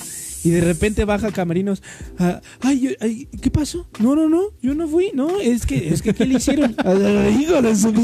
y 0.45 0.51
de 0.51 0.61
repente 0.61 1.05
baja 1.05 1.33
camerinos. 1.33 1.83
ah, 2.19 2.41
ay, 2.61 2.81
yo- 2.81 2.91
ay, 3.01 3.27
¿qué 3.43 3.51
pasó? 3.51 3.87
No, 3.99 4.15
no, 4.15 4.29
no, 4.29 4.43
yo 4.63 4.75
no 4.77 4.87
fui. 4.89 5.11
No, 5.13 5.41
es 5.41 5.67
que, 5.67 5.89
es 5.93 6.03
que, 6.03 6.15
¿qué 6.15 6.25
le 6.25 6.35
hicieron? 6.37 6.75
Ah, 6.85 7.29
Hijo 7.39 7.61
de 7.61 7.75
su... 7.77 7.91
No, 7.93 7.99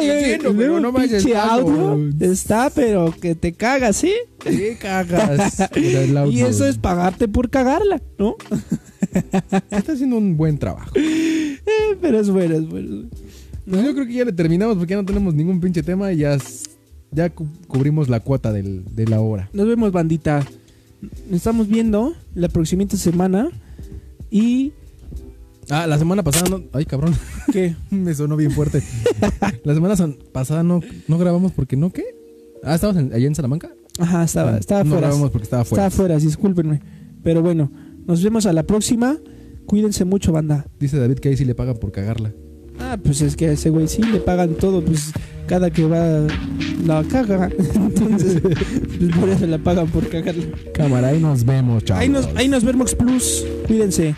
diciendo, 0.00 0.54
pero 0.56 0.78
no 0.80 0.92
caso. 0.92 1.36
audio 1.36 2.10
está, 2.20 2.70
pero 2.70 3.12
que 3.20 3.34
te 3.34 3.52
cagas, 3.52 3.96
¿sí? 3.96 4.12
¿Qué 4.38 4.76
cagas? 4.80 5.68
Y 6.30 6.40
eso 6.42 6.64
es 6.66 6.78
pagarte 6.78 7.26
por 7.28 7.50
cagarla, 7.50 8.00
¿no? 8.18 8.36
Está 9.70 9.92
haciendo 9.92 10.16
un 10.16 10.36
buen 10.36 10.58
trabajo. 10.58 10.92
Eh, 10.96 11.58
pero 12.00 12.20
es 12.20 12.30
bueno, 12.30 12.54
es 12.56 12.66
bueno. 12.68 13.08
Pues 13.68 13.84
yo 13.84 13.94
creo 13.94 14.06
que 14.06 14.14
ya 14.14 14.24
le 14.24 14.32
terminamos 14.32 14.76
porque 14.76 14.90
ya 14.92 14.96
no 15.00 15.04
tenemos 15.06 15.34
ningún 15.34 15.60
pinche 15.60 15.82
tema 15.82 16.12
y 16.12 16.18
ya, 16.18 16.36
ya 17.12 17.30
cu- 17.30 17.46
cubrimos 17.68 18.08
la 18.08 18.20
cuota 18.20 18.52
del, 18.52 18.84
de 18.94 19.06
la 19.06 19.20
hora. 19.20 19.48
Nos 19.52 19.66
vemos, 19.66 19.92
bandita. 19.92 20.44
Nos 21.28 21.36
estamos 21.36 21.68
viendo 21.68 22.14
la 22.34 22.48
próxima 22.48 22.84
semana. 22.90 23.48
Y. 24.30 24.72
Ah, 25.70 25.86
la 25.86 25.98
semana 25.98 26.22
pasada 26.22 26.48
no. 26.50 26.62
Ay, 26.72 26.84
cabrón. 26.86 27.14
¿Qué? 27.52 27.76
Me 27.90 28.14
sonó 28.14 28.36
bien 28.36 28.50
fuerte. 28.50 28.82
la 29.64 29.74
semana 29.74 29.94
pasada 30.32 30.62
no, 30.62 30.80
no 31.08 31.18
grabamos 31.18 31.52
porque 31.52 31.76
no, 31.76 31.92
¿qué? 31.92 32.04
Ah, 32.64 32.74
¿estabas 32.74 32.96
en- 32.96 33.12
allá 33.12 33.26
en 33.26 33.34
Salamanca? 33.34 33.70
Ajá, 33.98 34.24
estaba, 34.24 34.54
Ah, 34.54 34.58
estaba 34.58 34.84
no 34.84 34.90
fuera. 34.90 35.06
grabamos 35.08 35.30
porque 35.30 35.44
estaba 35.44 35.62
Estaba 35.62 35.90
fuera. 35.90 36.16
fuera, 36.16 36.18
discúlpenme. 36.18 36.80
Pero 37.22 37.42
bueno, 37.42 37.70
nos 38.06 38.22
vemos 38.22 38.46
a 38.46 38.52
la 38.52 38.64
próxima. 38.64 39.18
Cuídense 39.66 40.04
mucho, 40.04 40.32
banda. 40.32 40.66
Dice 40.80 40.98
David 40.98 41.18
que 41.18 41.28
ahí 41.28 41.36
sí 41.36 41.44
le 41.44 41.54
pagan 41.54 41.76
por 41.76 41.92
cagarla. 41.92 42.32
Ah, 42.92 42.98
pues 43.02 43.22
es 43.22 43.36
que 43.36 43.46
a 43.46 43.52
ese 43.52 43.70
güey 43.70 43.88
sí 43.88 44.02
le 44.02 44.18
pagan 44.18 44.52
todo, 44.52 44.84
pues 44.84 45.12
cada 45.46 45.70
que 45.70 45.86
va 45.86 46.26
la 46.84 47.02
caga. 47.04 47.48
Entonces, 47.74 48.38
pues 48.42 49.16
por 49.18 49.30
eso 49.30 49.46
la 49.46 49.56
pagan 49.56 49.88
por 49.88 50.06
cagarla. 50.10 50.44
Cámara, 50.74 51.08
ahí 51.08 51.18
nos 51.18 51.42
vemos, 51.42 51.82
chavos. 51.84 52.02
Ahí 52.02 52.10
nos, 52.10 52.26
ahí 52.36 52.48
nos 52.48 52.64
vemos 52.64 52.94
Plus. 52.94 53.46
Cuídense. 53.66 54.14